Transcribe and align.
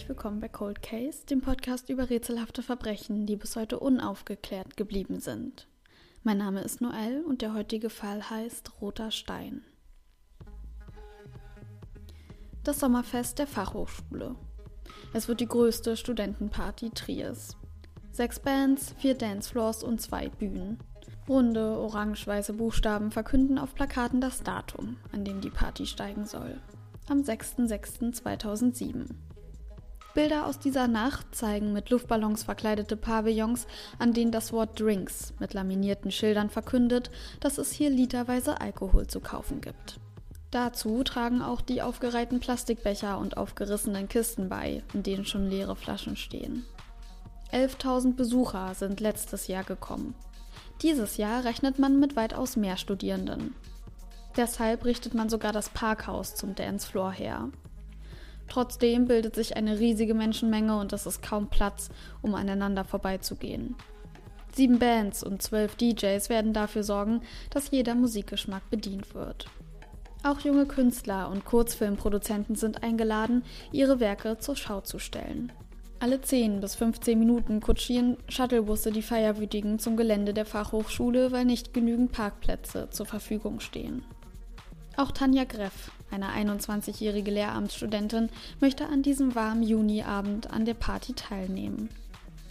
herzlich 0.00 0.16
willkommen 0.16 0.40
bei 0.40 0.48
Cold 0.48 0.80
Case, 0.80 1.26
dem 1.26 1.42
Podcast 1.42 1.90
über 1.90 2.08
rätselhafte 2.08 2.62
Verbrechen, 2.62 3.26
die 3.26 3.36
bis 3.36 3.54
heute 3.54 3.78
unaufgeklärt 3.78 4.78
geblieben 4.78 5.20
sind. 5.20 5.68
Mein 6.22 6.38
Name 6.38 6.62
ist 6.62 6.80
Noel 6.80 7.22
und 7.28 7.42
der 7.42 7.52
heutige 7.52 7.90
Fall 7.90 8.30
heißt 8.30 8.80
Roter 8.80 9.10
Stein. 9.10 9.62
Das 12.64 12.80
Sommerfest 12.80 13.38
der 13.38 13.46
Fachhochschule. 13.46 14.36
Es 15.12 15.28
wird 15.28 15.40
die 15.40 15.48
größte 15.48 15.98
Studentenparty 15.98 16.88
Triers. 16.94 17.58
Sechs 18.10 18.40
Bands, 18.40 18.94
vier 18.96 19.14
Dancefloors 19.14 19.84
und 19.84 20.00
zwei 20.00 20.30
Bühnen. 20.30 20.78
Runde, 21.28 21.78
orange-weiße 21.78 22.54
Buchstaben 22.54 23.10
verkünden 23.10 23.58
auf 23.58 23.74
Plakaten 23.74 24.22
das 24.22 24.42
Datum, 24.42 24.96
an 25.12 25.26
dem 25.26 25.42
die 25.42 25.50
Party 25.50 25.84
steigen 25.84 26.24
soll. 26.24 26.58
Am 27.06 27.20
6.06.2007. 27.20 29.29
Bilder 30.14 30.46
aus 30.46 30.58
dieser 30.58 30.88
Nacht 30.88 31.34
zeigen 31.34 31.72
mit 31.72 31.90
Luftballons 31.90 32.42
verkleidete 32.42 32.96
Pavillons, 32.96 33.66
an 33.98 34.12
denen 34.12 34.32
das 34.32 34.52
Wort 34.52 34.80
Drinks 34.80 35.32
mit 35.38 35.54
laminierten 35.54 36.10
Schildern 36.10 36.50
verkündet, 36.50 37.10
dass 37.38 37.58
es 37.58 37.70
hier 37.70 37.90
literweise 37.90 38.60
Alkohol 38.60 39.06
zu 39.06 39.20
kaufen 39.20 39.60
gibt. 39.60 40.00
Dazu 40.50 41.04
tragen 41.04 41.42
auch 41.42 41.60
die 41.60 41.80
aufgereihten 41.80 42.40
Plastikbecher 42.40 43.18
und 43.18 43.36
aufgerissenen 43.36 44.08
Kisten 44.08 44.48
bei, 44.48 44.82
in 44.92 45.04
denen 45.04 45.24
schon 45.24 45.48
leere 45.48 45.76
Flaschen 45.76 46.16
stehen. 46.16 46.64
11.000 47.52 48.16
Besucher 48.16 48.74
sind 48.74 49.00
letztes 49.00 49.46
Jahr 49.46 49.64
gekommen. 49.64 50.14
Dieses 50.82 51.18
Jahr 51.18 51.44
rechnet 51.44 51.78
man 51.78 52.00
mit 52.00 52.16
weitaus 52.16 52.56
mehr 52.56 52.76
Studierenden. 52.76 53.54
Deshalb 54.36 54.84
richtet 54.84 55.14
man 55.14 55.28
sogar 55.28 55.52
das 55.52 55.68
Parkhaus 55.68 56.34
zum 56.34 56.54
Dancefloor 56.54 57.12
her. 57.12 57.48
Trotzdem 58.50 59.06
bildet 59.06 59.36
sich 59.36 59.56
eine 59.56 59.78
riesige 59.78 60.12
Menschenmenge 60.12 60.78
und 60.78 60.92
es 60.92 61.06
ist 61.06 61.22
kaum 61.22 61.48
Platz, 61.48 61.88
um 62.20 62.34
aneinander 62.34 62.84
vorbeizugehen. 62.84 63.76
Sieben 64.52 64.80
Bands 64.80 65.22
und 65.22 65.40
zwölf 65.40 65.76
DJs 65.76 66.28
werden 66.28 66.52
dafür 66.52 66.82
sorgen, 66.82 67.22
dass 67.50 67.70
jeder 67.70 67.94
Musikgeschmack 67.94 68.68
bedient 68.68 69.14
wird. 69.14 69.46
Auch 70.24 70.40
junge 70.40 70.66
Künstler 70.66 71.30
und 71.30 71.44
Kurzfilmproduzenten 71.44 72.56
sind 72.56 72.82
eingeladen, 72.82 73.44
ihre 73.70 74.00
Werke 74.00 74.36
zur 74.38 74.56
Schau 74.56 74.80
zu 74.80 74.98
stellen. 74.98 75.52
Alle 76.00 76.20
10 76.20 76.60
bis 76.60 76.74
15 76.74 77.18
Minuten 77.18 77.60
kutschieren 77.60 78.16
Shuttlebusse 78.28 78.90
die 78.90 79.02
Feierwütigen 79.02 79.78
zum 79.78 79.96
Gelände 79.96 80.34
der 80.34 80.44
Fachhochschule, 80.44 81.30
weil 81.30 81.44
nicht 81.44 81.72
genügend 81.72 82.10
Parkplätze 82.10 82.88
zur 82.90 83.06
Verfügung 83.06 83.60
stehen. 83.60 84.02
Auch 84.96 85.12
Tanja 85.12 85.44
Greff, 85.44 85.92
eine 86.10 86.28
21-jährige 86.30 87.30
Lehramtsstudentin, 87.30 88.28
möchte 88.60 88.86
an 88.86 89.02
diesem 89.02 89.34
warmen 89.34 89.62
Juniabend 89.62 90.50
an 90.50 90.64
der 90.64 90.74
Party 90.74 91.12
teilnehmen. 91.14 91.88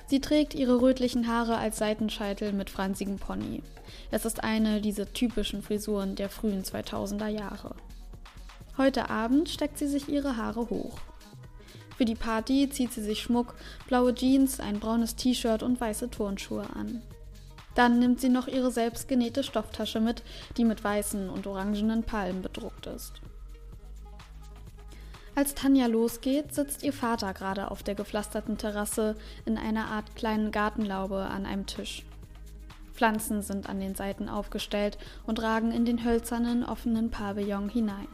Sie 0.08 0.22
trägt 0.22 0.56
ihre 0.56 0.82
rötlichen 0.82 1.28
Haare 1.28 1.58
als 1.58 1.78
Seitenscheitel 1.78 2.52
mit 2.52 2.70
franzigem 2.72 3.18
Pony. 3.18 3.62
Es 4.10 4.26
ist 4.26 4.44
eine 4.44 4.82
dieser 4.82 5.14
typischen 5.14 5.62
Frisuren 5.62 6.16
der 6.16 6.30
frühen 6.30 6.64
2000er 6.64 7.28
Jahre. 7.28 7.76
Heute 8.78 9.10
Abend 9.10 9.50
steckt 9.50 9.78
sie 9.78 9.88
sich 9.88 10.10
ihre 10.10 10.36
Haare 10.36 10.70
hoch. 10.70 11.00
Für 11.96 12.06
die 12.06 12.16
Party 12.16 12.70
zieht 12.70 12.94
sie 12.94 13.04
sich 13.04 13.22
Schmuck, 13.22 13.56
blaue 13.88 14.16
Jeans, 14.16 14.60
ein 14.60 14.80
braunes 14.80 15.16
T-Shirt 15.16 15.62
und 15.62 15.80
weiße 15.80 16.10
Turnschuhe 16.10 16.66
an. 16.74 17.02
Dann 17.76 18.00
nimmt 18.00 18.20
sie 18.20 18.30
noch 18.30 18.48
ihre 18.48 18.72
selbstgenähte 18.72 19.44
Stofftasche 19.44 20.00
mit, 20.00 20.24
die 20.58 20.66
mit 20.66 20.84
weißen 20.84 21.30
und 21.30 21.46
orangenen 21.46 22.04
Palmen 22.04 22.42
bedruckt 22.42 22.88
ist. 22.88 23.22
Als 25.36 25.56
Tanja 25.56 25.86
losgeht, 25.86 26.54
sitzt 26.54 26.84
ihr 26.84 26.94
Vater 26.94 27.34
gerade 27.34 27.72
auf 27.72 27.84
der 27.84 27.96
gepflasterten 27.96 28.58
Terrasse 28.58 29.16
in 29.46 29.58
einer 29.58 29.86
Art 29.86 30.16
kleinen 30.16 30.52
Gartenlaube 30.52 31.22
an 31.22 31.46
einem 31.46 31.66
Tisch. 31.66 32.06
Pflanzen 32.94 33.42
sind 33.42 33.70
an 33.70 33.80
den 33.80 33.96
Seiten 33.96 34.28
aufgestellt 34.28 34.98
und 35.26 35.42
ragen 35.42 35.72
in 35.72 35.86
den 35.86 36.04
hölzernen, 36.04 36.66
offenen 36.66 37.12
Pavillon 37.12 37.70
hinein. 37.70 38.10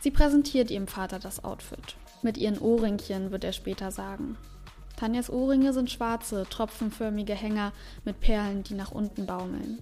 Sie 0.00 0.10
präsentiert 0.10 0.70
ihrem 0.72 0.88
Vater 0.88 1.20
das 1.20 1.44
Outfit. 1.44 1.96
Mit 2.22 2.36
ihren 2.36 2.58
Ohrringchen 2.58 3.30
wird 3.30 3.44
er 3.44 3.52
später 3.52 3.92
sagen. 3.92 4.36
Tanjas 4.96 5.30
Ohrringe 5.30 5.72
sind 5.72 5.90
schwarze, 5.90 6.44
tropfenförmige 6.48 7.34
Hänger 7.34 7.72
mit 8.04 8.20
Perlen, 8.20 8.64
die 8.64 8.74
nach 8.74 8.90
unten 8.90 9.26
baumeln. 9.26 9.78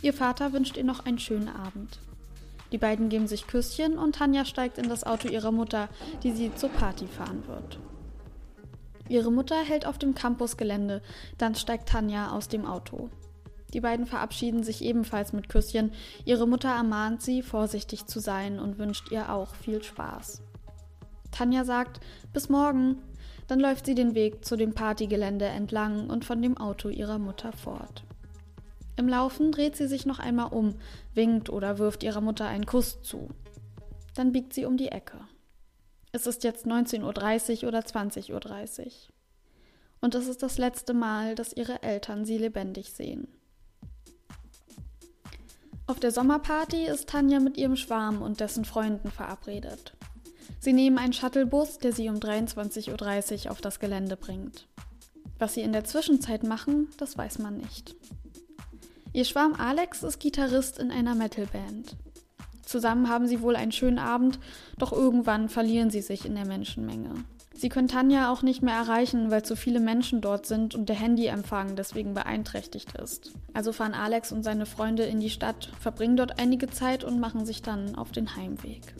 Ihr 0.00 0.14
Vater 0.14 0.52
wünscht 0.52 0.76
ihr 0.76 0.84
noch 0.84 1.04
einen 1.04 1.18
schönen 1.18 1.48
Abend. 1.48 1.98
Die 2.74 2.78
beiden 2.78 3.08
geben 3.08 3.28
sich 3.28 3.46
Küsschen 3.46 3.96
und 3.96 4.16
Tanja 4.16 4.44
steigt 4.44 4.78
in 4.78 4.88
das 4.88 5.04
Auto 5.04 5.28
ihrer 5.28 5.52
Mutter, 5.52 5.88
die 6.24 6.32
sie 6.32 6.52
zur 6.56 6.70
Party 6.70 7.06
fahren 7.06 7.46
wird. 7.46 7.78
Ihre 9.08 9.30
Mutter 9.30 9.54
hält 9.62 9.86
auf 9.86 9.96
dem 9.96 10.16
Campusgelände, 10.16 11.00
dann 11.38 11.54
steigt 11.54 11.88
Tanja 11.88 12.32
aus 12.32 12.48
dem 12.48 12.66
Auto. 12.66 13.10
Die 13.74 13.80
beiden 13.80 14.06
verabschieden 14.06 14.64
sich 14.64 14.82
ebenfalls 14.82 15.32
mit 15.32 15.48
Küsschen. 15.48 15.92
Ihre 16.24 16.48
Mutter 16.48 16.70
ermahnt 16.70 17.22
sie, 17.22 17.42
vorsichtig 17.42 18.06
zu 18.06 18.18
sein 18.18 18.58
und 18.58 18.76
wünscht 18.76 19.12
ihr 19.12 19.32
auch 19.32 19.54
viel 19.54 19.80
Spaß. 19.80 20.42
Tanja 21.30 21.64
sagt, 21.64 22.00
bis 22.32 22.48
morgen. 22.48 22.98
Dann 23.46 23.60
läuft 23.60 23.86
sie 23.86 23.94
den 23.94 24.16
Weg 24.16 24.44
zu 24.44 24.56
dem 24.56 24.74
Partygelände 24.74 25.44
entlang 25.44 26.10
und 26.10 26.24
von 26.24 26.42
dem 26.42 26.56
Auto 26.56 26.88
ihrer 26.88 27.20
Mutter 27.20 27.52
fort. 27.52 28.02
Im 28.96 29.08
Laufen 29.08 29.50
dreht 29.50 29.76
sie 29.76 29.88
sich 29.88 30.06
noch 30.06 30.18
einmal 30.18 30.52
um, 30.52 30.74
winkt 31.14 31.50
oder 31.50 31.78
wirft 31.78 32.02
ihrer 32.02 32.20
Mutter 32.20 32.46
einen 32.46 32.66
Kuss 32.66 33.02
zu. 33.02 33.28
Dann 34.14 34.32
biegt 34.32 34.52
sie 34.52 34.64
um 34.64 34.76
die 34.76 34.92
Ecke. 34.92 35.18
Es 36.12 36.26
ist 36.26 36.44
jetzt 36.44 36.66
19.30 36.66 37.62
Uhr 37.62 37.68
oder 37.68 37.80
20.30 37.80 38.80
Uhr. 38.80 38.92
Und 40.00 40.14
es 40.14 40.28
ist 40.28 40.42
das 40.42 40.58
letzte 40.58 40.94
Mal, 40.94 41.34
dass 41.34 41.52
ihre 41.52 41.82
Eltern 41.82 42.24
sie 42.24 42.38
lebendig 42.38 42.92
sehen. 42.92 43.26
Auf 45.86 45.98
der 45.98 46.12
Sommerparty 46.12 46.86
ist 46.86 47.08
Tanja 47.08 47.40
mit 47.40 47.56
ihrem 47.56 47.76
Schwarm 47.76 48.22
und 48.22 48.40
dessen 48.40 48.64
Freunden 48.64 49.10
verabredet. 49.10 49.94
Sie 50.60 50.72
nehmen 50.72 50.98
einen 50.98 51.12
Shuttlebus, 51.12 51.78
der 51.78 51.92
sie 51.92 52.08
um 52.08 52.16
23.30 52.16 53.46
Uhr 53.46 53.50
auf 53.50 53.60
das 53.60 53.80
Gelände 53.80 54.16
bringt. 54.16 54.66
Was 55.38 55.54
sie 55.54 55.62
in 55.62 55.72
der 55.72 55.84
Zwischenzeit 55.84 56.42
machen, 56.42 56.88
das 56.96 57.18
weiß 57.18 57.38
man 57.38 57.58
nicht. 57.58 57.96
Ihr 59.14 59.24
Schwarm 59.24 59.54
Alex 59.54 60.02
ist 60.02 60.18
Gitarrist 60.18 60.80
in 60.80 60.90
einer 60.90 61.14
Metalband. 61.14 61.94
Zusammen 62.64 63.08
haben 63.08 63.28
sie 63.28 63.42
wohl 63.42 63.54
einen 63.54 63.70
schönen 63.70 64.00
Abend, 64.00 64.40
doch 64.76 64.90
irgendwann 64.90 65.48
verlieren 65.48 65.88
sie 65.88 66.02
sich 66.02 66.26
in 66.26 66.34
der 66.34 66.46
Menschenmenge. 66.46 67.10
Sie 67.54 67.68
können 67.68 67.86
Tanja 67.86 68.32
auch 68.32 68.42
nicht 68.42 68.60
mehr 68.60 68.74
erreichen, 68.74 69.30
weil 69.30 69.44
zu 69.44 69.54
viele 69.54 69.78
Menschen 69.78 70.20
dort 70.20 70.46
sind 70.46 70.74
und 70.74 70.88
der 70.88 70.96
Handyempfang 70.96 71.76
deswegen 71.76 72.12
beeinträchtigt 72.12 72.96
ist. 72.96 73.30
Also 73.52 73.70
fahren 73.70 73.94
Alex 73.94 74.32
und 74.32 74.42
seine 74.42 74.66
Freunde 74.66 75.04
in 75.04 75.20
die 75.20 75.30
Stadt, 75.30 75.70
verbringen 75.78 76.16
dort 76.16 76.40
einige 76.40 76.68
Zeit 76.68 77.04
und 77.04 77.20
machen 77.20 77.46
sich 77.46 77.62
dann 77.62 77.94
auf 77.94 78.10
den 78.10 78.34
Heimweg. 78.34 78.96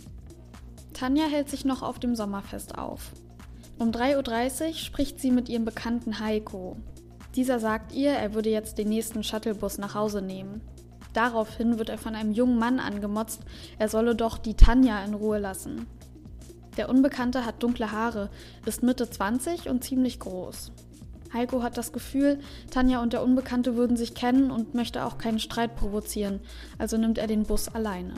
Tanja 0.93 1.25
hält 1.25 1.51
sich 1.51 1.65
noch 1.65 1.83
auf 1.83 1.99
dem 1.99 2.15
Sommerfest 2.15 2.79
auf. 2.79 3.11
Um 3.81 3.91
3.30 3.91 4.69
Uhr 4.69 4.75
spricht 4.75 5.19
sie 5.19 5.33
mit 5.33 5.49
ihrem 5.49 5.65
Bekannten 5.65 6.21
Heiko. 6.21 6.77
Dieser 7.35 7.59
sagt 7.59 7.93
ihr, 7.93 8.13
er 8.13 8.35
würde 8.35 8.51
jetzt 8.51 8.79
den 8.79 8.89
nächsten 8.89 9.25
Shuttlebus 9.25 9.79
nach 9.79 9.95
Hause 9.95 10.23
nehmen. 10.23 10.61
Daraufhin 11.13 11.79
wird 11.79 11.89
er 11.89 11.99
von 11.99 12.15
einem 12.15 12.33
jungen 12.33 12.59
Mann 12.59 12.81
angemotzt, 12.81 13.43
er 13.79 13.89
solle 13.89 14.15
doch 14.15 14.39
die 14.39 14.55
Tanja 14.55 15.05
in 15.05 15.15
Ruhe 15.15 15.39
lassen. 15.39 15.87
Der 16.77 16.89
Unbekannte 16.89 17.45
hat 17.47 17.63
dunkle 17.63 17.93
Haare, 17.93 18.31
ist 18.67 18.83
Mitte 18.83 19.09
20 19.09 19.69
und 19.69 19.85
ziemlich 19.85 20.19
groß. 20.19 20.73
Heiko 21.33 21.63
hat 21.63 21.77
das 21.77 21.93
Gefühl, 21.93 22.39
Tanja 22.71 23.01
und 23.03 23.13
der 23.13 23.23
Unbekannte 23.23 23.77
würden 23.77 23.97
sich 23.97 24.15
kennen 24.15 24.51
und 24.51 24.75
möchte 24.75 25.05
auch 25.05 25.19
keinen 25.19 25.41
Streit 25.41 25.77
provozieren, 25.77 26.41
also 26.79 26.97
nimmt 26.97 27.19
er 27.19 27.27
den 27.27 27.45
Bus 27.45 27.69
alleine. 27.69 28.15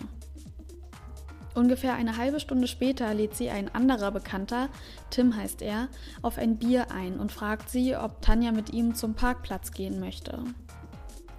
Ungefähr 1.54 1.94
eine 1.94 2.18
halbe 2.18 2.38
Stunde 2.38 2.68
später 2.68 3.14
lädt 3.14 3.34
sie 3.34 3.48
ein 3.48 3.74
anderer 3.74 4.10
Bekannter, 4.10 4.68
Tim 5.10 5.36
heißt 5.36 5.62
er, 5.62 5.88
auf 6.22 6.38
ein 6.38 6.58
Bier 6.58 6.90
ein 6.90 7.18
und 7.18 7.32
fragt 7.32 7.70
sie, 7.70 7.96
ob 7.96 8.22
Tanja 8.22 8.52
mit 8.52 8.72
ihm 8.72 8.94
zum 8.94 9.14
Parkplatz 9.14 9.72
gehen 9.72 10.00
möchte. 10.00 10.42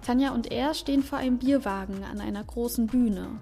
Tanja 0.02 0.32
und 0.32 0.50
er 0.50 0.74
stehen 0.74 1.02
vor 1.02 1.18
einem 1.18 1.38
Bierwagen 1.38 2.02
an 2.04 2.20
einer 2.20 2.42
großen 2.42 2.86
Bühne. 2.86 3.40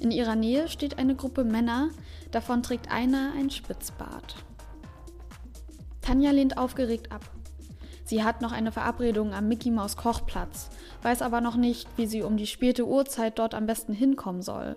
In 0.00 0.10
ihrer 0.10 0.34
Nähe 0.34 0.68
steht 0.68 0.98
eine 0.98 1.14
Gruppe 1.14 1.44
Männer, 1.44 1.90
davon 2.30 2.62
trägt 2.62 2.90
einer 2.90 3.32
ein 3.36 3.50
Spitzbart. 3.50 4.36
Tanja 6.00 6.30
lehnt 6.30 6.58
aufgeregt 6.58 7.12
ab. 7.12 7.22
Sie 8.04 8.22
hat 8.22 8.42
noch 8.42 8.52
eine 8.52 8.72
Verabredung 8.72 9.32
am 9.32 9.48
Mickey 9.48 9.70
Maus 9.70 9.96
Kochplatz, 9.96 10.68
weiß 11.02 11.22
aber 11.22 11.40
noch 11.40 11.56
nicht, 11.56 11.88
wie 11.96 12.06
sie 12.06 12.22
um 12.22 12.36
die 12.36 12.46
späte 12.46 12.86
Uhrzeit 12.86 13.38
dort 13.38 13.54
am 13.54 13.66
besten 13.66 13.94
hinkommen 13.94 14.42
soll. 14.42 14.76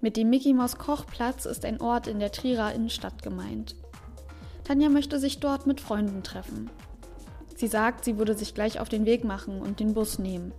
Mit 0.00 0.16
dem 0.16 0.30
Mickey 0.30 0.54
Maus 0.54 0.78
Kochplatz 0.78 1.44
ist 1.44 1.64
ein 1.64 1.80
Ort 1.80 2.06
in 2.06 2.20
der 2.20 2.30
Trierer 2.30 2.72
Innenstadt 2.72 3.20
gemeint. 3.20 3.74
Tanja 4.62 4.90
möchte 4.90 5.18
sich 5.18 5.40
dort 5.40 5.66
mit 5.66 5.80
Freunden 5.80 6.22
treffen. 6.22 6.70
Sie 7.56 7.66
sagt, 7.66 8.04
sie 8.04 8.16
würde 8.16 8.34
sich 8.34 8.54
gleich 8.54 8.78
auf 8.78 8.88
den 8.88 9.06
Weg 9.06 9.24
machen 9.24 9.60
und 9.60 9.80
den 9.80 9.94
Bus 9.94 10.20
nehmen. 10.20 10.52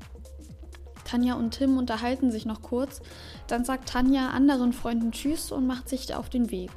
Tanja 1.06 1.36
und 1.36 1.51
Tim 1.51 1.77
unterhalten 1.77 2.31
sich 2.31 2.45
noch 2.45 2.62
kurz, 2.62 3.01
dann 3.47 3.63
sagt 3.63 3.88
Tanja 3.88 4.30
anderen 4.30 4.74
Freunden 4.74 5.13
Tschüss 5.13 5.53
und 5.53 5.65
macht 5.65 5.88
sich 5.88 6.13
auf 6.13 6.30
den 6.30 6.51
Weg. 6.51 6.71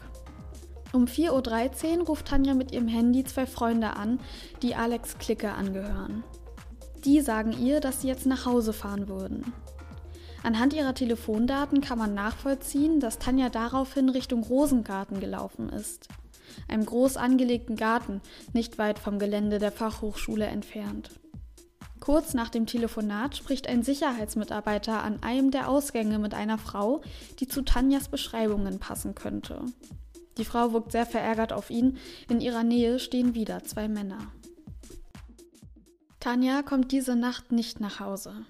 Um 0.93 1.07
4.13 1.07 1.99
Uhr 1.99 2.07
ruft 2.07 2.27
Tanja 2.29 2.55
mit 2.55 2.71
ihrem 2.71 2.87
Handy 2.87 3.25
zwei 3.25 3.47
Freunde 3.47 3.97
an, 3.97 4.21
die 4.63 4.77
Alex 4.77 5.19
Clique 5.19 5.51
angehören. 5.51 6.23
Die 7.05 7.21
sagen 7.21 7.53
ihr, 7.61 7.81
dass 7.81 8.03
sie 8.03 8.09
jetzt 8.09 8.27
nach 8.27 8.47
Hause 8.47 8.73
fahren 8.73 9.09
würden. 9.09 9.53
Anhand 10.43 10.73
ihrer 10.73 10.95
Telefondaten 10.95 11.81
kann 11.81 11.99
man 11.99 12.15
nachvollziehen, 12.15 12.99
dass 12.99 13.19
Tanja 13.19 13.49
daraufhin 13.49 14.09
Richtung 14.09 14.43
Rosengarten 14.43 15.21
gelaufen 15.21 15.69
ist. 15.69 16.09
Einem 16.69 16.85
groß 16.85 17.17
angelegten 17.17 17.77
Garten, 17.77 18.21
nicht 18.53 18.79
weit 18.79 18.99
vom 18.99 19.19
Gelände 19.19 19.59
der 19.59 19.73
Fachhochschule 19.73 20.47
entfernt. 20.47 21.11
Kurz 22.01 22.35
nach 22.35 22.49
dem 22.49 22.67
Telefonat 22.67 23.37
spricht 23.37 23.69
ein 23.69 23.85
Sicherheitsmitarbeiter 23.85 25.05
an 25.05 25.23
einem 25.23 25.53
der 25.53 25.69
Ausgänge 25.69 26.19
mit 26.19 26.35
einer 26.35 26.59
Frau, 26.59 27.03
die 27.39 27.47
zu 27.47 27.63
Tanjas 27.63 28.09
Beschreibungen 28.09 28.81
passen 28.81 29.15
könnte. 29.15 29.61
Die 30.37 30.45
Frau 30.45 30.73
wirkt 30.73 30.91
sehr 30.91 31.07
verärgert 31.07 31.53
auf 31.53 31.71
ihn. 31.71 31.99
In 32.29 32.41
ihrer 32.41 32.65
Nähe 32.65 32.99
stehen 32.99 33.35
wieder 33.35 33.63
zwei 33.63 33.87
Männer. 33.87 34.33
Tanja 36.19 36.63
kommt 36.63 36.91
diese 36.91 37.15
Nacht 37.15 37.53
nicht 37.53 37.79
nach 37.79 38.01
Hause. 38.01 38.47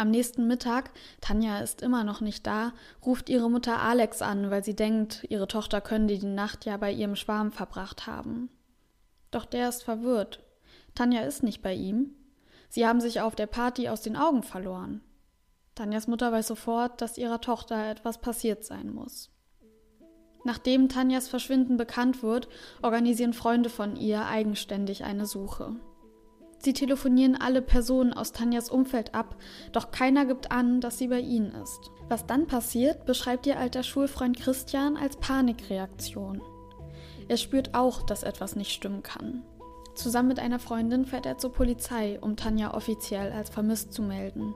Am 0.00 0.10
nächsten 0.10 0.46
Mittag, 0.46 0.92
Tanja 1.20 1.58
ist 1.58 1.82
immer 1.82 2.04
noch 2.04 2.22
nicht 2.22 2.46
da, 2.46 2.72
ruft 3.04 3.28
ihre 3.28 3.50
Mutter 3.50 3.82
Alex 3.82 4.22
an, 4.22 4.50
weil 4.50 4.64
sie 4.64 4.74
denkt, 4.74 5.26
ihre 5.28 5.46
Tochter 5.46 5.82
könnte 5.82 6.16
die 6.16 6.24
Nacht 6.24 6.64
ja 6.64 6.78
bei 6.78 6.90
ihrem 6.90 7.16
Schwarm 7.16 7.52
verbracht 7.52 8.06
haben. 8.06 8.48
Doch 9.30 9.44
der 9.44 9.68
ist 9.68 9.82
verwirrt. 9.82 10.42
Tanja 10.94 11.20
ist 11.20 11.42
nicht 11.42 11.60
bei 11.60 11.74
ihm. 11.74 12.14
Sie 12.70 12.86
haben 12.86 13.02
sich 13.02 13.20
auf 13.20 13.34
der 13.34 13.46
Party 13.46 13.90
aus 13.90 14.00
den 14.00 14.16
Augen 14.16 14.42
verloren. 14.42 15.02
Tanjas 15.74 16.06
Mutter 16.06 16.32
weiß 16.32 16.46
sofort, 16.46 17.02
dass 17.02 17.18
ihrer 17.18 17.42
Tochter 17.42 17.90
etwas 17.90 18.22
passiert 18.22 18.64
sein 18.64 18.94
muss. 18.94 19.28
Nachdem 20.44 20.88
Tanjas 20.88 21.28
Verschwinden 21.28 21.76
bekannt 21.76 22.22
wird, 22.22 22.48
organisieren 22.80 23.34
Freunde 23.34 23.68
von 23.68 23.96
ihr 23.96 24.24
eigenständig 24.24 25.04
eine 25.04 25.26
Suche. 25.26 25.76
Sie 26.62 26.74
telefonieren 26.74 27.36
alle 27.40 27.62
Personen 27.62 28.12
aus 28.12 28.32
Tanjas 28.32 28.68
Umfeld 28.68 29.14
ab, 29.14 29.36
doch 29.72 29.90
keiner 29.90 30.26
gibt 30.26 30.52
an, 30.52 30.80
dass 30.82 30.98
sie 30.98 31.08
bei 31.08 31.20
ihnen 31.20 31.52
ist. 31.52 31.90
Was 32.08 32.26
dann 32.26 32.46
passiert, 32.46 33.06
beschreibt 33.06 33.46
ihr 33.46 33.58
alter 33.58 33.82
Schulfreund 33.82 34.38
Christian 34.38 34.98
als 34.98 35.16
Panikreaktion. 35.16 36.42
Er 37.28 37.38
spürt 37.38 37.74
auch, 37.74 38.02
dass 38.02 38.24
etwas 38.24 38.56
nicht 38.56 38.72
stimmen 38.72 39.02
kann. 39.02 39.42
Zusammen 39.94 40.28
mit 40.28 40.38
einer 40.38 40.58
Freundin 40.58 41.06
fährt 41.06 41.24
er 41.24 41.38
zur 41.38 41.52
Polizei, 41.52 42.18
um 42.20 42.36
Tanja 42.36 42.74
offiziell 42.74 43.32
als 43.32 43.48
vermisst 43.48 43.92
zu 43.94 44.02
melden. 44.02 44.54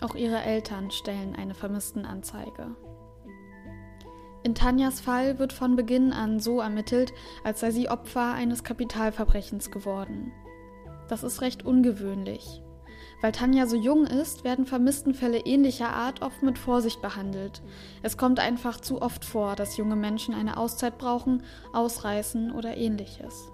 Auch 0.00 0.14
ihre 0.14 0.42
Eltern 0.42 0.90
stellen 0.90 1.36
eine 1.36 1.54
Vermisstenanzeige. 1.54 2.74
In 4.42 4.54
Tanjas 4.54 5.00
Fall 5.00 5.38
wird 5.38 5.52
von 5.52 5.76
Beginn 5.76 6.12
an 6.12 6.40
so 6.40 6.60
ermittelt, 6.60 7.12
als 7.44 7.60
sei 7.60 7.70
sie 7.70 7.88
Opfer 7.88 8.32
eines 8.32 8.64
Kapitalverbrechens 8.64 9.70
geworden. 9.70 10.32
Das 11.08 11.22
ist 11.22 11.40
recht 11.40 11.64
ungewöhnlich. 11.64 12.62
Weil 13.22 13.32
Tanja 13.32 13.66
so 13.66 13.76
jung 13.76 14.06
ist, 14.06 14.44
werden 14.44 14.66
Vermisstenfälle 14.66 15.38
ähnlicher 15.38 15.88
Art 15.88 16.22
oft 16.22 16.42
mit 16.42 16.58
Vorsicht 16.58 17.00
behandelt. 17.00 17.62
Es 18.02 18.16
kommt 18.16 18.40
einfach 18.40 18.80
zu 18.80 19.00
oft 19.00 19.24
vor, 19.24 19.56
dass 19.56 19.76
junge 19.76 19.96
Menschen 19.96 20.34
eine 20.34 20.58
Auszeit 20.58 20.98
brauchen, 20.98 21.42
ausreißen 21.72 22.52
oder 22.52 22.76
ähnliches. 22.76 23.50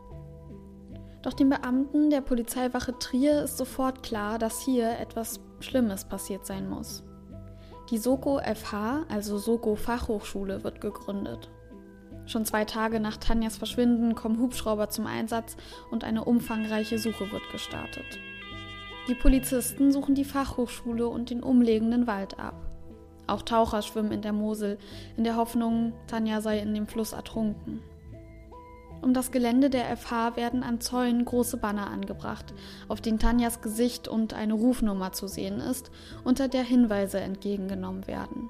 Doch 1.23 1.33
den 1.33 1.51
Beamten 1.51 2.11
der 2.11 2.21
Polizeiwache 2.21 2.99
Trier 2.99 3.43
ist 3.45 3.57
sofort 3.57 4.03
klar, 4.03 4.39
dass 4.39 4.61
hier 4.61 4.99
etwas 4.99 5.39
Schlimmes 5.61 6.05
passiert 6.05 6.45
sein 6.45 6.69
muss. 6.69 7.05
Die 7.91 7.99
Soko 7.99 8.41
FH, 8.41 9.05
also 9.09 9.39
Soko 9.39 9.77
Fachhochschule, 9.77 10.65
wird 10.65 10.81
gegründet. 10.81 11.51
Schon 12.27 12.45
zwei 12.45 12.65
Tage 12.65 13.01
nach 13.01 13.17
Tanjas 13.17 13.57
Verschwinden 13.57 14.15
kommen 14.15 14.39
Hubschrauber 14.39 14.89
zum 14.89 15.07
Einsatz 15.07 15.57
und 15.91 16.05
eine 16.05 16.25
umfangreiche 16.25 16.99
Suche 16.99 17.31
wird 17.33 17.51
gestartet. 17.51 18.19
Die 19.09 19.15
Polizisten 19.15 19.91
suchen 19.91 20.15
die 20.15 20.25
Fachhochschule 20.25 21.09
und 21.09 21.31
den 21.31 21.43
umliegenden 21.43 22.07
Wald 22.07 22.39
ab. 22.39 22.55
Auch 23.27 23.43
Taucher 23.43 23.83
schwimmen 23.83 24.13
in 24.13 24.23
der 24.23 24.33
Mosel, 24.33 24.79
in 25.17 25.25
der 25.25 25.37
Hoffnung, 25.37 25.93
Tanja 26.07 26.41
sei 26.41 26.59
in 26.61 26.75
dem 26.75 26.87
Fluss 26.87 27.13
ertrunken. 27.13 27.83
Um 29.01 29.15
das 29.15 29.33
Gelände 29.33 29.69
der 29.69 29.97
FH 29.97 30.37
werden 30.37 30.63
an 30.63 30.81
Zäunen 30.81 31.25
große 31.25 31.57
Banner 31.57 31.89
angebracht, 31.89 32.55
auf 32.87 33.01
denen 33.01 33.19
Tanjas 33.19 33.61
Gesicht 33.61 34.07
und 34.07 34.33
eine 34.33 34.55
Rufnummer 34.55 35.11
zu 35.11 35.27
sehen 35.27 35.59
ist, 35.59 35.91
unter 36.23 36.47
der 36.47 36.63
Hinweise 36.63 37.19
entgegengenommen 37.19 38.07
werden. 38.07 38.49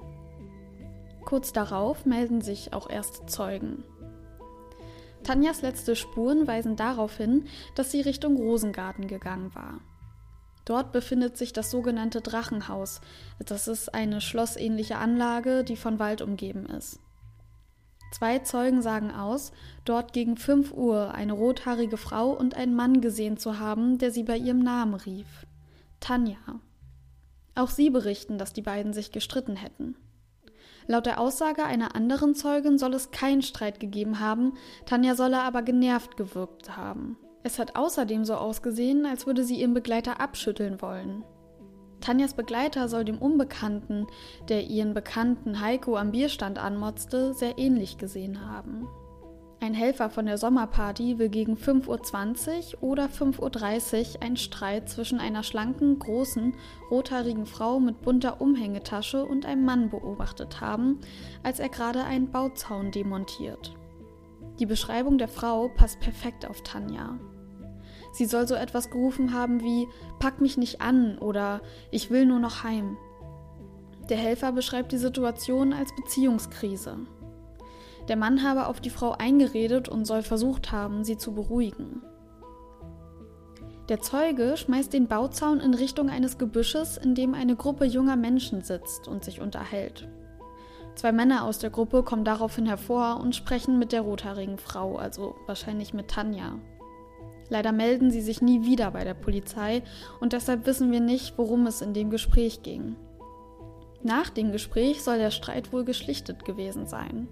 Kurz 1.25 1.53
darauf 1.53 2.05
melden 2.05 2.41
sich 2.41 2.73
auch 2.73 2.89
erste 2.91 3.27
Zeugen. 3.27 3.85
Tanjas 5.23 5.63
letzte 5.63 5.95
Spuren 5.95 6.47
weisen 6.47 6.77
darauf 6.77 7.17
hin, 7.17 7.45
dass 7.75 7.93
sie 7.93 8.01
Richtung 8.01 8.37
Rosengarten 8.37 9.07
gegangen 9.07 9.55
war. 9.55 9.81
Dort 10.65 10.93
befindet 10.93 11.37
sich 11.37 11.53
das 11.53 11.71
sogenannte 11.71 12.21
Drachenhaus. 12.21 13.01
Das 13.45 13.69
ist 13.69 13.95
eine 13.95 14.21
schlossähnliche 14.21 14.97
Anlage, 14.97 15.65
die 15.65 15.77
von 15.77 15.99
Wald 15.99 16.23
umgeben 16.23 16.67
ist. 16.67 17.01
Zwei 18.13 18.41
Zeugen 18.41 18.83
sagen 18.83 19.11
aus, 19.11 19.53
dort 19.85 20.13
gegen 20.13 20.37
5 20.37 20.73
Uhr 20.73 21.15
eine 21.15 21.33
rothaarige 21.33 21.97
Frau 21.97 22.31
und 22.31 22.55
einen 22.55 22.75
Mann 22.75 23.01
gesehen 23.01 23.39
zu 23.39 23.59
haben, 23.59 23.99
der 23.99 24.11
sie 24.11 24.23
bei 24.23 24.37
ihrem 24.37 24.61
Namen 24.61 24.95
rief. 24.95 25.47
Tanja. 25.99 26.37
Auch 27.55 27.71
sie 27.71 27.91
berichten, 27.91 28.39
dass 28.39 28.53
die 28.53 28.63
beiden 28.63 28.93
sich 28.93 29.13
gestritten 29.13 29.57
hätten. 29.57 29.97
Laut 30.87 31.06
der 31.06 31.20
Aussage 31.20 31.64
einer 31.64 31.94
anderen 31.94 32.34
Zeugin 32.34 32.79
soll 32.79 32.94
es 32.94 33.11
keinen 33.11 33.43
Streit 33.43 33.81
gegeben 33.81 34.20
haben, 34.20 34.55
Tanja 34.87 35.14
solle 35.14 35.40
aber 35.40 35.62
genervt 35.62 36.17
gewirkt 36.17 36.76
haben. 36.76 37.17
Es 37.43 37.58
hat 37.58 37.76
außerdem 37.76 38.25
so 38.25 38.34
ausgesehen, 38.34 39.06
als 39.06 39.26
würde 39.26 39.44
sie 39.44 39.56
ihren 39.61 39.75
Begleiter 39.75 40.20
abschütteln 40.20 40.81
wollen. 40.81 41.25
Tanjas 42.01 42.34
Begleiter 42.34 42.89
soll 42.89 43.05
dem 43.05 43.19
Unbekannten, 43.19 44.06
der 44.48 44.65
ihren 44.65 44.93
Bekannten 44.93 45.60
Heiko 45.60 45.96
am 45.96 46.10
Bierstand 46.10 46.58
anmotzte, 46.58 47.32
sehr 47.32 47.58
ähnlich 47.58 47.96
gesehen 47.96 48.44
haben. 48.51 48.89
Ein 49.63 49.75
Helfer 49.75 50.11
von 50.11 50.27
der 50.27 50.39
Sommerparty 50.39 51.21
will 51.21 51.29
gegen 51.29 51.55
5.20 51.55 52.79
Uhr 52.81 52.83
oder 52.83 53.05
5.30 53.05 54.17
Uhr 54.17 54.23
einen 54.25 54.37
Streit 54.37 54.89
zwischen 54.89 55.21
einer 55.21 55.45
schlanken, 55.45 56.01
großen, 56.01 56.57
rothaarigen 56.91 57.47
Frau 57.47 57.79
mit 57.79 58.03
bunter 58.03 58.41
Umhängetasche 58.41 59.25
und 59.25 59.47
einem 59.47 59.65
Mann 59.65 59.89
beobachtet 59.89 60.61
haben, 60.61 60.99
als 61.45 61.61
er 61.61 61.69
gerade 61.69 62.03
einen 62.03 62.33
Bauzaun 62.33 62.91
demontiert. 62.91 63.73
Die 64.59 64.67
Beschreibung 64.67 65.17
der 65.17 65.29
Frau 65.29 65.69
passt 65.69 66.01
perfekt 66.01 66.45
auf 66.45 66.63
Tanja. 66.63 67.21
Sie 68.13 68.25
soll 68.25 68.49
so 68.49 68.57
etwas 68.57 68.91
gerufen 68.91 69.33
haben 69.33 69.63
wie 69.63 69.87
Pack 70.19 70.41
mich 70.41 70.59
nicht 70.59 70.81
an 70.81 71.19
oder 71.19 71.61
Ich 71.93 72.11
will 72.11 72.27
nur 72.27 72.41
noch 72.41 72.65
heim. 72.65 72.97
Der 74.09 74.17
Helfer 74.17 74.51
beschreibt 74.51 74.91
die 74.91 74.99
Situation 74.99 75.73
als 75.73 75.95
Beziehungskrise. 75.95 77.07
Der 78.09 78.17
Mann 78.17 78.43
habe 78.43 78.67
auf 78.67 78.81
die 78.81 78.91
Frau 78.91 79.13
eingeredet 79.13 79.89
und 79.89 80.05
soll 80.05 80.23
versucht 80.23 80.73
haben, 80.73 81.05
sie 81.05 81.17
zu 81.17 81.35
beruhigen. 81.35 82.03
Der 83.89 84.01
Zeuge 84.01 84.56
schmeißt 84.56 84.93
den 84.93 85.09
Bauzaun 85.09 85.61
in 85.61 85.75
Richtung 85.75 86.09
eines 86.09 86.39
Gebüsches, 86.39 86.97
in 86.97 87.15
dem 87.15 87.35
eine 87.35 87.56
Gruppe 87.56 87.85
junger 87.85 88.17
Menschen 88.17 88.63
sitzt 88.63 89.09
und 89.09 89.25
sich 89.25 89.41
unterhält. 89.41 90.09
Zwei 90.94 91.13
Männer 91.13 91.44
aus 91.44 91.59
der 91.59 91.71
Gruppe 91.71 92.03
kommen 92.03 92.25
daraufhin 92.25 92.67
hervor 92.67 93.19
und 93.21 93.35
sprechen 93.35 93.79
mit 93.79 93.93
der 93.93 94.03
rothaarigen 94.03 94.59
Frau, 94.59 94.97
also 94.97 95.35
wahrscheinlich 95.47 95.94
mit 95.94 96.09
Tanja. 96.09 96.59
Leider 97.49 97.73
melden 97.73 98.11
sie 98.11 98.21
sich 98.21 98.41
nie 98.41 98.65
wieder 98.65 98.91
bei 98.93 99.05
der 99.05 99.15
Polizei 99.15 99.82
und 100.21 100.32
deshalb 100.32 100.67
wissen 100.67 100.91
wir 100.93 101.01
nicht, 101.01 101.37
worum 101.37 101.67
es 101.67 101.82
in 101.82 101.93
dem 101.93 102.11
Gespräch 102.11 102.63
ging. 102.63 102.97
Nach 104.03 104.31
dem 104.31 104.53
Gespräch 104.53 105.03
soll 105.03 105.19
der 105.19 105.31
Streit 105.31 105.73
wohl 105.73 105.85
geschlichtet 105.85 106.44
gewesen 106.44 106.87
sein. 106.87 107.29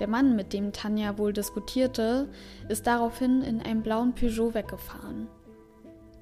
Der 0.00 0.08
Mann, 0.08 0.34
mit 0.34 0.52
dem 0.52 0.72
Tanja 0.72 1.18
wohl 1.18 1.32
diskutierte, 1.32 2.28
ist 2.68 2.86
daraufhin 2.86 3.42
in 3.42 3.60
einem 3.62 3.82
blauen 3.82 4.14
Peugeot 4.14 4.54
weggefahren. 4.54 5.28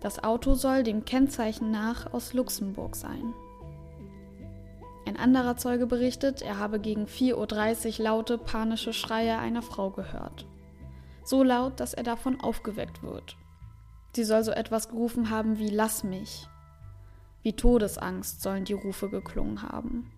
Das 0.01 0.23
Auto 0.23 0.55
soll 0.55 0.83
dem 0.83 1.05
Kennzeichen 1.05 1.71
nach 1.71 2.13
aus 2.13 2.35
Luxemburg 2.35 2.97
sein. 2.97 3.33
Ein 5.07 5.17
anderer 5.17 5.57
Zeuge 5.57 5.87
berichtet, 5.87 6.43
er 6.43 6.59
habe 6.59 6.81
gegen 6.81 7.07
4.30 7.07 7.99
Uhr 7.99 8.05
laute, 8.05 8.39
panische 8.39 8.93
Schreie 8.93 9.39
einer 9.39 9.63
Frau 9.63 9.91
gehört. 9.91 10.47
So 11.25 11.43
laut, 11.43 11.81
dass 11.81 11.95
er 11.95 12.03
davon 12.03 12.41
aufgeweckt 12.41 13.03
wird. 13.03 13.37
Sie 14.15 14.25
soll 14.25 14.45
so 14.45 14.53
etwas 14.53 14.89
gerufen 14.89 15.31
haben 15.31 15.59
wie 15.59 15.71
Lass 15.71 16.05
mich. 16.05 16.49
Wie 17.43 17.55
Todesangst 17.55 18.43
sollen 18.43 18.65
die 18.65 18.73
Rufe 18.73 19.09
geklungen 19.09 19.63
haben. 19.63 20.11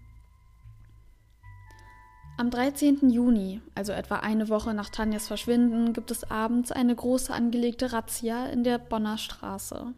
Am 2.37 2.51
13. 2.51 3.11
Juni, 3.11 3.61
also 3.77 3.93
etwa 3.93 4.17
eine 4.17 4.49
Woche 4.49 4.75
nach 4.75 4.91
Tanjas 4.91 5.29
Verschwinden, 5.29 5.93
gibt 5.93 6.11
es 6.11 6.29
abends 6.29 6.73
eine 6.73 6.95
große 6.95 7.33
angelegte 7.33 7.93
Razzia 7.93 8.47
in 8.47 8.65
der 8.65 8.79
Bonner 8.79 9.19
Straße. 9.19 9.95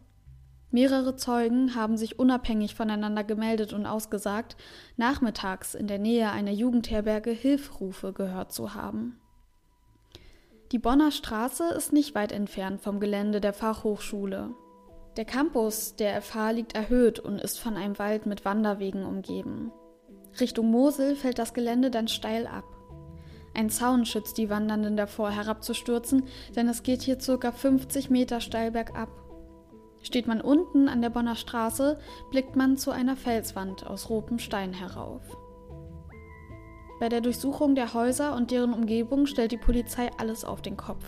Mehrere 0.69 1.15
Zeugen 1.15 1.73
haben 1.73 1.97
sich 1.97 2.19
unabhängig 2.19 2.75
voneinander 2.75 3.23
gemeldet 3.23 3.73
und 3.73 3.87
ausgesagt, 3.87 4.55
nachmittags 4.97 5.73
in 5.73 5.87
der 5.87 5.97
Nähe 5.97 6.29
einer 6.29 6.51
Jugendherberge 6.51 7.31
Hilferufe 7.31 8.13
gehört 8.13 8.51
zu 8.51 8.75
haben. 8.75 9.19
Die 10.71 10.79
Bonner 10.79 11.09
Straße 11.09 11.63
ist 11.75 11.91
nicht 11.91 12.13
weit 12.13 12.31
entfernt 12.31 12.81
vom 12.81 12.99
Gelände 12.99 13.41
der 13.41 13.53
Fachhochschule. 13.53 14.51
Der 15.15 15.25
Campus 15.25 15.95
der 15.95 16.21
FH 16.21 16.51
liegt 16.51 16.75
erhöht 16.75 17.17
und 17.17 17.41
ist 17.41 17.57
von 17.57 17.75
einem 17.75 17.97
Wald 17.97 18.27
mit 18.27 18.45
Wanderwegen 18.45 19.05
umgeben. 19.05 19.71
Richtung 20.39 20.71
Mosel 20.71 21.15
fällt 21.15 21.39
das 21.39 21.53
Gelände 21.53 21.91
dann 21.91 22.07
steil 22.07 22.47
ab. 22.47 22.65
Ein 23.53 23.69
Zaun 23.69 24.05
schützt 24.05 24.37
die 24.37 24.49
Wandernden 24.49 24.97
davor, 24.97 25.31
herabzustürzen, 25.31 26.23
denn 26.55 26.69
es 26.69 26.83
geht 26.83 27.01
hier 27.01 27.17
ca. 27.17 27.51
50 27.51 28.09
Meter 28.09 28.39
steil 28.39 28.71
bergab. 28.71 29.09
Steht 30.03 30.27
man 30.27 30.41
unten 30.41 30.87
an 30.87 31.01
der 31.01 31.09
Bonner 31.09 31.35
Straße, 31.35 31.99
blickt 32.29 32.55
man 32.55 32.77
zu 32.77 32.91
einer 32.91 33.15
Felswand 33.15 33.87
aus 33.87 34.09
rotem 34.09 34.37
Stein 34.37 34.73
herauf. 34.73 35.23
Bei 36.99 37.09
der 37.09 37.21
Durchsuchung 37.21 37.75
der 37.75 37.93
Häuser 37.93 38.35
und 38.35 38.51
deren 38.51 38.73
Umgebung 38.73 39.25
stellt 39.25 39.51
die 39.51 39.57
Polizei 39.57 40.09
alles 40.17 40.45
auf 40.45 40.61
den 40.61 40.77
Kopf. 40.77 41.05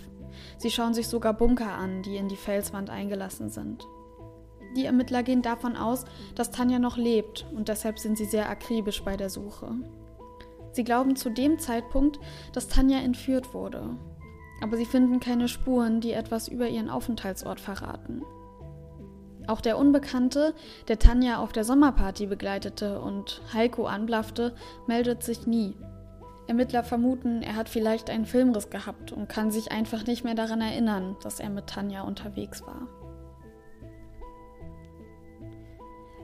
Sie 0.57 0.69
schauen 0.71 0.93
sich 0.93 1.07
sogar 1.07 1.33
Bunker 1.33 1.73
an, 1.73 2.03
die 2.03 2.17
in 2.17 2.29
die 2.29 2.35
Felswand 2.35 2.89
eingelassen 2.89 3.49
sind. 3.49 3.87
Die 4.75 4.85
Ermittler 4.85 5.23
gehen 5.23 5.41
davon 5.41 5.75
aus, 5.75 6.05
dass 6.35 6.51
Tanja 6.51 6.79
noch 6.79 6.97
lebt 6.97 7.45
und 7.55 7.69
deshalb 7.69 7.99
sind 7.99 8.17
sie 8.17 8.25
sehr 8.25 8.49
akribisch 8.49 9.03
bei 9.03 9.17
der 9.17 9.29
Suche. 9.29 9.71
Sie 10.71 10.83
glauben 10.83 11.15
zu 11.15 11.29
dem 11.29 11.57
Zeitpunkt, 11.57 12.19
dass 12.53 12.67
Tanja 12.67 12.99
entführt 12.99 13.53
wurde. 13.53 13.97
Aber 14.61 14.77
sie 14.77 14.85
finden 14.85 15.19
keine 15.19 15.47
Spuren, 15.47 16.01
die 16.01 16.11
etwas 16.11 16.47
über 16.47 16.67
ihren 16.67 16.89
Aufenthaltsort 16.89 17.59
verraten. 17.59 18.23
Auch 19.47 19.61
der 19.61 19.79
Unbekannte, 19.79 20.53
der 20.87 20.99
Tanja 20.99 21.39
auf 21.39 21.51
der 21.51 21.63
Sommerparty 21.63 22.27
begleitete 22.27 23.01
und 23.01 23.41
Heiko 23.51 23.87
anblaffte, 23.87 24.53
meldet 24.85 25.23
sich 25.23 25.47
nie. 25.47 25.75
Ermittler 26.47 26.83
vermuten, 26.83 27.41
er 27.41 27.55
hat 27.55 27.69
vielleicht 27.69 28.09
einen 28.09 28.25
Filmriss 28.25 28.69
gehabt 28.69 29.11
und 29.11 29.27
kann 29.27 29.49
sich 29.49 29.71
einfach 29.71 30.05
nicht 30.05 30.23
mehr 30.23 30.35
daran 30.35 30.61
erinnern, 30.61 31.15
dass 31.23 31.39
er 31.39 31.49
mit 31.49 31.67
Tanja 31.67 32.01
unterwegs 32.01 32.61
war. 32.61 32.87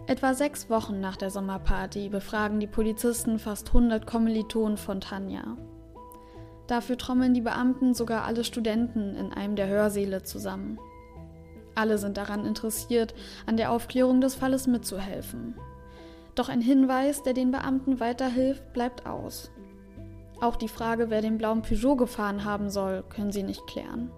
Etwa 0.08 0.36
sechs 0.36 0.70
Wochen 0.70 1.00
nach 1.00 1.18
der 1.18 1.32
Sommerparty 1.32 2.10
befragen 2.10 2.60
die 2.60 2.68
Polizisten 2.68 3.40
fast 3.40 3.70
100 3.70 4.06
Kommilitonen 4.06 4.78
von 4.78 5.02
Tanja. 5.02 5.58
Dafür 6.68 6.96
trommeln 6.96 7.34
die 7.34 7.42
Beamten 7.42 7.96
sogar 7.96 8.24
alle 8.24 8.44
Studenten 8.44 9.16
in 9.16 9.34
einem 9.34 9.56
der 9.56 9.68
Hörsäle 9.68 10.22
zusammen. 10.22 10.78
Alle 11.74 11.98
sind 11.98 12.18
daran 12.18 12.46
interessiert, 12.46 13.16
an 13.48 13.58
der 13.58 13.72
Aufklärung 13.72 14.22
des 14.22 14.36
Falles 14.36 14.68
mitzuhelfen. 14.68 15.56
Doch 16.36 16.50
ein 16.50 16.62
Hinweis, 16.62 17.24
der 17.24 17.34
den 17.34 17.50
Beamten 17.50 18.00
weiterhilft, 18.00 18.74
bleibt 18.74 19.08
aus. 19.08 19.50
Auch 20.40 20.56
die 20.56 20.68
Frage, 20.68 21.10
wer 21.10 21.22
den 21.22 21.40
blauen 21.40 21.64
Peugeot 21.64 21.96
gefahren 21.96 22.46
haben 22.46 22.70
soll, 22.70 23.04
können 23.10 23.32
sie 23.32 23.44
nicht 23.44 23.66
klären. 23.66 24.12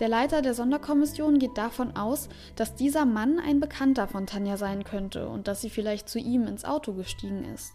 Der 0.00 0.08
Leiter 0.08 0.42
der 0.42 0.54
Sonderkommission 0.54 1.38
geht 1.38 1.56
davon 1.56 1.96
aus, 1.96 2.28
dass 2.56 2.74
dieser 2.74 3.04
Mann 3.04 3.38
ein 3.38 3.60
Bekannter 3.60 4.08
von 4.08 4.26
Tanja 4.26 4.56
sein 4.56 4.82
könnte 4.82 5.28
und 5.28 5.46
dass 5.46 5.60
sie 5.60 5.70
vielleicht 5.70 6.08
zu 6.08 6.18
ihm 6.18 6.48
ins 6.48 6.64
Auto 6.64 6.94
gestiegen 6.94 7.44
ist. 7.44 7.72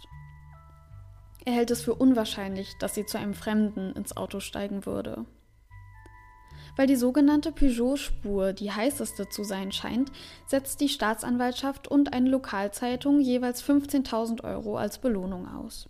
Er 1.46 1.54
hält 1.54 1.72
es 1.72 1.82
für 1.82 1.96
unwahrscheinlich, 1.96 2.76
dass 2.80 2.94
sie 2.94 3.06
zu 3.06 3.18
einem 3.18 3.34
Fremden 3.34 3.94
ins 3.94 4.18
Auto 4.18 4.42
steigen 4.42 4.86
würde. 4.86 5.26
Weil 6.76 6.88
die 6.88 6.98
sogenannte 6.98 7.54
Peugeot-Spur 7.54 8.52
die 8.52 8.72
heißeste 8.72 9.30
zu 9.30 9.46
sein 9.46 9.72
scheint, 9.72 10.12
setzt 10.46 10.82
die 10.82 10.90
Staatsanwaltschaft 10.90 11.88
und 11.88 12.14
eine 12.14 12.30
Lokalzeitung 12.30 13.22
jeweils 13.22 13.64
15.000 13.64 14.44
Euro 14.44 14.78
als 14.78 15.00
Belohnung 15.00 15.48
aus. 15.48 15.88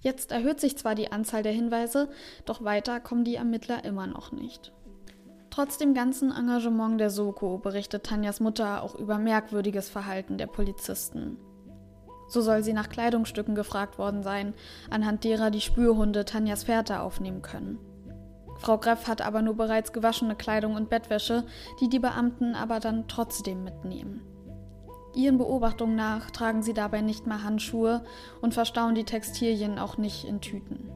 Jetzt 0.00 0.32
erhöht 0.32 0.60
sich 0.60 0.78
zwar 0.78 0.94
die 0.94 1.12
Anzahl 1.12 1.42
der 1.42 1.52
Hinweise, 1.52 2.08
doch 2.46 2.64
weiter 2.64 3.00
kommen 3.00 3.24
die 3.24 3.34
Ermittler 3.34 3.84
immer 3.84 4.06
noch 4.06 4.32
nicht. 4.32 4.72
Trotz 5.58 5.76
dem 5.76 5.92
ganzen 5.92 6.30
Engagement 6.30 7.00
der 7.00 7.10
Soko 7.10 7.58
berichtet 7.58 8.04
Tanjas 8.04 8.38
Mutter 8.38 8.80
auch 8.80 8.94
über 8.94 9.18
merkwürdiges 9.18 9.88
Verhalten 9.88 10.38
der 10.38 10.46
Polizisten. 10.46 11.36
So 12.28 12.42
soll 12.42 12.62
sie 12.62 12.72
nach 12.72 12.88
Kleidungsstücken 12.88 13.56
gefragt 13.56 13.98
worden 13.98 14.22
sein, 14.22 14.54
anhand 14.88 15.24
derer 15.24 15.50
die 15.50 15.60
Spürhunde 15.60 16.24
Tanjas 16.24 16.62
Fährte 16.62 17.00
aufnehmen 17.00 17.42
können. 17.42 17.80
Frau 18.58 18.78
Greff 18.78 19.08
hat 19.08 19.20
aber 19.20 19.42
nur 19.42 19.56
bereits 19.56 19.92
gewaschene 19.92 20.36
Kleidung 20.36 20.76
und 20.76 20.90
Bettwäsche, 20.90 21.42
die 21.80 21.88
die 21.88 21.98
Beamten 21.98 22.54
aber 22.54 22.78
dann 22.78 23.08
trotzdem 23.08 23.64
mitnehmen. 23.64 24.20
Ihren 25.16 25.38
Beobachtungen 25.38 25.96
nach 25.96 26.30
tragen 26.30 26.62
sie 26.62 26.72
dabei 26.72 27.00
nicht 27.00 27.26
mehr 27.26 27.42
Handschuhe 27.42 28.04
und 28.40 28.54
verstauen 28.54 28.94
die 28.94 29.02
Textilien 29.02 29.80
auch 29.80 29.98
nicht 29.98 30.24
in 30.24 30.40
Tüten. 30.40 30.88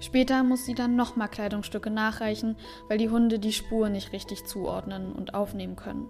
Später 0.00 0.42
muss 0.42 0.64
sie 0.64 0.74
dann 0.74 0.96
nochmal 0.96 1.28
Kleidungsstücke 1.28 1.90
nachreichen, 1.90 2.56
weil 2.88 2.98
die 2.98 3.10
Hunde 3.10 3.38
die 3.38 3.52
Spur 3.52 3.88
nicht 3.88 4.12
richtig 4.12 4.44
zuordnen 4.44 5.12
und 5.12 5.34
aufnehmen 5.34 5.76
können. 5.76 6.08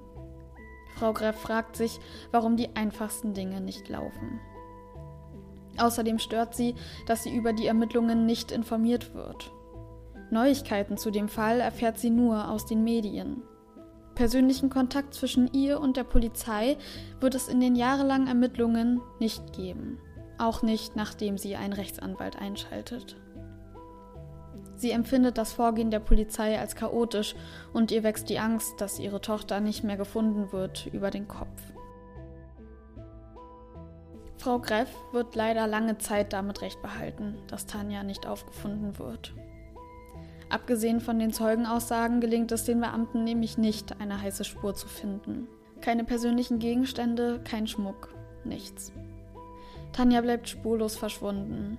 Frau 0.96 1.12
Greff 1.12 1.36
fragt 1.36 1.76
sich, 1.76 2.00
warum 2.32 2.56
die 2.56 2.74
einfachsten 2.74 3.34
Dinge 3.34 3.60
nicht 3.60 3.88
laufen. 3.88 4.40
Außerdem 5.78 6.18
stört 6.18 6.54
sie, 6.54 6.74
dass 7.06 7.22
sie 7.22 7.34
über 7.34 7.52
die 7.52 7.66
Ermittlungen 7.66 8.24
nicht 8.24 8.50
informiert 8.50 9.14
wird 9.14 9.52
Neuigkeiten 10.30 10.96
zu 10.96 11.10
dem 11.10 11.28
Fall 11.28 11.60
erfährt 11.60 11.98
sie 11.98 12.10
nur 12.10 12.50
aus 12.50 12.66
den 12.66 12.82
Medien. 12.82 13.42
Persönlichen 14.14 14.70
Kontakt 14.70 15.14
zwischen 15.14 15.52
ihr 15.52 15.78
und 15.78 15.96
der 15.96 16.04
Polizei 16.04 16.78
wird 17.20 17.34
es 17.34 17.48
in 17.48 17.60
den 17.60 17.76
jahrelangen 17.76 18.26
Ermittlungen 18.26 19.00
nicht 19.20 19.52
geben. 19.52 19.98
Auch 20.38 20.62
nicht, 20.62 20.96
nachdem 20.96 21.38
sie 21.38 21.56
einen 21.56 21.74
Rechtsanwalt 21.74 22.36
einschaltet. 22.36 23.16
Sie 24.76 24.90
empfindet 24.90 25.38
das 25.38 25.54
Vorgehen 25.54 25.90
der 25.90 26.00
Polizei 26.00 26.58
als 26.58 26.76
chaotisch 26.76 27.34
und 27.72 27.90
ihr 27.90 28.02
wächst 28.02 28.28
die 28.28 28.38
Angst, 28.38 28.80
dass 28.80 28.98
ihre 28.98 29.20
Tochter 29.20 29.60
nicht 29.60 29.84
mehr 29.84 29.96
gefunden 29.96 30.52
wird, 30.52 30.86
über 30.92 31.10
den 31.10 31.26
Kopf. 31.26 31.62
Frau 34.36 34.58
Greff 34.60 34.94
wird 35.12 35.34
leider 35.34 35.66
lange 35.66 35.98
Zeit 35.98 36.32
damit 36.32 36.62
recht 36.62 36.80
behalten, 36.82 37.38
dass 37.48 37.66
Tanja 37.66 38.02
nicht 38.02 38.26
aufgefunden 38.26 38.98
wird. 38.98 39.34
Abgesehen 40.50 41.00
von 41.00 41.18
den 41.18 41.32
Zeugenaussagen 41.32 42.20
gelingt 42.20 42.52
es 42.52 42.64
den 42.64 42.80
Beamten 42.80 43.24
nämlich 43.24 43.58
nicht, 43.58 44.00
eine 44.00 44.20
heiße 44.20 44.44
Spur 44.44 44.74
zu 44.74 44.86
finden. 44.86 45.48
Keine 45.80 46.04
persönlichen 46.04 46.58
Gegenstände, 46.58 47.40
kein 47.42 47.66
Schmuck, 47.66 48.14
nichts. 48.44 48.92
Tanja 49.92 50.20
bleibt 50.20 50.48
spurlos 50.48 50.96
verschwunden. 50.96 51.78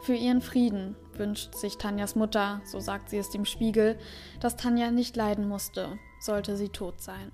Für 0.00 0.14
ihren 0.14 0.40
Frieden 0.40 0.96
wünscht 1.18 1.54
sich 1.54 1.78
Tanjas 1.78 2.14
Mutter, 2.14 2.60
so 2.64 2.80
sagt 2.80 3.10
sie 3.10 3.18
es 3.18 3.30
dem 3.30 3.44
Spiegel, 3.44 3.98
dass 4.40 4.56
Tanja 4.56 4.90
nicht 4.90 5.16
leiden 5.16 5.48
musste, 5.48 5.98
sollte 6.20 6.56
sie 6.56 6.68
tot 6.68 7.00
sein. 7.00 7.32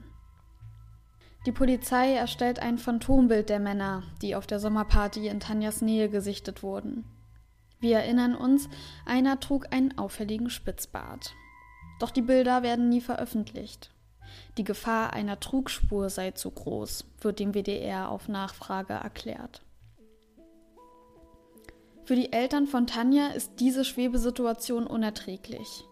Die 1.45 1.53
Polizei 1.53 2.15
erstellt 2.15 2.61
ein 2.61 2.79
Phantombild 2.79 3.49
der 3.49 3.59
Männer, 3.59 4.05
die 4.23 4.37
auf 4.37 4.47
der 4.47 4.61
Sommerparty 4.61 5.27
in 5.27 5.41
Tanjas 5.41 5.83
Nähe 5.83 6.09
gesichtet 6.09 6.63
wurden. 6.63 7.05
Wir 7.81 7.99
erinnern 7.99 8.37
uns, 8.37 8.69
einer 9.05 9.41
trug 9.41 9.73
einen 9.73 9.99
auffälligen 9.99 10.51
Spitzbart. 10.51 11.35
Doch 11.99 12.11
die 12.11 12.23
Bilder 12.23 12.63
werden 12.63 12.89
nie 12.89 13.01
veröffentlicht. 13.01 13.91
Die 14.57 14.65
Gefahr 14.65 15.13
einer 15.13 15.41
Trugspur 15.41 16.09
sei 16.11 16.31
zu 16.31 16.51
groß, 16.53 17.05
wird 17.21 17.41
dem 17.41 17.55
WDR 17.55 18.09
auf 18.09 18.29
Nachfrage 18.29 18.93
erklärt. 18.93 19.63
Für 22.13 22.17
die 22.17 22.35
Eltern 22.35 22.67
von 22.67 22.87
Tanja 22.87 23.29
ist 23.29 23.53
diese 23.59 23.87
Schwebesituation 23.87 24.87
unerträglich. 24.87 25.89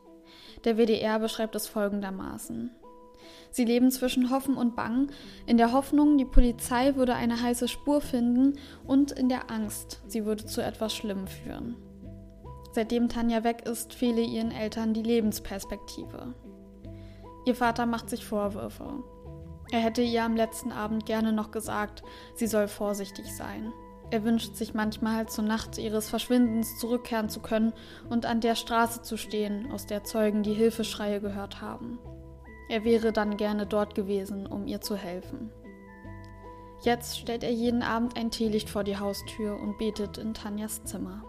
Der 0.65 0.77
WDR 0.77 1.19
beschreibt 1.19 1.55
es 1.55 1.67
folgendermaßen. 1.67 2.71
Sie 3.51 3.65
leben 3.65 3.91
zwischen 3.91 4.31
Hoffen 4.31 4.59
und 4.59 4.77
Bang, 4.77 5.11
in 5.47 5.57
der 5.57 5.73
Hoffnung, 5.73 6.19
die 6.19 6.27
Polizei 6.27 6.95
würde 6.95 7.15
eine 7.15 7.41
heiße 7.41 7.69
Spur 7.69 8.03
finden 8.03 8.59
und 8.87 9.13
in 9.13 9.31
der 9.31 9.51
Angst, 9.51 10.03
sie 10.09 10.27
würde 10.27 10.45
zu 10.45 10.63
etwas 10.63 10.95
Schlimm 10.95 11.27
führen. 11.27 11.77
Seitdem 12.73 13.09
Tanja 13.09 13.43
weg 13.43 13.67
ist, 13.67 13.95
fehle 13.95 14.21
ihren 14.21 14.51
Eltern 14.51 14.93
die 14.93 15.03
Lebensperspektive. 15.03 16.35
Ihr 17.47 17.55
Vater 17.55 17.87
macht 17.87 18.11
sich 18.11 18.27
Vorwürfe. 18.27 19.03
Er 19.73 19.81
hätte 19.81 20.03
ihr 20.03 20.23
am 20.23 20.37
letzten 20.37 20.71
Abend 20.71 21.07
gerne 21.07 21.33
noch 21.33 21.51
gesagt, 21.51 22.03
sie 22.35 22.47
soll 22.47 22.69
vorsichtig 22.69 23.35
sein. 23.35 23.73
Er 24.11 24.25
wünscht 24.25 24.57
sich 24.57 24.75
manchmal 24.75 25.29
zur 25.29 25.45
Nacht 25.45 25.79
ihres 25.79 26.09
Verschwindens 26.09 26.79
zurückkehren 26.79 27.29
zu 27.29 27.41
können 27.41 27.73
und 28.09 28.27
an 28.27 28.41
der 28.41 28.57
Straße 28.57 29.03
zu 29.03 29.17
stehen, 29.17 29.71
aus 29.71 29.87
der 29.87 30.03
Zeugen 30.03 30.43
die 30.43 30.55
Hilfeschreie 30.55 31.21
gehört 31.21 31.61
haben. 31.61 31.99
Er 32.69 32.85
wäre 32.85 33.13
dann 33.13 33.37
gerne 33.37 33.67
dort 33.67 33.95
gewesen, 33.95 34.47
um 34.47 34.67
ihr 34.67 34.81
zu 34.81 34.97
helfen. 34.97 35.51
Jetzt 36.83 37.19
stellt 37.19 37.45
er 37.45 37.53
jeden 37.53 37.83
Abend 37.83 38.17
ein 38.17 38.31
Teelicht 38.31 38.71
vor 38.71 38.85
die 38.85 38.97
Haustür 38.97 39.61
und 39.61 39.79
betet 39.79 40.19
in 40.19 40.35
Tanjas 40.35 40.83
Zimmer. 40.85 41.23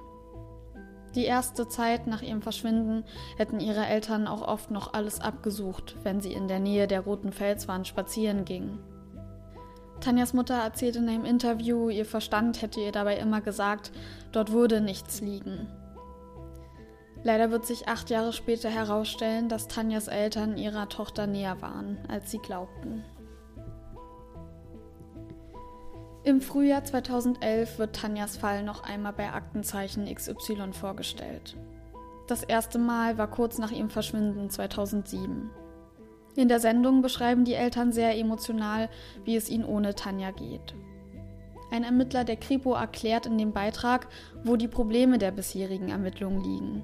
Die 1.14 1.26
erste 1.26 1.68
Zeit 1.68 2.08
nach 2.08 2.22
ihrem 2.22 2.42
Verschwinden 2.42 3.04
hätten 3.36 3.60
ihre 3.60 3.86
Eltern 3.86 4.28
auch 4.28 4.48
oft 4.48 4.72
noch 4.72 4.94
alles 4.94 5.20
abgesucht, 5.20 5.98
wenn 6.04 6.22
sie 6.22 6.32
in 6.32 6.48
der 6.48 6.60
Nähe 6.60 6.88
der 6.88 7.02
roten 7.02 7.34
Felswand 7.34 7.86
spazieren 7.86 8.46
gingen. 8.46 8.80
Tanjas 10.02 10.34
Mutter 10.34 10.56
erzählt 10.56 10.96
in 10.96 11.08
einem 11.08 11.26
Interview, 11.26 11.90
ihr 11.90 12.06
Verstand 12.06 12.62
hätte 12.62 12.82
ihr 12.82 12.92
dabei 12.92 13.18
immer 13.18 13.40
gesagt, 13.40 13.92
dort 14.32 14.52
würde 14.52 14.82
nichts 14.82 15.22
liegen. 15.22 15.68
Leider 17.24 17.52
wird 17.52 17.66
sich 17.66 17.88
acht 17.88 18.10
Jahre 18.10 18.34
später 18.34 18.70
herausstellen, 18.70 19.48
dass 19.48 19.68
Tanjas 19.68 20.08
Eltern 20.08 20.58
ihrer 20.58 20.90
Tochter 20.90 21.28
näher 21.28 21.62
waren, 21.62 22.00
als 22.08 22.32
sie 22.32 22.40
glaubten. 22.40 23.06
Im 26.24 26.42
Frühjahr 26.42 26.84
2011 26.84 27.80
wird 27.80 27.96
Tanjas 27.96 28.38
Fall 28.38 28.64
noch 28.64 28.84
einmal 28.84 29.14
bei 29.14 29.32
Aktenzeichen 29.32 30.14
XY 30.14 30.74
vorgestellt. 30.74 31.58
Das 32.28 32.44
erste 32.44 32.80
Mal 32.80 33.18
war 33.18 33.28
kurz 33.28 33.58
nach 33.58 33.72
ihrem 33.72 33.90
Verschwinden 33.90 34.50
2007. 34.50 35.50
In 36.36 36.48
der 36.48 36.60
Sendung 36.60 37.02
beschreiben 37.02 37.44
die 37.44 37.56
Eltern 37.56 37.92
sehr 37.92 38.18
emotional, 38.18 38.90
wie 39.26 39.36
es 39.36 39.50
ihnen 39.50 39.66
ohne 39.66 39.96
Tanja 39.96 40.32
geht. 40.32 40.74
Ein 41.72 41.84
Ermittler 41.84 42.24
der 42.24 42.38
Kripo 42.38 42.74
erklärt 42.74 43.26
in 43.26 43.38
dem 43.38 43.54
Beitrag, 43.54 44.08
wo 44.44 44.56
die 44.56 44.68
Probleme 44.68 45.18
der 45.18 45.32
bisherigen 45.32 45.90
Ermittlungen 45.90 46.44
liegen. 46.44 46.84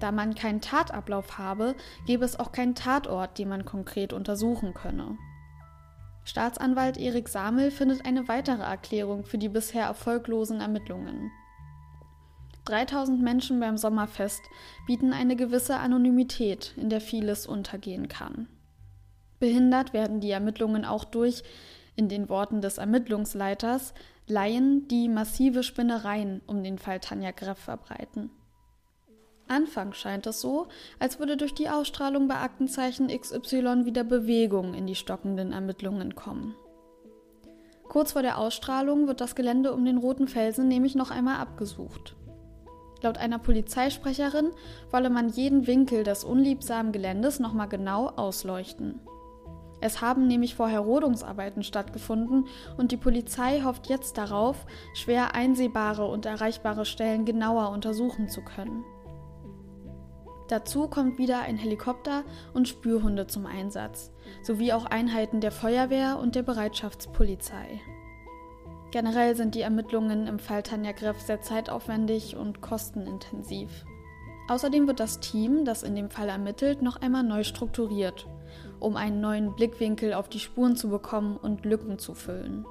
Da 0.00 0.12
man 0.12 0.34
keinen 0.34 0.60
Tatablauf 0.60 1.38
habe, 1.38 1.74
gäbe 2.06 2.24
es 2.24 2.38
auch 2.38 2.52
keinen 2.52 2.74
Tatort, 2.74 3.38
den 3.38 3.48
man 3.48 3.64
konkret 3.64 4.12
untersuchen 4.12 4.74
könne. 4.74 5.16
Staatsanwalt 6.24 6.96
Erik 6.96 7.28
Samel 7.28 7.70
findet 7.70 8.06
eine 8.06 8.28
weitere 8.28 8.62
Erklärung 8.62 9.24
für 9.24 9.38
die 9.38 9.48
bisher 9.48 9.86
erfolglosen 9.86 10.60
Ermittlungen. 10.60 11.30
3000 12.64 13.20
Menschen 13.22 13.60
beim 13.60 13.76
Sommerfest 13.76 14.42
bieten 14.86 15.12
eine 15.12 15.36
gewisse 15.36 15.76
Anonymität, 15.76 16.72
in 16.76 16.88
der 16.88 17.00
vieles 17.00 17.46
untergehen 17.46 18.08
kann. 18.08 18.48
Behindert 19.44 19.92
werden 19.92 20.20
die 20.20 20.30
Ermittlungen 20.30 20.86
auch 20.86 21.04
durch, 21.04 21.42
in 21.96 22.08
den 22.08 22.30
Worten 22.30 22.62
des 22.62 22.78
Ermittlungsleiters, 22.78 23.92
Laien, 24.26 24.88
die 24.88 25.06
massive 25.06 25.62
Spinnereien 25.62 26.40
um 26.46 26.64
den 26.64 26.78
Fall 26.78 26.98
Tanja 26.98 27.30
Greff 27.30 27.58
verbreiten. 27.58 28.30
Anfangs 29.46 29.98
scheint 29.98 30.26
es 30.26 30.40
so, 30.40 30.68
als 30.98 31.18
würde 31.18 31.36
durch 31.36 31.52
die 31.52 31.68
Ausstrahlung 31.68 32.26
bei 32.26 32.36
Aktenzeichen 32.36 33.08
XY 33.08 33.84
wieder 33.84 34.02
Bewegung 34.02 34.72
in 34.72 34.86
die 34.86 34.94
stockenden 34.94 35.52
Ermittlungen 35.52 36.14
kommen. 36.14 36.54
Kurz 37.86 38.12
vor 38.12 38.22
der 38.22 38.38
Ausstrahlung 38.38 39.08
wird 39.08 39.20
das 39.20 39.34
Gelände 39.34 39.74
um 39.74 39.84
den 39.84 39.98
Roten 39.98 40.26
Felsen 40.26 40.68
nämlich 40.68 40.94
noch 40.94 41.10
einmal 41.10 41.36
abgesucht. 41.36 42.16
Laut 43.02 43.18
einer 43.18 43.38
Polizeisprecherin 43.38 44.52
wolle 44.90 45.10
man 45.10 45.28
jeden 45.28 45.66
Winkel 45.66 46.02
des 46.02 46.24
unliebsamen 46.24 46.92
Geländes 46.92 47.40
nochmal 47.40 47.68
genau 47.68 48.06
ausleuchten. 48.06 49.00
Es 49.84 50.00
haben 50.00 50.26
nämlich 50.26 50.54
vorher 50.54 50.80
Rodungsarbeiten 50.80 51.62
stattgefunden 51.62 52.46
und 52.78 52.90
die 52.90 52.96
Polizei 52.96 53.60
hofft 53.60 53.86
jetzt 53.90 54.16
darauf, 54.16 54.64
schwer 54.94 55.34
einsehbare 55.34 56.06
und 56.06 56.24
erreichbare 56.24 56.86
Stellen 56.86 57.26
genauer 57.26 57.68
untersuchen 57.68 58.30
zu 58.30 58.40
können. 58.40 58.82
Dazu 60.48 60.88
kommt 60.88 61.18
wieder 61.18 61.40
ein 61.40 61.58
Helikopter 61.58 62.24
und 62.54 62.66
Spürhunde 62.66 63.26
zum 63.26 63.44
Einsatz, 63.44 64.10
sowie 64.42 64.72
auch 64.72 64.86
Einheiten 64.86 65.42
der 65.42 65.52
Feuerwehr 65.52 66.18
und 66.18 66.34
der 66.34 66.44
Bereitschaftspolizei. 66.44 67.82
Generell 68.90 69.36
sind 69.36 69.54
die 69.54 69.60
Ermittlungen 69.60 70.26
im 70.28 70.38
Fall 70.38 70.62
Tanja 70.62 70.92
Greff 70.92 71.20
sehr 71.20 71.42
zeitaufwendig 71.42 72.38
und 72.38 72.62
kostenintensiv. 72.62 73.84
Außerdem 74.48 74.86
wird 74.86 75.00
das 75.00 75.20
Team, 75.20 75.66
das 75.66 75.82
in 75.82 75.94
dem 75.94 76.08
Fall 76.08 76.30
ermittelt, 76.30 76.80
noch 76.80 77.02
einmal 77.02 77.22
neu 77.22 77.44
strukturiert, 77.44 78.26
um 78.80 78.96
einen 78.96 79.20
neuen 79.20 79.54
Blickwinkel 79.54 80.14
auf 80.14 80.28
die 80.28 80.40
Spuren 80.40 80.76
zu 80.76 80.88
bekommen 80.88 81.36
und 81.36 81.64
Lücken 81.64 81.98
zu 81.98 82.14
füllen. 82.14 82.66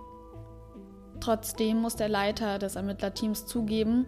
Trotzdem 1.19 1.81
muss 1.81 1.95
der 1.95 2.09
Leiter 2.09 2.59
des 2.59 2.75
Ermittlerteams 2.75 3.45
zugeben, 3.45 4.05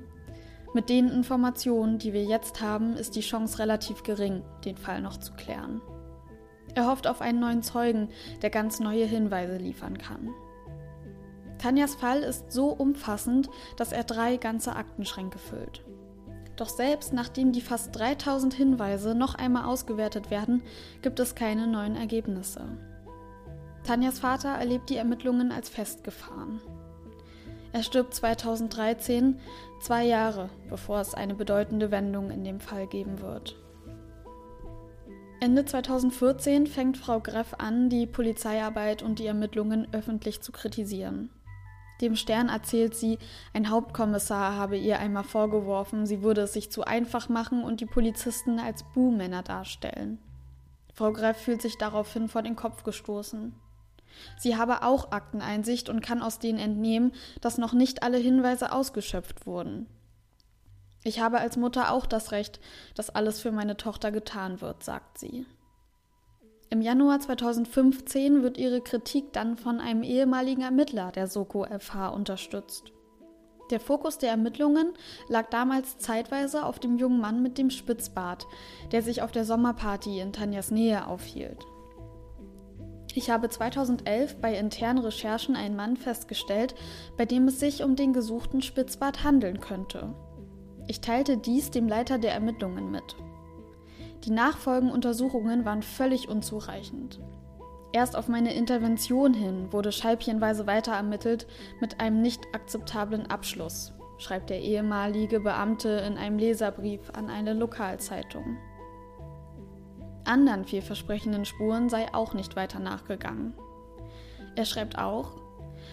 mit 0.76 0.90
den 0.90 1.08
Informationen, 1.08 2.00
die 2.00 2.12
wir 2.12 2.26
jetzt 2.26 2.62
haben, 2.62 2.98
ist 2.98 3.16
die 3.16 3.22
Chance 3.22 3.60
relativ 3.60 4.04
gering, 4.04 4.44
den 4.66 4.76
Fall 4.76 5.02
noch 5.02 5.16
zu 5.16 5.32
klären. 5.32 5.82
Er 6.74 6.88
hofft 6.88 7.08
auf 7.08 7.22
einen 7.22 7.40
neuen 7.40 7.64
Zeugen, 7.64 8.10
der 8.42 8.50
ganz 8.50 8.82
neue 8.82 9.06
Hinweise 9.06 9.56
liefern 9.56 9.98
kann. 9.98 10.32
Tanjas 11.60 11.96
Fall 11.96 12.20
ist 12.20 12.52
so 12.52 12.72
umfassend, 12.72 13.50
dass 13.78 13.94
er 13.94 14.04
drei 14.04 14.36
ganze 14.36 14.76
Aktenschränke 14.76 15.40
füllt. 15.40 15.86
Doch 16.56 16.70
selbst 16.70 17.14
nachdem 17.14 17.52
die 17.52 17.62
fast 17.62 17.98
3000 17.98 18.54
Hinweise 18.54 19.14
noch 19.16 19.36
einmal 19.36 19.66
ausgewertet 19.66 20.32
werden, 20.32 20.64
gibt 21.02 21.20
es 21.20 21.36
keine 21.36 21.68
neuen 21.68 21.96
Ergebnisse. 21.96 22.62
Tanjas 23.84 24.20
Vater 24.20 24.50
erlebt 24.50 24.90
die 24.90 24.98
Ermittlungen 24.98 25.52
als 25.52 25.70
festgefahren. 25.70 26.62
Er 27.74 27.84
stirbt 27.84 28.14
2013, 28.14 29.38
zwei 29.82 30.06
Jahre 30.06 30.50
bevor 30.70 31.02
es 31.02 31.14
eine 31.14 31.36
bedeutende 31.36 31.92
Wendung 31.92 32.32
in 32.32 32.44
dem 32.44 32.62
Fall 32.62 32.88
geben 32.88 33.20
wird. 33.20 33.58
Ende 35.42 35.66
2014 35.66 36.66
fängt 36.66 36.98
Frau 36.98 37.20
Greff 37.20 37.54
an, 37.58 37.90
die 37.90 38.08
Polizeiarbeit 38.08 39.04
und 39.04 39.20
die 39.20 39.28
Ermittlungen 39.28 39.88
öffentlich 39.92 40.42
zu 40.42 40.54
kritisieren. 40.54 41.30
Dem 42.02 42.16
Stern 42.16 42.50
erzählt 42.50 42.96
sie, 42.96 43.20
ein 43.54 43.70
Hauptkommissar 43.70 44.56
habe 44.56 44.78
ihr 44.78 45.00
einmal 45.00 45.24
vorgeworfen, 45.24 46.06
sie 46.06 46.22
würde 46.22 46.42
es 46.42 46.54
sich 46.54 46.72
zu 46.72 46.84
einfach 46.84 47.30
machen 47.30 47.64
und 47.64 47.80
die 47.80 47.86
Polizisten 47.86 48.60
als 48.60 48.84
Buhmänner 48.94 49.44
darstellen. 49.44 50.20
Frau 50.94 51.12
Greff 51.12 51.38
fühlt 51.38 51.62
sich 51.62 51.78
daraufhin 51.78 52.28
vor 52.28 52.42
den 52.42 52.56
Kopf 52.56 52.84
gestoßen. 52.84 53.54
Sie 54.38 54.56
habe 54.56 54.84
auch 54.84 55.12
Akteneinsicht 55.12 55.90
und 55.90 56.02
kann 56.02 56.22
aus 56.22 56.40
denen 56.40 56.60
entnehmen, 56.60 57.14
dass 57.42 57.58
noch 57.58 57.74
nicht 57.74 58.04
alle 58.04 58.18
Hinweise 58.18 58.72
ausgeschöpft 58.72 59.46
wurden. 59.46 59.88
Ich 61.04 61.20
habe 61.20 61.40
als 61.40 61.58
Mutter 61.58 61.92
auch 61.92 62.06
das 62.06 62.32
Recht, 62.32 62.60
dass 62.96 63.10
alles 63.10 63.40
für 63.40 63.52
meine 63.52 63.78
Tochter 63.78 64.12
getan 64.12 64.62
wird, 64.62 64.84
sagt 64.84 65.18
sie. 65.18 65.46
Im 66.70 66.82
Januar 66.82 67.20
2015 67.20 68.42
wird 68.42 68.58
ihre 68.58 68.82
Kritik 68.82 69.32
dann 69.34 69.56
von 69.56 69.80
einem 69.80 70.04
ehemaligen 70.04 70.62
Ermittler 70.62 71.12
der 71.12 71.28
Soko 71.28 71.66
FH 71.66 72.10
unterstützt. 72.10 72.92
Der 73.72 73.80
Fokus 73.80 74.18
der 74.18 74.30
Ermittlungen 74.30 74.94
lag 75.28 75.50
damals 75.50 75.98
zeitweise 75.98 76.66
auf 76.66 76.80
dem 76.80 76.98
jungen 76.98 77.20
Mann 77.20 77.42
mit 77.42 77.58
dem 77.58 77.70
Spitzbart, 77.70 78.46
der 78.92 79.02
sich 79.02 79.22
auf 79.22 79.32
der 79.32 79.46
Sommerparty 79.46 80.20
in 80.20 80.34
Tanjas 80.34 80.72
Nähe 80.72 81.08
aufhielt. 81.08 81.66
Ich 83.14 83.30
habe 83.30 83.50
2011 83.50 84.42
bei 84.42 84.58
internen 84.58 85.00
Recherchen 85.00 85.56
einen 85.56 85.76
Mann 85.76 85.98
festgestellt, 85.98 86.76
bei 87.16 87.26
dem 87.26 87.48
es 87.48 87.60
sich 87.60 87.84
um 87.84 87.96
den 87.96 88.12
gesuchten 88.12 88.62
Spitzbart 88.62 89.24
handeln 89.24 89.62
könnte. 89.62 90.14
Ich 90.88 91.00
teilte 91.00 91.38
dies 91.38 91.72
dem 91.72 91.88
Leiter 91.88 92.18
der 92.18 92.34
Ermittlungen 92.34 92.92
mit. 92.92 93.16
Die 94.26 94.32
nachfolgenden 94.32 94.94
Untersuchungen 94.94 95.66
waren 95.66 95.84
völlig 95.84 96.28
unzureichend. 96.28 97.20
Erst 97.94 98.16
auf 98.16 98.28
meine 98.28 98.54
Intervention 98.54 99.34
hin 99.34 99.72
wurde 99.72 99.92
scheibchenweise 99.92 100.68
weiterermittelt 100.68 101.48
mit 101.80 102.02
einem 102.02 102.22
nicht 102.22 102.42
akzeptablen 102.54 103.28
Abschluss, 103.28 103.94
schreibt 104.18 104.50
der 104.50 104.62
ehemalige 104.62 105.40
Beamte 105.40 105.90
in 105.90 106.18
einem 106.18 106.38
Leserbrief 106.38 107.12
an 107.14 107.30
eine 107.30 107.54
Lokalzeitung 107.54 108.58
anderen 110.28 110.66
vielversprechenden 110.66 111.46
Spuren 111.46 111.90
sei 111.90 112.14
auch 112.14 112.34
nicht 112.34 112.56
weiter 112.56 112.80
nachgegangen. 112.80 113.54
Er 114.56 114.66
schreibt 114.66 114.98
auch, 114.98 115.34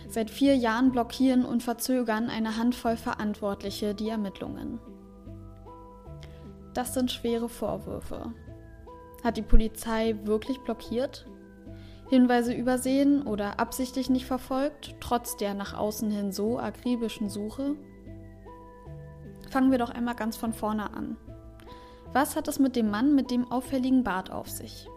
seit 0.08 0.30
vier 0.30 0.56
Jahren 0.56 0.92
blockieren 0.92 1.44
und 1.44 1.62
verzögern 1.62 2.28
eine 2.28 2.56
Handvoll 2.56 2.96
Verantwortliche 2.96 3.94
die 3.94 4.08
Ermittlungen. 4.08 4.80
Das 6.74 6.94
sind 6.94 7.10
schwere 7.10 7.48
Vorwürfe. 7.48 8.32
Hat 9.22 9.36
die 9.36 9.42
Polizei 9.42 10.16
wirklich 10.24 10.58
blockiert? 10.60 11.26
Hinweise 12.08 12.52
übersehen 12.52 13.22
oder 13.22 13.58
absichtlich 13.58 14.10
nicht 14.10 14.26
verfolgt, 14.26 14.94
trotz 15.00 15.36
der 15.36 15.54
nach 15.54 15.74
außen 15.74 16.10
hin 16.10 16.32
so 16.32 16.58
akribischen 16.58 17.30
Suche? 17.30 17.74
Fangen 19.50 19.70
wir 19.70 19.78
doch 19.78 19.90
einmal 19.90 20.14
ganz 20.14 20.36
von 20.36 20.52
vorne 20.52 20.92
an. 20.94 21.16
Was 22.12 22.36
hat 22.36 22.48
es 22.48 22.58
mit 22.58 22.76
dem 22.76 22.90
Mann 22.90 23.14
mit 23.14 23.30
dem 23.30 23.50
auffälligen 23.50 24.04
Bart 24.04 24.30
auf 24.30 24.50
sich? 24.50 24.88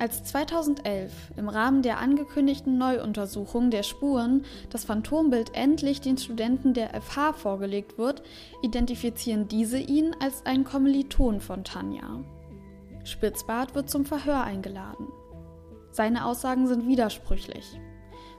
Als 0.00 0.22
2011 0.22 1.12
im 1.36 1.48
Rahmen 1.48 1.82
der 1.82 1.98
angekündigten 1.98 2.78
Neuuntersuchung 2.78 3.70
der 3.72 3.82
Spuren 3.82 4.44
das 4.70 4.84
Phantombild 4.84 5.54
endlich 5.54 6.00
den 6.00 6.16
Studenten 6.16 6.72
der 6.72 7.00
FH 7.00 7.32
vorgelegt 7.32 7.98
wird, 7.98 8.22
identifizieren 8.62 9.48
diese 9.48 9.78
ihn 9.78 10.14
als 10.20 10.46
einen 10.46 10.62
Kommiliton 10.62 11.40
von 11.40 11.64
Tanja. 11.64 12.24
Spitzbart 13.02 13.74
wird 13.74 13.90
zum 13.90 14.04
Verhör 14.04 14.44
eingeladen. 14.44 15.08
Seine 15.90 16.26
Aussagen 16.26 16.68
sind 16.68 16.86
widersprüchlich. 16.86 17.80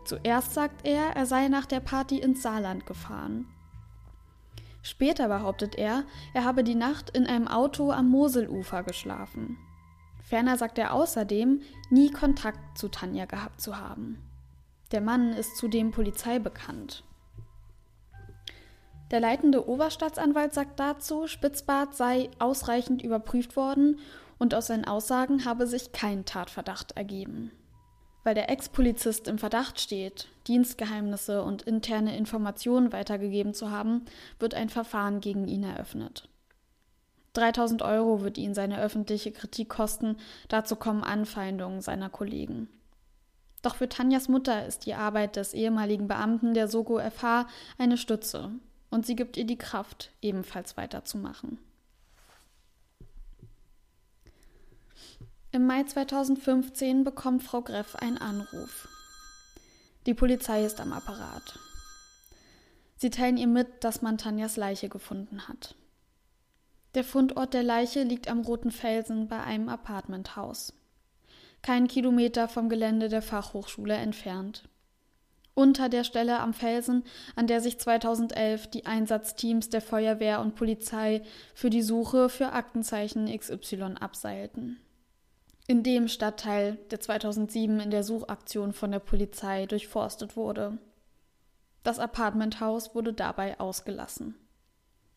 Zuerst 0.05 0.53
sagt 0.53 0.87
er, 0.87 1.15
er 1.17 1.25
sei 1.25 1.49
nach 1.49 1.65
der 1.65 1.81
Party 1.81 2.19
ins 2.19 2.41
Saarland 2.41 2.85
gefahren. 2.85 3.47
Später 4.81 5.27
behauptet 5.27 5.75
er, 5.75 6.05
er 6.33 6.45
habe 6.45 6.63
die 6.63 6.75
Nacht 6.75 7.09
in 7.09 7.25
einem 7.27 7.49
Auto 7.49 7.91
am 7.91 8.09
Moselufer 8.09 8.83
geschlafen. 8.83 9.57
Ferner 10.29 10.57
sagt 10.57 10.77
er 10.77 10.93
außerdem, 10.93 11.61
nie 11.89 12.11
Kontakt 12.11 12.77
zu 12.77 12.87
Tanja 12.87 13.25
gehabt 13.25 13.59
zu 13.59 13.79
haben. 13.79 14.19
Der 14.91 15.01
Mann 15.01 15.33
ist 15.33 15.57
zudem 15.57 15.89
Polizei 15.89 16.37
bekannt. 16.37 17.03
Der 19.09 19.21
leitende 19.21 19.67
Oberstaatsanwalt 19.67 20.53
sagt 20.53 20.79
dazu, 20.79 21.25
Spitzbart 21.25 21.95
sei 21.95 22.29
ausreichend 22.37 23.01
überprüft 23.01 23.55
worden 23.55 23.97
und 24.37 24.53
aus 24.53 24.67
seinen 24.67 24.85
Aussagen 24.85 25.45
habe 25.45 25.65
sich 25.65 25.93
kein 25.93 26.25
Tatverdacht 26.25 26.91
ergeben. 26.91 27.49
Weil 28.23 28.35
der 28.35 28.51
Ex-Polizist 28.51 29.27
im 29.27 29.39
Verdacht 29.39 29.79
steht, 29.79 30.27
Dienstgeheimnisse 30.45 31.41
und 31.41 31.63
interne 31.63 32.15
Informationen 32.15 32.93
weitergegeben 32.93 33.55
zu 33.55 33.71
haben, 33.71 34.05
wird 34.37 34.53
ein 34.53 34.69
Verfahren 34.69 35.21
gegen 35.21 35.47
ihn 35.47 35.63
eröffnet. 35.63 36.29
3000 37.33 37.81
Euro 37.81 38.21
wird 38.21 38.37
ihn 38.37 38.53
seine 38.53 38.79
öffentliche 38.81 39.31
Kritik 39.31 39.69
kosten, 39.69 40.17
dazu 40.47 40.75
kommen 40.75 41.03
Anfeindungen 41.03 41.81
seiner 41.81 42.09
Kollegen. 42.09 42.69
Doch 43.61 43.75
für 43.75 43.89
Tanjas 43.89 44.29
Mutter 44.29 44.65
ist 44.65 44.85
die 44.85 44.93
Arbeit 44.93 45.35
des 45.35 45.53
ehemaligen 45.53 46.07
Beamten 46.07 46.53
der 46.53 46.67
Soko 46.67 46.99
FH 46.99 47.47
eine 47.77 47.97
Stütze 47.97 48.51
und 48.89 49.05
sie 49.05 49.15
gibt 49.15 49.37
ihr 49.37 49.45
die 49.45 49.57
Kraft, 49.57 50.11
ebenfalls 50.21 50.77
weiterzumachen. 50.77 51.59
Im 55.51 55.65
Mai 55.65 55.83
2015 55.83 57.03
bekommt 57.03 57.43
Frau 57.43 57.61
Greff 57.61 57.95
einen 57.95 58.19
Anruf. 58.19 58.87
Die 60.05 60.13
Polizei 60.13 60.63
ist 60.63 60.79
am 60.79 60.93
Apparat. 60.93 61.59
Sie 62.97 63.09
teilen 63.09 63.37
ihr 63.37 63.47
mit, 63.47 63.83
dass 63.83 64.01
man 64.01 64.17
Tanjas 64.17 64.57
Leiche 64.57 64.89
gefunden 64.89 65.47
hat. 65.47 65.75
Der 66.95 67.03
Fundort 67.03 67.53
der 67.53 67.61
Leiche 67.61 68.01
liegt 68.01 68.27
am 68.27 68.41
Roten 68.41 68.71
Felsen 68.71 69.27
bei 69.27 69.41
einem 69.41 69.69
Apartmenthaus. 69.69 70.73
Kein 71.61 71.87
Kilometer 71.87 72.47
vom 72.47 72.67
Gelände 72.67 73.09
der 73.09 73.21
Fachhochschule 73.21 73.93
entfernt. 73.93 74.63
Unter 75.53 75.89
der 75.89 76.03
Stelle 76.03 76.39
am 76.39 76.53
Felsen, 76.53 77.03
an 77.35 77.45
der 77.45 77.61
sich 77.61 77.79
2011 77.79 78.67
die 78.67 78.85
Einsatzteams 78.85 79.69
der 79.69 79.81
Feuerwehr 79.81 80.39
und 80.39 80.55
Polizei 80.55 81.21
für 81.53 81.69
die 81.69 81.81
Suche 81.81 82.29
für 82.29 82.53
Aktenzeichen 82.53 83.25
XY 83.25 83.95
abseilten. 83.99 84.79
In 85.67 85.83
dem 85.83 86.07
Stadtteil, 86.07 86.77
der 86.89 87.01
2007 87.01 87.81
in 87.81 87.91
der 87.91 88.03
Suchaktion 88.03 88.73
von 88.73 88.91
der 88.91 88.99
Polizei 88.99 89.67
durchforstet 89.67 90.35
wurde. 90.35 90.79
Das 91.83 91.99
Apartmenthaus 91.99 92.95
wurde 92.95 93.13
dabei 93.13 93.59
ausgelassen. 93.59 94.35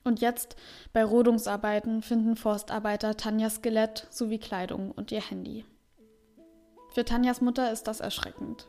Und 0.04 0.20
jetzt, 0.20 0.56
bei 0.92 1.04
Rodungsarbeiten, 1.04 2.02
finden 2.02 2.36
Forstarbeiter 2.36 3.16
Tanjas 3.16 3.56
Skelett 3.56 4.08
sowie 4.10 4.38
Kleidung 4.38 4.90
und 4.90 5.12
ihr 5.12 5.20
Handy. 5.20 5.64
Für 6.92 7.04
Tanjas 7.04 7.40
Mutter 7.40 7.72
ist 7.72 7.84
das 7.84 8.00
erschreckend. 8.00 8.66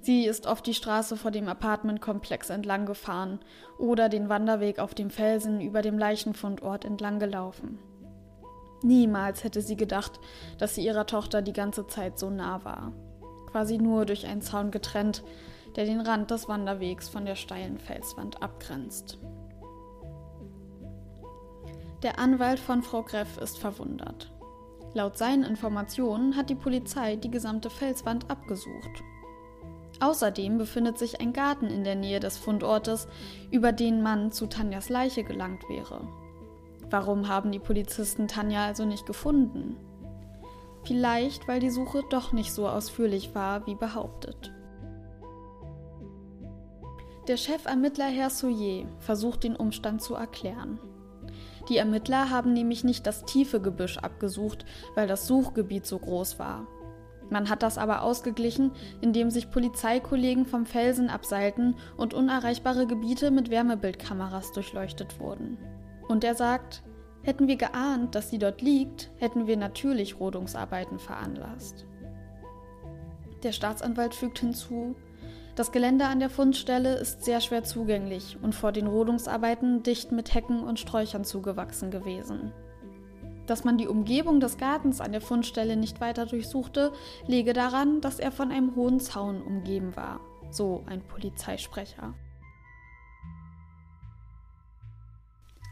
Sie 0.00 0.24
ist 0.24 0.46
oft 0.46 0.66
die 0.66 0.74
Straße 0.74 1.16
vor 1.16 1.30
dem 1.30 1.48
Apartmentkomplex 1.48 2.50
entlang 2.50 2.86
gefahren 2.86 3.40
oder 3.78 4.08
den 4.08 4.28
Wanderweg 4.28 4.78
auf 4.78 4.94
dem 4.94 5.10
Felsen 5.10 5.60
über 5.60 5.82
dem 5.82 5.98
Leichenfundort 5.98 6.84
entlang 6.84 7.18
gelaufen. 7.18 7.78
Niemals 8.82 9.44
hätte 9.44 9.60
sie 9.60 9.76
gedacht, 9.76 10.20
dass 10.58 10.74
sie 10.74 10.84
ihrer 10.84 11.06
Tochter 11.06 11.42
die 11.42 11.52
ganze 11.52 11.86
Zeit 11.86 12.18
so 12.18 12.30
nah 12.30 12.64
war. 12.64 12.92
Quasi 13.50 13.78
nur 13.78 14.06
durch 14.06 14.26
einen 14.26 14.42
Zaun 14.42 14.70
getrennt, 14.70 15.24
der 15.76 15.84
den 15.84 16.00
Rand 16.00 16.30
des 16.30 16.48
Wanderwegs 16.48 17.08
von 17.08 17.24
der 17.24 17.34
steilen 17.34 17.78
Felswand 17.78 18.42
abgrenzt. 18.42 19.18
Der 22.02 22.20
Anwalt 22.20 22.60
von 22.60 22.82
Frau 22.82 23.02
Greff 23.02 23.38
ist 23.38 23.58
verwundert. 23.58 24.30
Laut 24.94 25.18
seinen 25.18 25.42
Informationen 25.42 26.36
hat 26.36 26.48
die 26.48 26.54
Polizei 26.54 27.16
die 27.16 27.30
gesamte 27.30 27.70
Felswand 27.70 28.30
abgesucht. 28.30 29.02
Außerdem 30.00 30.58
befindet 30.58 30.96
sich 30.96 31.20
ein 31.20 31.32
Garten 31.32 31.66
in 31.66 31.82
der 31.82 31.96
Nähe 31.96 32.20
des 32.20 32.38
Fundortes, 32.38 33.08
über 33.50 33.72
den 33.72 34.00
man 34.00 34.30
zu 34.30 34.46
Tanjas 34.46 34.88
Leiche 34.88 35.24
gelangt 35.24 35.68
wäre. 35.68 36.06
Warum 36.88 37.26
haben 37.26 37.50
die 37.50 37.58
Polizisten 37.58 38.28
Tanja 38.28 38.64
also 38.64 38.84
nicht 38.84 39.04
gefunden? 39.04 39.76
Vielleicht, 40.84 41.48
weil 41.48 41.58
die 41.58 41.70
Suche 41.70 42.04
doch 42.08 42.32
nicht 42.32 42.52
so 42.52 42.68
ausführlich 42.68 43.34
war, 43.34 43.66
wie 43.66 43.74
behauptet. 43.74 44.52
Der 47.26 47.36
Chefermittler 47.36 48.06
Herr 48.06 48.30
Souillet 48.30 48.86
versucht 49.00 49.44
den 49.44 49.56
Umstand 49.56 50.00
zu 50.00 50.14
erklären. 50.14 50.78
Die 51.68 51.76
Ermittler 51.76 52.30
haben 52.30 52.52
nämlich 52.52 52.84
nicht 52.84 53.06
das 53.06 53.24
tiefe 53.24 53.60
Gebüsch 53.60 53.98
abgesucht, 53.98 54.64
weil 54.94 55.06
das 55.06 55.26
Suchgebiet 55.26 55.86
so 55.86 55.98
groß 55.98 56.38
war. 56.38 56.66
Man 57.30 57.50
hat 57.50 57.62
das 57.62 57.76
aber 57.76 58.02
ausgeglichen, 58.02 58.72
indem 59.02 59.30
sich 59.30 59.50
Polizeikollegen 59.50 60.46
vom 60.46 60.64
Felsen 60.64 61.10
abseilten 61.10 61.76
und 61.98 62.14
unerreichbare 62.14 62.86
Gebiete 62.86 63.30
mit 63.30 63.50
Wärmebildkameras 63.50 64.52
durchleuchtet 64.52 65.20
wurden. 65.20 65.58
Und 66.08 66.24
er 66.24 66.34
sagt, 66.34 66.82
hätten 67.22 67.46
wir 67.46 67.56
geahnt, 67.56 68.14
dass 68.14 68.30
sie 68.30 68.38
dort 68.38 68.62
liegt, 68.62 69.10
hätten 69.18 69.46
wir 69.46 69.58
natürlich 69.58 70.18
Rodungsarbeiten 70.18 70.98
veranlasst. 70.98 71.84
Der 73.42 73.52
Staatsanwalt 73.52 74.14
fügt 74.14 74.38
hinzu, 74.38 74.96
das 75.58 75.72
Gelände 75.72 76.06
an 76.06 76.20
der 76.20 76.30
Fundstelle 76.30 76.94
ist 76.94 77.24
sehr 77.24 77.40
schwer 77.40 77.64
zugänglich 77.64 78.38
und 78.40 78.54
vor 78.54 78.70
den 78.70 78.86
Rodungsarbeiten 78.86 79.82
dicht 79.82 80.12
mit 80.12 80.32
Hecken 80.32 80.62
und 80.62 80.78
Sträuchern 80.78 81.24
zugewachsen 81.24 81.90
gewesen. 81.90 82.52
Dass 83.46 83.64
man 83.64 83.76
die 83.76 83.88
Umgebung 83.88 84.38
des 84.38 84.56
Gartens 84.56 85.00
an 85.00 85.10
der 85.10 85.20
Fundstelle 85.20 85.76
nicht 85.76 86.00
weiter 86.00 86.26
durchsuchte, 86.26 86.92
lege 87.26 87.54
daran, 87.54 88.00
dass 88.00 88.20
er 88.20 88.30
von 88.30 88.52
einem 88.52 88.76
hohen 88.76 89.00
Zaun 89.00 89.42
umgeben 89.42 89.96
war, 89.96 90.20
so 90.50 90.84
ein 90.86 91.02
Polizeisprecher. 91.02 92.14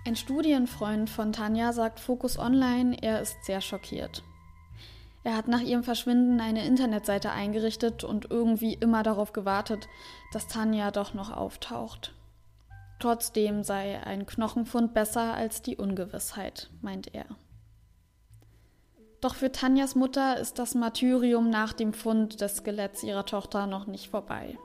Ein 0.04 0.16
Studienfreund 0.16 1.10
von 1.10 1.32
Tanja 1.32 1.72
sagt 1.72 2.00
Focus 2.00 2.38
Online, 2.38 2.96
er 3.02 3.20
ist 3.20 3.44
sehr 3.44 3.60
schockiert. 3.60 4.24
Er 5.26 5.36
hat 5.36 5.48
nach 5.48 5.60
ihrem 5.60 5.82
Verschwinden 5.82 6.40
eine 6.40 6.64
Internetseite 6.64 7.32
eingerichtet 7.32 8.04
und 8.04 8.30
irgendwie 8.30 8.74
immer 8.74 9.02
darauf 9.02 9.32
gewartet, 9.32 9.88
dass 10.32 10.46
Tanja 10.46 10.92
doch 10.92 11.14
noch 11.14 11.36
auftaucht. 11.36 12.14
Trotzdem 13.00 13.64
sei 13.64 14.00
ein 14.04 14.26
Knochenfund 14.26 14.94
besser 14.94 15.34
als 15.34 15.62
die 15.62 15.78
Ungewissheit, 15.78 16.70
meint 16.80 17.12
er. 17.12 17.26
Doch 19.20 19.34
für 19.34 19.50
Tanjas 19.50 19.96
Mutter 19.96 20.38
ist 20.38 20.60
das 20.60 20.76
Martyrium 20.76 21.50
nach 21.50 21.72
dem 21.72 21.92
Fund 21.92 22.40
des 22.40 22.58
Skeletts 22.58 23.02
ihrer 23.02 23.26
Tochter 23.26 23.66
noch 23.66 23.88
nicht 23.88 24.08
vorbei. 24.08 24.56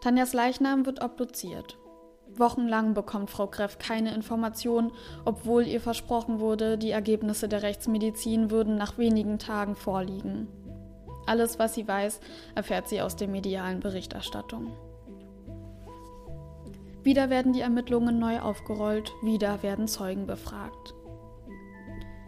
Tanjas 0.00 0.32
Leichnam 0.32 0.86
wird 0.86 1.04
obduziert. 1.04 1.78
Wochenlang 2.38 2.94
bekommt 2.94 3.30
Frau 3.30 3.46
Greff 3.46 3.78
keine 3.78 4.14
Information, 4.14 4.92
obwohl 5.24 5.66
ihr 5.66 5.80
versprochen 5.80 6.40
wurde, 6.40 6.78
die 6.78 6.90
Ergebnisse 6.90 7.48
der 7.48 7.62
Rechtsmedizin 7.62 8.50
würden 8.50 8.76
nach 8.76 8.98
wenigen 8.98 9.38
Tagen 9.38 9.76
vorliegen. 9.76 10.48
Alles, 11.26 11.58
was 11.58 11.74
sie 11.74 11.86
weiß, 11.86 12.20
erfährt 12.54 12.88
sie 12.88 13.02
aus 13.02 13.16
der 13.16 13.28
medialen 13.28 13.80
Berichterstattung. 13.80 14.72
Wieder 17.02 17.30
werden 17.30 17.52
die 17.52 17.60
Ermittlungen 17.60 18.18
neu 18.18 18.40
aufgerollt, 18.40 19.12
wieder 19.22 19.62
werden 19.62 19.88
Zeugen 19.88 20.26
befragt. 20.26 20.94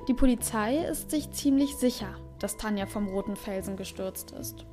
Die 0.08 0.14
Polizei 0.14 0.78
ist 0.78 1.10
sich 1.10 1.30
ziemlich 1.32 1.76
sicher, 1.76 2.14
dass 2.38 2.56
Tanja 2.56 2.86
vom 2.86 3.08
Roten 3.08 3.36
Felsen 3.36 3.76
gestürzt 3.76 4.32
ist. 4.32 4.66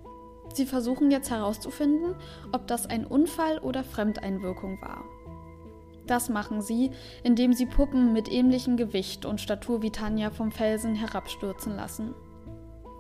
Sie 0.54 0.66
versuchen 0.66 1.12
jetzt 1.12 1.30
herauszufinden, 1.30 2.16
ob 2.52 2.68
das 2.68 2.88
ein 2.88 3.06
Unfall 3.06 3.60
oder 3.60 3.84
Fremdeinwirkung 3.84 4.82
war. 4.82 5.04
Das 6.08 6.30
machen 6.30 6.62
sie, 6.62 6.92
indem 7.24 7.54
sie 7.54 7.66
Puppen 7.66 8.14
mit 8.14 8.32
ähnlichem 8.32 8.78
Gewicht 8.78 9.26
und 9.26 9.42
Statur 9.42 9.82
wie 9.82 9.92
Tanja 9.92 10.32
vom 10.32 10.52
Felsen 10.52 10.96
herabstürzen 10.96 11.76
lassen. 11.76 12.16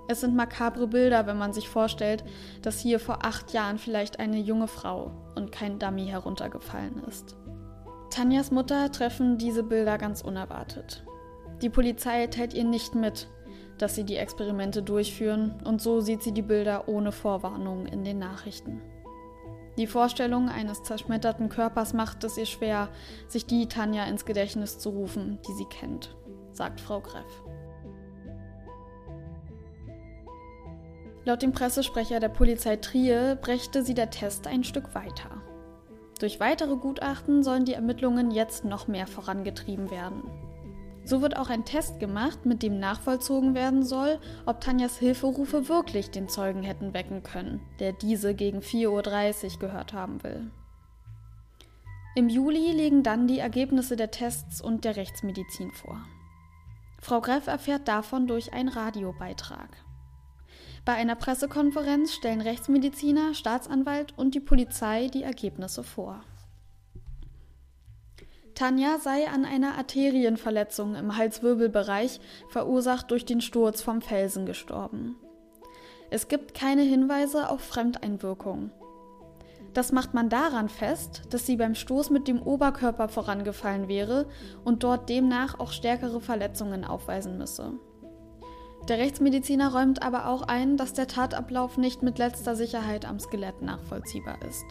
Es 0.10 0.22
sind 0.22 0.36
makabre 0.36 0.88
Bilder, 0.88 1.28
wenn 1.28 1.38
man 1.38 1.54
sich 1.54 1.67
vorstellt, 1.67 2.24
dass 2.62 2.80
hier 2.80 3.00
vor 3.00 3.26
acht 3.26 3.52
Jahren 3.54 3.78
vielleicht 3.78 4.20
eine 4.20 4.39
junge 4.39 4.67
Frau 4.67 5.12
und 5.36 5.52
kein 5.52 5.80
Dummy 5.80 6.08
heruntergefallen 6.08 7.04
ist. 7.08 7.36
Tanjas 8.10 8.52
Mutter 8.52 8.91
treffen 8.91 9.38
diese 9.38 9.63
Bilder 9.63 9.98
ganz 9.98 10.22
unerwartet. 10.22 11.04
Die 11.62 11.70
Polizei 11.70 12.28
teilt 12.28 12.54
ihr 12.54 12.63
nicht 12.63 12.96
mit, 12.96 13.28
dass 13.78 13.96
sie 13.96 14.06
die 14.06 14.15
Experimente 14.15 14.82
durchführen, 14.82 15.56
und 15.65 15.82
so 15.82 16.00
sieht 16.00 16.24
sie 16.24 16.32
die 16.32 16.41
Bilder 16.41 16.88
ohne 16.88 17.12
Vorwarnung 17.12 17.86
in 17.86 18.04
den 18.04 18.20
Nachrichten. 18.20 18.82
Die 19.77 19.87
Vorstellung 19.87 20.49
eines 20.49 20.81
zerschmetterten 20.81 21.49
Körpers 21.49 21.93
macht 21.93 22.23
es 22.23 22.37
ihr 22.37 22.47
schwer, 22.47 22.89
sich 23.27 23.45
die 23.45 23.67
Tanja 23.67 24.05
ins 24.05 24.25
Gedächtnis 24.25 24.79
zu 24.79 24.89
rufen, 24.89 25.37
die 25.47 25.53
sie 25.53 25.65
kennt, 25.65 26.15
sagt 26.51 26.81
Frau 26.81 26.99
Greff. 26.99 27.43
Laut 31.25 31.41
dem 31.41 31.51
Pressesprecher 31.51 32.19
der 32.19 32.29
Polizei 32.29 32.77
Trier 32.77 33.35
brächte 33.35 33.83
sie 33.83 33.93
der 33.93 34.09
Test 34.09 34.47
ein 34.47 34.63
Stück 34.63 34.95
weiter. 34.95 35.43
Durch 36.19 36.39
weitere 36.39 36.77
Gutachten 36.77 37.43
sollen 37.43 37.65
die 37.65 37.73
Ermittlungen 37.73 38.31
jetzt 38.31 38.65
noch 38.65 38.87
mehr 38.87 39.05
vorangetrieben 39.05 39.91
werden. 39.91 40.23
So 41.08 41.22
wird 41.22 41.38
auch 41.38 41.50
ein 41.50 41.63
Test 41.63 42.02
gemacht, 42.02 42.46
mit 42.46 42.62
dem 42.62 42.80
nachvollzogen 42.82 43.56
werden 43.56 43.82
soll, 43.82 44.20
ob 44.46 44.60
Tanjas 44.60 44.98
Hilferufe 44.98 45.70
wirklich 45.70 46.12
den 46.12 46.28
Zeugen 46.28 46.63
hätten 46.63 46.93
wecken 46.93 47.24
können, 47.24 47.62
der 47.80 47.93
diese 47.93 48.36
gegen 48.36 48.60
4.30 48.60 49.54
Uhr 49.54 49.60
gehört 49.60 49.93
haben 49.93 50.22
will. 50.22 50.52
Im 52.13 52.28
Juli 52.28 52.74
liegen 52.74 53.04
dann 53.04 53.26
die 53.26 53.39
Ergebnisse 53.39 53.96
der 53.96 54.12
Tests 54.12 54.60
und 54.60 54.84
der 54.84 54.98
Rechtsmedizin 54.98 55.72
vor. 55.72 56.02
Frau 57.00 57.22
Greff 57.22 57.48
erfährt 57.48 57.88
davon 57.88 58.28
durch 58.28 58.52
einen 58.52 58.67
Radiobeitrag. 58.67 59.78
Bei 60.84 60.96
einer 60.96 61.15
Pressekonferenz 61.15 62.15
stellen 62.15 62.41
Rechtsmediziner, 62.41 63.34
Staatsanwalt 63.34 64.13
und 64.17 64.36
die 64.36 64.41
Polizei 64.41 65.08
die 65.08 65.24
Ergebnisse 65.24 65.84
vor. 65.84 66.22
Tanja 68.58 68.98
sei 68.98 69.28
an 69.28 69.46
einer 69.46 69.78
Arterienverletzung 69.78 70.96
im 70.96 71.15
Halswirbelbereich, 71.15 72.20
verursacht 72.50 73.12
durch 73.12 73.24
den 73.24 73.39
Sturz 73.39 73.84
vom 73.84 74.02
Felsen, 74.02 74.48
gestorben. 74.48 75.15
Es 76.10 76.28
gibt 76.28 76.56
keine 76.56 76.82
Hinweise 76.82 77.52
auf 77.52 77.62
Fremdeinwirkung. 77.62 78.72
Das 79.76 79.91
macht 79.91 80.15
man 80.15 80.30
daran 80.30 80.70
fest, 80.70 81.22
dass 81.30 81.46
sie 81.46 81.56
beim 81.56 81.76
Stoß 81.76 82.10
mit 82.10 82.28
dem 82.28 82.41
Oberkörper 82.41 83.10
vorangefallen 83.10 83.88
wäre 83.88 84.26
und 84.65 84.82
dort 84.82 85.08
demnach 85.08 85.60
auch 85.60 85.72
stärkere 85.72 86.20
Verletzungen 86.20 86.84
aufweisen 86.84 87.38
müsse. 87.38 87.74
Der 88.89 88.98
Rechtsmediziner 88.98 89.72
räumt 89.72 90.02
aber 90.02 90.30
auch 90.30 90.41
ein, 90.41 90.78
dass 90.78 90.93
der 90.93 91.06
Tatablauf 91.06 91.78
nicht 91.78 92.02
mit 92.02 92.17
letzter 92.17 92.56
Sicherheit 92.56 93.06
am 93.06 93.20
Skelett 93.20 93.62
nachvollziehbar 93.62 94.41
ist. 94.50 94.65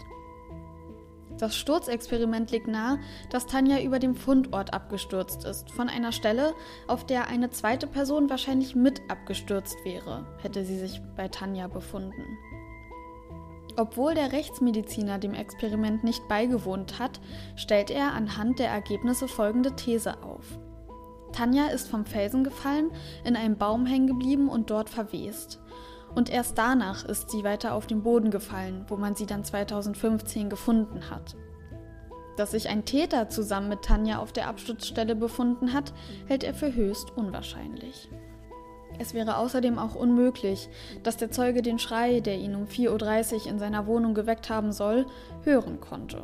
Das 1.39 1.57
Sturzexperiment 1.57 2.51
legt 2.51 2.67
nahe, 2.67 2.99
dass 3.31 3.47
Tanja 3.47 3.81
über 3.81 3.99
dem 3.99 4.15
Fundort 4.15 4.73
abgestürzt 4.73 5.45
ist, 5.45 5.71
von 5.71 5.89
einer 5.89 6.13
Stelle, 6.13 6.55
auf 6.87 7.05
der 7.05 7.29
eine 7.29 7.51
zweite 7.51 7.87
Person 7.87 8.31
wahrscheinlich 8.31 8.75
mit 8.75 9.03
abgestürzt 9.09 9.77
wäre, 9.85 10.27
hätte 10.41 10.65
sie 10.65 10.79
sich 10.79 11.03
bei 11.15 11.29
Tanja 11.29 11.69
befunden. 11.69 12.39
Obwohl 13.79 14.15
der 14.15 14.33
Rechtsmediziner 14.33 15.19
dem 15.19 15.35
Experiment 15.35 16.03
nicht 16.03 16.27
beigewohnt 16.29 16.99
hat, 16.99 17.21
stellt 17.57 17.91
er 17.91 18.15
anhand 18.15 18.59
der 18.59 18.71
Ergebnisse 18.71 19.29
folgende 19.29 19.77
These 19.77 20.23
auf. 20.23 20.59
Tanja 21.33 21.67
ist 21.67 21.89
vom 21.89 22.07
Felsen 22.07 22.45
gefallen, 22.45 22.91
in 23.25 23.37
einem 23.37 23.59
Baum 23.59 23.85
hängen 23.85 24.07
geblieben 24.07 24.49
und 24.49 24.71
dort 24.71 24.89
verwest. 24.89 25.61
Und 26.17 26.31
erst 26.31 26.57
danach 26.57 27.05
ist 27.05 27.31
sie 27.31 27.45
weiter 27.45 27.75
auf 27.75 27.87
den 27.87 28.03
Boden 28.03 28.31
gefallen, 28.31 28.87
wo 28.89 28.97
man 28.97 29.15
sie 29.15 29.27
dann 29.27 29.45
2015 29.45 30.49
gefunden 30.49 31.11
hat. 31.11 31.37
Dass 32.39 32.53
sich 32.53 32.71
ein 32.71 32.87
Täter 32.87 33.29
zusammen 33.29 33.69
mit 33.69 33.83
Tanja 33.83 34.19
auf 34.19 34.33
der 34.33 34.49
Absturzstelle 34.49 35.15
befunden 35.15 35.75
hat, 35.75 35.93
hält 36.27 36.43
er 36.43 36.55
für 36.55 36.75
höchst 36.75 37.15
unwahrscheinlich. 37.17 38.09
Es 38.99 39.13
wäre 39.13 39.37
außerdem 39.37 39.79
auch 39.79 39.95
unmöglich, 39.95 40.71
dass 41.03 41.19
der 41.19 41.31
Zeuge 41.31 41.61
den 41.61 41.79
Schrei, 41.79 42.21
der 42.21 42.39
ihn 42.39 42.55
um 42.55 42.65
4.30 42.65 43.35
Uhr 43.35 43.47
in 43.49 43.59
seiner 43.59 43.87
Wohnung 43.87 44.15
geweckt 44.15 44.49
haben 44.49 44.73
soll, 44.73 45.05
hören 45.43 45.81
konnte. 45.81 46.23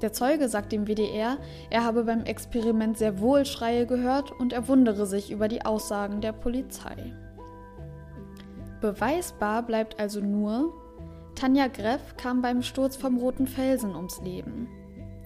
Der 0.00 0.14
Zeuge 0.14 0.48
sagt 0.48 0.72
dem 0.72 0.86
WDR, 0.86 1.36
er 1.68 1.84
habe 1.84 2.04
beim 2.04 2.24
Experiment 2.24 2.96
sehr 2.96 3.20
wohl 3.20 3.44
Schreie 3.44 3.86
gehört 3.86 4.32
und 4.32 4.54
er 4.54 4.66
wundere 4.66 5.04
sich 5.04 5.30
über 5.30 5.48
die 5.48 5.64
Aussagen 5.64 6.22
der 6.22 6.32
Polizei. 6.32 7.14
Beweisbar 8.84 9.62
bleibt 9.62 9.98
also 9.98 10.20
nur, 10.20 10.74
Tanja 11.34 11.68
Greff 11.68 12.18
kam 12.18 12.42
beim 12.42 12.60
Sturz 12.60 12.96
vom 12.96 13.16
Roten 13.16 13.46
Felsen 13.46 13.96
ums 13.96 14.20
Leben. 14.20 14.68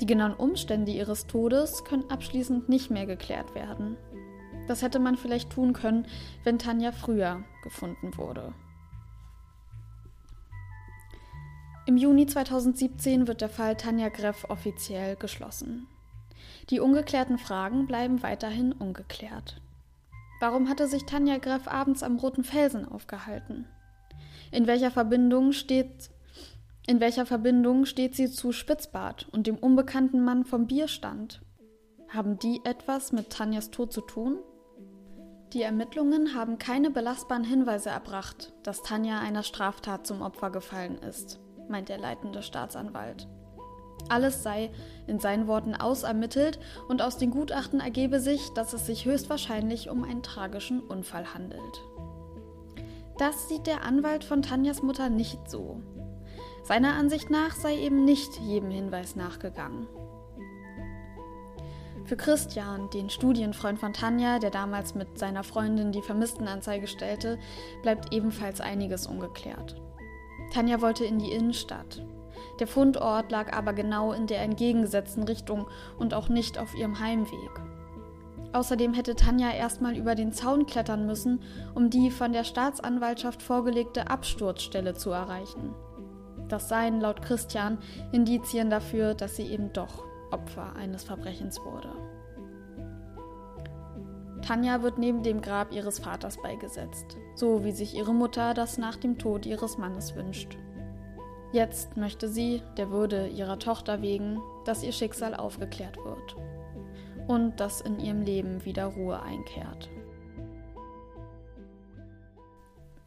Die 0.00 0.06
genauen 0.06 0.34
Umstände 0.34 0.92
ihres 0.92 1.26
Todes 1.26 1.82
können 1.82 2.08
abschließend 2.08 2.68
nicht 2.68 2.92
mehr 2.92 3.04
geklärt 3.04 3.56
werden. 3.56 3.96
Das 4.68 4.80
hätte 4.82 5.00
man 5.00 5.16
vielleicht 5.16 5.50
tun 5.50 5.72
können, 5.72 6.06
wenn 6.44 6.60
Tanja 6.60 6.92
früher 6.92 7.42
gefunden 7.64 8.16
wurde. 8.16 8.54
Im 11.88 11.96
Juni 11.96 12.26
2017 12.26 13.26
wird 13.26 13.40
der 13.40 13.48
Fall 13.48 13.74
Tanja 13.76 14.08
Greff 14.08 14.44
offiziell 14.50 15.16
geschlossen. 15.16 15.88
Die 16.70 16.78
ungeklärten 16.78 17.38
Fragen 17.38 17.88
bleiben 17.88 18.22
weiterhin 18.22 18.70
ungeklärt. 18.70 19.60
Warum 20.40 20.68
hatte 20.68 20.86
sich 20.86 21.04
Tanja 21.04 21.38
Greff 21.38 21.68
abends 21.68 22.02
am 22.02 22.16
Roten 22.16 22.44
Felsen 22.44 22.86
aufgehalten? 22.86 23.66
In 24.52 24.66
welcher 24.66 24.90
Verbindung 24.90 25.52
steht 25.52 26.10
in 26.88 27.00
welcher 27.00 27.26
Verbindung 27.26 27.84
steht 27.84 28.16
sie 28.16 28.30
zu 28.30 28.50
Spitzbart 28.50 29.28
und 29.30 29.46
dem 29.46 29.58
unbekannten 29.58 30.24
Mann 30.24 30.46
vom 30.46 30.66
Bierstand? 30.66 31.42
Haben 32.08 32.38
die 32.38 32.62
etwas 32.64 33.12
mit 33.12 33.28
Tanjas 33.28 33.70
Tod 33.70 33.92
zu 33.92 34.00
tun? 34.00 34.38
Die 35.52 35.60
Ermittlungen 35.60 36.34
haben 36.34 36.56
keine 36.56 36.90
belastbaren 36.90 37.44
Hinweise 37.44 37.90
erbracht, 37.90 38.54
dass 38.62 38.82
Tanja 38.82 39.18
einer 39.18 39.42
Straftat 39.42 40.06
zum 40.06 40.22
Opfer 40.22 40.48
gefallen 40.48 40.96
ist, 40.96 41.40
meint 41.68 41.90
der 41.90 41.98
leitende 41.98 42.42
Staatsanwalt. 42.42 43.28
Alles 44.08 44.42
sei 44.42 44.70
in 45.06 45.18
seinen 45.18 45.46
Worten 45.46 45.74
ausermittelt 45.74 46.58
und 46.88 47.02
aus 47.02 47.18
den 47.18 47.30
Gutachten 47.30 47.80
ergebe 47.80 48.20
sich, 48.20 48.50
dass 48.54 48.72
es 48.72 48.86
sich 48.86 49.04
höchstwahrscheinlich 49.04 49.90
um 49.90 50.04
einen 50.04 50.22
tragischen 50.22 50.80
Unfall 50.80 51.34
handelt. 51.34 51.82
Das 53.18 53.48
sieht 53.48 53.66
der 53.66 53.84
Anwalt 53.84 54.22
von 54.24 54.42
Tanjas 54.42 54.82
Mutter 54.82 55.08
nicht 55.08 55.50
so. 55.50 55.82
Seiner 56.62 56.94
Ansicht 56.94 57.30
nach 57.30 57.54
sei 57.54 57.76
eben 57.78 58.04
nicht 58.04 58.38
jedem 58.40 58.70
Hinweis 58.70 59.16
nachgegangen. 59.16 59.88
Für 62.04 62.16
Christian, 62.16 62.88
den 62.90 63.10
Studienfreund 63.10 63.78
von 63.78 63.92
Tanja, 63.92 64.38
der 64.38 64.50
damals 64.50 64.94
mit 64.94 65.18
seiner 65.18 65.44
Freundin 65.44 65.92
die 65.92 66.00
Vermisstenanzeige 66.00 66.86
stellte, 66.86 67.38
bleibt 67.82 68.14
ebenfalls 68.14 68.62
einiges 68.62 69.06
ungeklärt. 69.06 69.76
Tanja 70.54 70.80
wollte 70.80 71.04
in 71.04 71.18
die 71.18 71.32
Innenstadt. 71.32 72.02
Der 72.58 72.66
Fundort 72.66 73.30
lag 73.30 73.56
aber 73.56 73.72
genau 73.72 74.12
in 74.12 74.26
der 74.26 74.40
entgegengesetzten 74.40 75.22
Richtung 75.24 75.66
und 75.98 76.14
auch 76.14 76.28
nicht 76.28 76.58
auf 76.58 76.74
ihrem 76.74 76.98
Heimweg. 76.98 77.50
Außerdem 78.52 78.94
hätte 78.94 79.14
Tanja 79.14 79.50
erstmal 79.50 79.96
über 79.96 80.14
den 80.14 80.32
Zaun 80.32 80.66
klettern 80.66 81.06
müssen, 81.06 81.42
um 81.74 81.90
die 81.90 82.10
von 82.10 82.32
der 82.32 82.44
Staatsanwaltschaft 82.44 83.42
vorgelegte 83.42 84.10
Absturzstelle 84.10 84.94
zu 84.94 85.10
erreichen. 85.10 85.74
Das 86.48 86.68
seien 86.68 87.00
laut 87.00 87.20
Christian 87.20 87.78
Indizien 88.10 88.70
dafür, 88.70 89.14
dass 89.14 89.36
sie 89.36 89.46
eben 89.46 89.72
doch 89.72 90.04
Opfer 90.30 90.74
eines 90.76 91.04
Verbrechens 91.04 91.60
wurde. 91.60 91.90
Tanja 94.42 94.82
wird 94.82 94.98
neben 94.98 95.22
dem 95.22 95.42
Grab 95.42 95.72
ihres 95.72 95.98
Vaters 95.98 96.40
beigesetzt, 96.40 97.18
so 97.34 97.64
wie 97.64 97.72
sich 97.72 97.94
ihre 97.94 98.14
Mutter 98.14 98.54
das 98.54 98.78
nach 98.78 98.96
dem 98.96 99.18
Tod 99.18 99.44
ihres 99.44 99.76
Mannes 99.76 100.16
wünscht. 100.16 100.56
Jetzt 101.50 101.96
möchte 101.96 102.28
sie, 102.28 102.62
der 102.76 102.90
Würde 102.90 103.26
ihrer 103.26 103.58
Tochter 103.58 104.02
wegen, 104.02 104.38
dass 104.66 104.82
ihr 104.82 104.92
Schicksal 104.92 105.34
aufgeklärt 105.34 105.96
wird 105.96 106.36
und 107.26 107.58
dass 107.58 107.80
in 107.80 107.98
ihrem 107.98 108.20
Leben 108.20 108.66
wieder 108.66 108.84
Ruhe 108.84 109.22
einkehrt. 109.22 109.88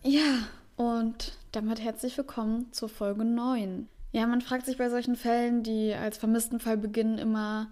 Ja, 0.04 0.48
und 0.76 1.38
damit 1.52 1.82
herzlich 1.82 2.18
willkommen 2.18 2.74
zur 2.74 2.90
Folge 2.90 3.24
9. 3.24 3.88
Ja, 4.12 4.26
man 4.26 4.42
fragt 4.42 4.66
sich 4.66 4.78
bei 4.78 4.90
solchen 4.90 5.16
Fällen, 5.16 5.62
die 5.62 5.94
als 5.94 6.18
vermissten 6.18 6.60
Fall 6.60 6.78
beginnen, 6.78 7.20
immer, 7.20 7.72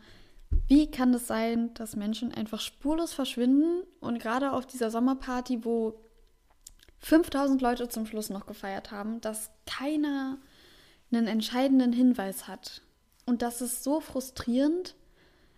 wie 0.68 0.92
kann 0.92 1.12
es 1.16 1.26
sein, 1.26 1.74
dass 1.74 1.96
Menschen 1.96 2.32
einfach 2.32 2.60
spurlos 2.60 3.12
verschwinden 3.12 3.82
und 4.02 4.20
gerade 4.20 4.52
auf 4.52 4.68
dieser 4.68 4.92
Sommerparty, 4.92 5.66
wo 5.66 5.96
5000 7.00 7.60
Leute 7.60 7.90
zum 7.90 8.06
Schluss 8.06 8.30
noch 8.30 8.46
gefeiert 8.46 8.92
haben, 8.92 9.20
dass 9.22 9.50
keiner 9.66 10.38
einen 11.12 11.28
entscheidenden 11.28 11.94
Hinweis 11.94 12.48
hat. 12.48 12.82
Und 13.26 13.42
das 13.42 13.62
ist 13.62 13.84
so 13.84 14.00
frustrierend, 14.00 14.96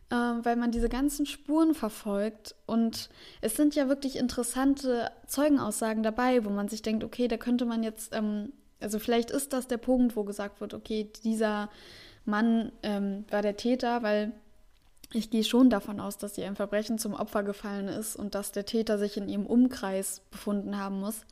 äh, 0.09 0.15
weil 0.15 0.55
man 0.55 0.71
diese 0.71 0.89
ganzen 0.89 1.25
Spuren 1.25 1.73
verfolgt. 1.73 2.55
Und 2.65 3.09
es 3.41 3.55
sind 3.55 3.75
ja 3.75 3.87
wirklich 3.87 4.17
interessante 4.17 5.11
Zeugenaussagen 5.27 6.03
dabei, 6.03 6.45
wo 6.45 6.49
man 6.49 6.67
sich 6.67 6.81
denkt, 6.81 7.03
okay, 7.03 7.27
da 7.27 7.37
könnte 7.37 7.65
man 7.65 7.83
jetzt 7.83 8.13
ähm, 8.13 8.53
also 8.81 8.99
vielleicht 8.99 9.31
ist 9.31 9.53
das 9.53 9.67
der 9.67 9.77
Punkt, 9.77 10.15
wo 10.15 10.23
gesagt 10.23 10.59
wird, 10.59 10.73
okay, 10.73 11.09
dieser 11.23 11.69
Mann 12.25 12.71
ähm, 12.83 13.25
war 13.29 13.41
der 13.41 13.55
Täter, 13.55 14.03
weil 14.03 14.33
ich 15.13 15.29
gehe 15.29 15.43
schon 15.43 15.69
davon 15.69 15.99
aus, 15.99 16.17
dass 16.17 16.35
sie 16.35 16.43
ein 16.43 16.55
Verbrechen 16.55 16.97
zum 16.97 17.13
Opfer 17.13 17.43
gefallen 17.43 17.87
ist 17.87 18.15
und 18.15 18.33
dass 18.33 18.51
der 18.51 18.65
Täter 18.65 18.97
sich 18.97 19.17
in 19.17 19.29
ihrem 19.29 19.45
Umkreis 19.45 20.21
befunden 20.31 20.77
haben 20.77 20.99
muss. 20.99 21.25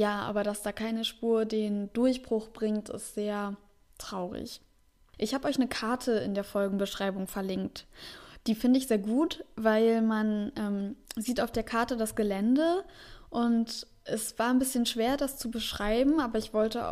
Ja, 0.00 0.20
aber 0.20 0.44
dass 0.44 0.62
da 0.62 0.72
keine 0.72 1.04
Spur 1.04 1.44
den 1.44 1.92
Durchbruch 1.92 2.48
bringt, 2.48 2.88
ist 2.88 3.14
sehr 3.14 3.58
traurig. 3.98 4.62
Ich 5.18 5.34
habe 5.34 5.46
euch 5.46 5.56
eine 5.56 5.68
Karte 5.68 6.12
in 6.12 6.32
der 6.32 6.42
Folgenbeschreibung 6.42 7.26
verlinkt. 7.26 7.86
Die 8.46 8.54
finde 8.54 8.78
ich 8.78 8.86
sehr 8.86 8.96
gut, 8.96 9.44
weil 9.56 10.00
man 10.00 10.52
ähm, 10.56 10.96
sieht 11.16 11.38
auf 11.42 11.52
der 11.52 11.64
Karte 11.64 11.98
das 11.98 12.14
Gelände 12.14 12.82
und 13.28 13.86
es 14.04 14.38
war 14.38 14.48
ein 14.48 14.58
bisschen 14.58 14.86
schwer, 14.86 15.18
das 15.18 15.36
zu 15.36 15.50
beschreiben, 15.50 16.18
aber 16.18 16.38
ich 16.38 16.54
wollte 16.54 16.82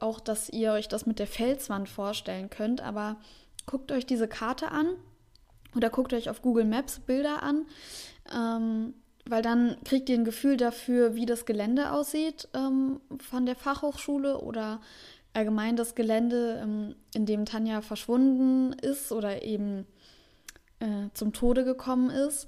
auch, 0.00 0.18
dass 0.18 0.48
ihr 0.48 0.72
euch 0.72 0.88
das 0.88 1.06
mit 1.06 1.20
der 1.20 1.28
Felswand 1.28 1.88
vorstellen 1.88 2.50
könnt. 2.50 2.80
Aber 2.80 3.14
guckt 3.66 3.92
euch 3.92 4.06
diese 4.06 4.26
Karte 4.26 4.72
an 4.72 4.88
oder 5.76 5.88
guckt 5.88 6.12
euch 6.12 6.28
auf 6.30 6.42
Google 6.42 6.64
Maps 6.64 6.98
Bilder 6.98 7.44
an, 7.44 7.64
ähm, 8.34 8.94
weil 9.28 9.42
dann 9.42 9.76
kriegt 9.84 10.08
ihr 10.08 10.16
ein 10.16 10.24
Gefühl 10.24 10.56
dafür, 10.56 11.14
wie 11.14 11.26
das 11.26 11.46
Gelände 11.46 11.92
aussieht 11.92 12.48
ähm, 12.54 13.00
von 13.18 13.46
der 13.46 13.56
Fachhochschule 13.56 14.40
oder 14.40 14.80
allgemein 15.34 15.76
das 15.76 15.94
Gelände, 15.94 16.60
ähm, 16.62 16.94
in 17.14 17.26
dem 17.26 17.44
Tanja 17.44 17.82
verschwunden 17.82 18.72
ist 18.72 19.12
oder 19.12 19.42
eben 19.42 19.86
äh, 20.80 21.08
zum 21.12 21.32
Tode 21.32 21.64
gekommen 21.64 22.10
ist, 22.10 22.46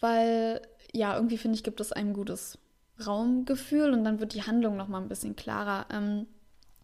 weil 0.00 0.60
ja, 0.92 1.16
irgendwie 1.16 1.38
finde 1.38 1.56
ich, 1.56 1.64
gibt 1.64 1.80
es 1.80 1.92
ein 1.92 2.12
gutes 2.12 2.58
Raumgefühl 3.04 3.92
und 3.92 4.04
dann 4.04 4.20
wird 4.20 4.34
die 4.34 4.42
Handlung 4.42 4.76
noch 4.76 4.88
mal 4.88 5.00
ein 5.00 5.08
bisschen 5.08 5.34
klarer. 5.34 5.86
Ähm, 5.90 6.26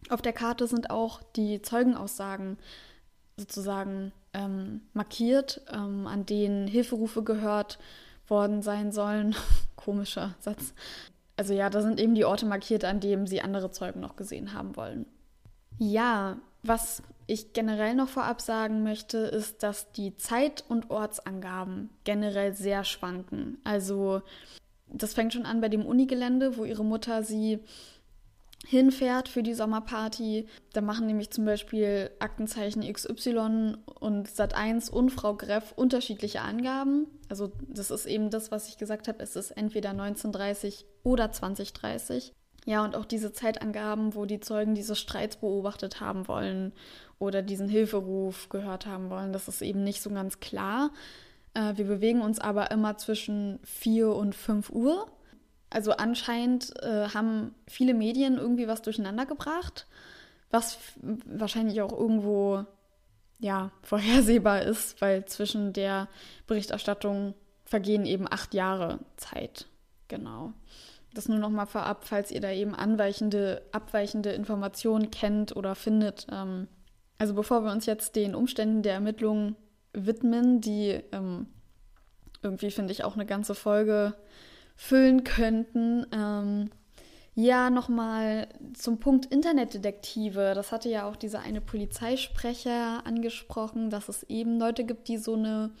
auf 0.09 0.21
der 0.21 0.33
Karte 0.33 0.65
sind 0.65 0.89
auch 0.89 1.21
die 1.35 1.61
Zeugenaussagen 1.61 2.57
sozusagen 3.37 4.11
ähm, 4.33 4.81
markiert, 4.93 5.61
ähm, 5.71 6.07
an 6.07 6.25
denen 6.25 6.67
Hilferufe 6.67 7.23
gehört 7.23 7.77
worden 8.29 8.61
sein 8.61 8.91
sollen. 8.91 9.35
Komischer 9.75 10.35
Satz. 10.39 10.73
Also 11.37 11.53
ja, 11.53 11.69
da 11.69 11.81
sind 11.81 11.99
eben 11.99 12.15
die 12.15 12.25
Orte 12.25 12.45
markiert, 12.45 12.83
an 12.83 12.99
denen 12.99 13.25
sie 13.25 13.41
andere 13.41 13.71
Zeugen 13.71 14.01
noch 14.01 14.15
gesehen 14.15 14.53
haben 14.53 14.75
wollen. 14.75 15.05
Ja, 15.77 16.37
was 16.63 17.01
ich 17.27 17.53
generell 17.53 17.95
noch 17.95 18.09
vorab 18.09 18.41
sagen 18.41 18.83
möchte, 18.83 19.17
ist, 19.19 19.63
dass 19.63 19.91
die 19.91 20.17
Zeit- 20.17 20.65
und 20.67 20.89
Ortsangaben 20.89 21.89
generell 22.03 22.53
sehr 22.53 22.83
schwanken. 22.83 23.59
Also 23.63 24.21
das 24.87 25.13
fängt 25.13 25.33
schon 25.33 25.45
an 25.45 25.61
bei 25.61 25.69
dem 25.69 25.85
Unigelände, 25.85 26.57
wo 26.57 26.65
ihre 26.65 26.83
Mutter 26.83 27.23
sie 27.23 27.59
hinfährt 28.65 29.29
für 29.29 29.43
die 29.43 29.53
Sommerparty. 29.53 30.47
Da 30.73 30.81
machen 30.81 31.07
nämlich 31.07 31.31
zum 31.31 31.45
Beispiel 31.45 32.11
Aktenzeichen 32.19 32.81
XY 32.81 33.77
und 33.99 34.29
Sat1 34.29 34.89
und 34.89 35.09
Frau 35.09 35.35
Greff 35.35 35.73
unterschiedliche 35.75 36.41
Angaben. 36.41 37.07
Also 37.29 37.51
das 37.67 37.91
ist 37.91 38.05
eben 38.05 38.29
das, 38.29 38.51
was 38.51 38.67
ich 38.67 38.77
gesagt 38.77 39.07
habe, 39.07 39.23
es 39.23 39.35
ist 39.35 39.51
entweder 39.51 39.91
1930 39.91 40.85
oder 41.03 41.31
2030. 41.31 42.33
Ja, 42.65 42.83
und 42.83 42.95
auch 42.95 43.05
diese 43.05 43.31
Zeitangaben, 43.31 44.13
wo 44.15 44.25
die 44.25 44.41
Zeugen 44.41 44.75
diese 44.75 44.95
Streits 44.95 45.37
beobachtet 45.37 46.01
haben 46.01 46.27
wollen 46.27 46.73
oder 47.17 47.41
diesen 47.41 47.69
Hilferuf 47.69 48.49
gehört 48.49 48.85
haben 48.85 49.09
wollen, 49.09 49.33
das 49.33 49.47
ist 49.47 49.61
eben 49.61 49.83
nicht 49.83 50.01
so 50.01 50.09
ganz 50.09 50.39
klar. 50.39 50.91
Äh, 51.53 51.77
wir 51.77 51.85
bewegen 51.85 52.21
uns 52.21 52.39
aber 52.39 52.71
immer 52.71 52.97
zwischen 52.97 53.59
4 53.63 54.09
und 54.09 54.35
5 54.35 54.69
Uhr. 54.69 55.07
Also 55.69 55.91
anscheinend 55.91 56.73
äh, 56.81 57.09
haben 57.09 57.53
viele 57.67 57.93
Medien 57.93 58.37
irgendwie 58.37 58.67
was 58.67 58.81
durcheinander 58.81 59.25
gebracht, 59.25 59.87
was 60.49 60.79
wahrscheinlich 61.25 61.81
auch 61.81 61.91
irgendwo 61.91 62.65
ja, 63.39 63.71
vorhersehbar 63.83 64.63
ist, 64.63 64.99
weil 65.01 65.25
zwischen 65.25 65.73
der 65.73 66.07
Berichterstattung 66.47 67.33
vergehen 67.65 68.05
eben 68.05 68.27
acht 68.29 68.53
Jahre 68.53 68.99
Zeit. 69.17 69.67
Genau. 70.07 70.53
Das 71.13 71.27
nur 71.27 71.39
noch 71.39 71.49
mal 71.49 71.65
vorab, 71.65 72.05
falls 72.05 72.31
ihr 72.31 72.41
da 72.41 72.51
eben 72.51 72.75
anweichende, 72.75 73.63
abweichende 73.71 74.31
Informationen 74.31 75.09
kennt 75.11 75.55
oder 75.55 75.75
findet. 75.75 76.27
Ähm, 76.31 76.67
also 77.17 77.33
bevor 77.33 77.63
wir 77.63 77.71
uns 77.71 77.85
jetzt 77.85 78.15
den 78.15 78.35
Umständen 78.35 78.83
der 78.83 78.93
Ermittlungen 78.93 79.55
widmen, 79.93 80.61
die 80.61 81.01
ähm, 81.11 81.47
irgendwie, 82.41 82.71
finde 82.71 82.91
ich, 82.91 83.03
auch 83.03 83.15
eine 83.15 83.25
ganze 83.25 83.55
Folge 83.55 84.15
füllen 84.79 85.25
könnten. 85.25 86.05
Ähm, 86.13 86.69
ja, 87.35 87.69
nochmal 87.69 88.47
zum 88.73 88.97
Punkt 88.97 89.25
Internetdetektive. 89.25 90.53
Das 90.55 90.71
hatte 90.71 90.87
ja 90.87 91.05
auch 91.05 91.17
dieser 91.17 91.41
eine 91.41 91.59
Polizeisprecher 91.59 93.05
angesprochen, 93.05 93.89
dass 93.89 94.07
es 94.07 94.23
eben 94.23 94.57
Leute 94.57 94.85
gibt, 94.85 95.09
die 95.09 95.17
so 95.17 95.33
eine 95.33 95.71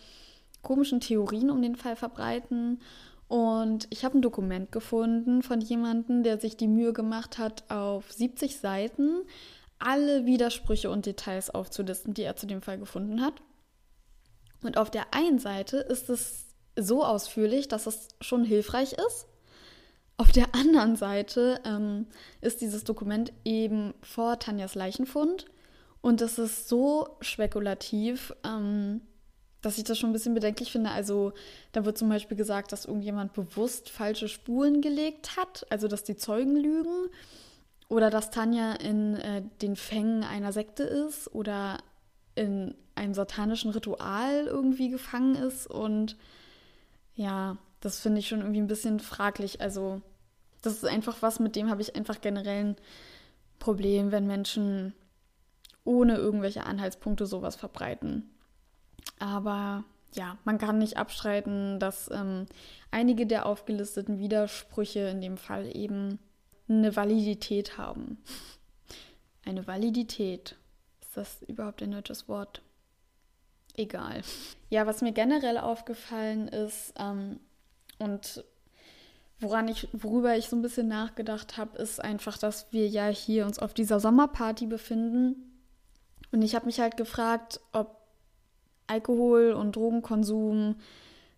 komischen 0.61 0.99
Theorien 0.99 1.49
um 1.49 1.61
den 1.61 1.77
Fall 1.77 1.95
verbreiten. 1.95 2.81
Und 3.29 3.87
ich 3.89 4.03
habe 4.03 4.17
ein 4.17 4.21
Dokument 4.21 4.69
gefunden 4.73 5.43
von 5.43 5.61
jemandem, 5.61 6.23
der 6.23 6.37
sich 6.37 6.57
die 6.57 6.67
Mühe 6.67 6.91
gemacht 6.91 7.37
hat, 7.37 7.63
auf 7.69 8.11
70 8.11 8.57
Seiten 8.57 9.21
alle 9.79 10.25
Widersprüche 10.25 10.89
und 10.89 11.05
Details 11.05 11.49
aufzulisten, 11.49 12.13
die 12.13 12.23
er 12.23 12.35
zu 12.35 12.47
dem 12.47 12.61
Fall 12.61 12.77
gefunden 12.77 13.21
hat. 13.21 13.35
Und 14.61 14.77
auf 14.77 14.91
der 14.91 15.13
einen 15.13 15.39
Seite 15.39 15.77
ist 15.77 16.09
es 16.09 16.48
so 16.83 17.03
ausführlich, 17.03 17.67
dass 17.67 17.87
es 17.87 18.09
schon 18.21 18.43
hilfreich 18.43 18.93
ist. 18.93 19.27
Auf 20.17 20.31
der 20.31 20.53
anderen 20.53 20.95
Seite 20.95 21.61
ähm, 21.65 22.07
ist 22.41 22.61
dieses 22.61 22.83
Dokument 22.83 23.31
eben 23.45 23.93
vor 24.01 24.39
Tanjas 24.39 24.75
Leichenfund 24.75 25.45
und 26.01 26.21
es 26.21 26.37
ist 26.39 26.67
so 26.67 27.17
spekulativ, 27.21 28.33
ähm, 28.43 29.01
dass 29.61 29.77
ich 29.77 29.83
das 29.83 29.97
schon 29.97 30.09
ein 30.09 30.13
bisschen 30.13 30.33
bedenklich 30.33 30.71
finde. 30.71 30.91
Also 30.91 31.33
da 31.71 31.85
wird 31.85 31.97
zum 31.97 32.09
Beispiel 32.09 32.37
gesagt, 32.37 32.71
dass 32.71 32.85
irgendjemand 32.85 33.33
bewusst 33.33 33.89
falsche 33.89 34.29
Spuren 34.29 34.81
gelegt 34.81 35.35
hat, 35.37 35.65
also 35.69 35.87
dass 35.87 36.03
die 36.03 36.15
Zeugen 36.15 36.55
lügen 36.55 37.09
oder 37.89 38.09
dass 38.09 38.31
Tanja 38.31 38.73
in 38.73 39.15
äh, 39.15 39.41
den 39.61 39.75
Fängen 39.75 40.23
einer 40.23 40.53
Sekte 40.53 40.83
ist 40.83 41.33
oder 41.33 41.79
in 42.35 42.75
einem 42.95 43.13
satanischen 43.13 43.71
Ritual 43.71 44.45
irgendwie 44.45 44.89
gefangen 44.89 45.35
ist. 45.35 45.67
Und 45.67 46.15
ja, 47.19 47.57
das 47.81 47.99
finde 47.99 48.19
ich 48.19 48.29
schon 48.29 48.39
irgendwie 48.39 48.61
ein 48.61 48.67
bisschen 48.67 49.01
fraglich. 49.01 49.59
Also, 49.59 50.01
das 50.61 50.75
ist 50.75 50.85
einfach 50.85 51.21
was, 51.21 51.39
mit 51.39 51.57
dem 51.57 51.69
habe 51.69 51.81
ich 51.81 51.95
einfach 51.97 52.21
generell 52.21 52.63
ein 52.63 52.75
Problem, 53.59 54.13
wenn 54.13 54.25
Menschen 54.25 54.93
ohne 55.83 56.15
irgendwelche 56.15 56.65
Anhaltspunkte 56.65 57.25
sowas 57.25 57.57
verbreiten. 57.57 58.29
Aber 59.19 59.83
ja, 60.13 60.37
man 60.45 60.57
kann 60.59 60.77
nicht 60.77 60.95
abstreiten, 60.95 61.77
dass 61.77 62.09
ähm, 62.09 62.45
einige 62.89 63.27
der 63.27 63.45
aufgelisteten 63.47 64.17
Widersprüche 64.19 65.01
in 65.01 65.19
dem 65.19 65.35
Fall 65.35 65.75
eben 65.75 66.19
eine 66.69 66.95
Validität 66.95 67.77
haben. 67.77 68.23
Eine 69.45 69.67
Validität. 69.67 70.55
Ist 71.01 71.17
das 71.17 71.41
überhaupt 71.43 71.83
ein 71.83 71.91
deutsches 71.91 72.29
Wort? 72.29 72.61
Egal. 73.79 74.21
Ja, 74.69 74.85
was 74.85 75.01
mir 75.01 75.11
generell 75.11 75.57
aufgefallen 75.57 76.47
ist 76.47 76.93
ähm, 76.99 77.39
und 77.97 78.43
woran 79.39 79.67
ich, 79.67 79.87
worüber 79.93 80.37
ich 80.37 80.49
so 80.49 80.55
ein 80.55 80.61
bisschen 80.61 80.87
nachgedacht 80.87 81.57
habe, 81.57 81.77
ist 81.77 82.03
einfach, 82.03 82.37
dass 82.37 82.71
wir 82.71 82.87
ja 82.87 83.07
hier 83.07 83.45
uns 83.45 83.59
auf 83.59 83.73
dieser 83.73 83.99
Sommerparty 83.99 84.67
befinden. 84.67 85.61
Und 86.31 86.41
ich 86.41 86.55
habe 86.55 86.65
mich 86.65 86.79
halt 86.79 86.97
gefragt, 86.97 87.59
ob 87.71 87.97
Alkohol 88.87 89.53
und 89.53 89.75
Drogenkonsum 89.75 90.75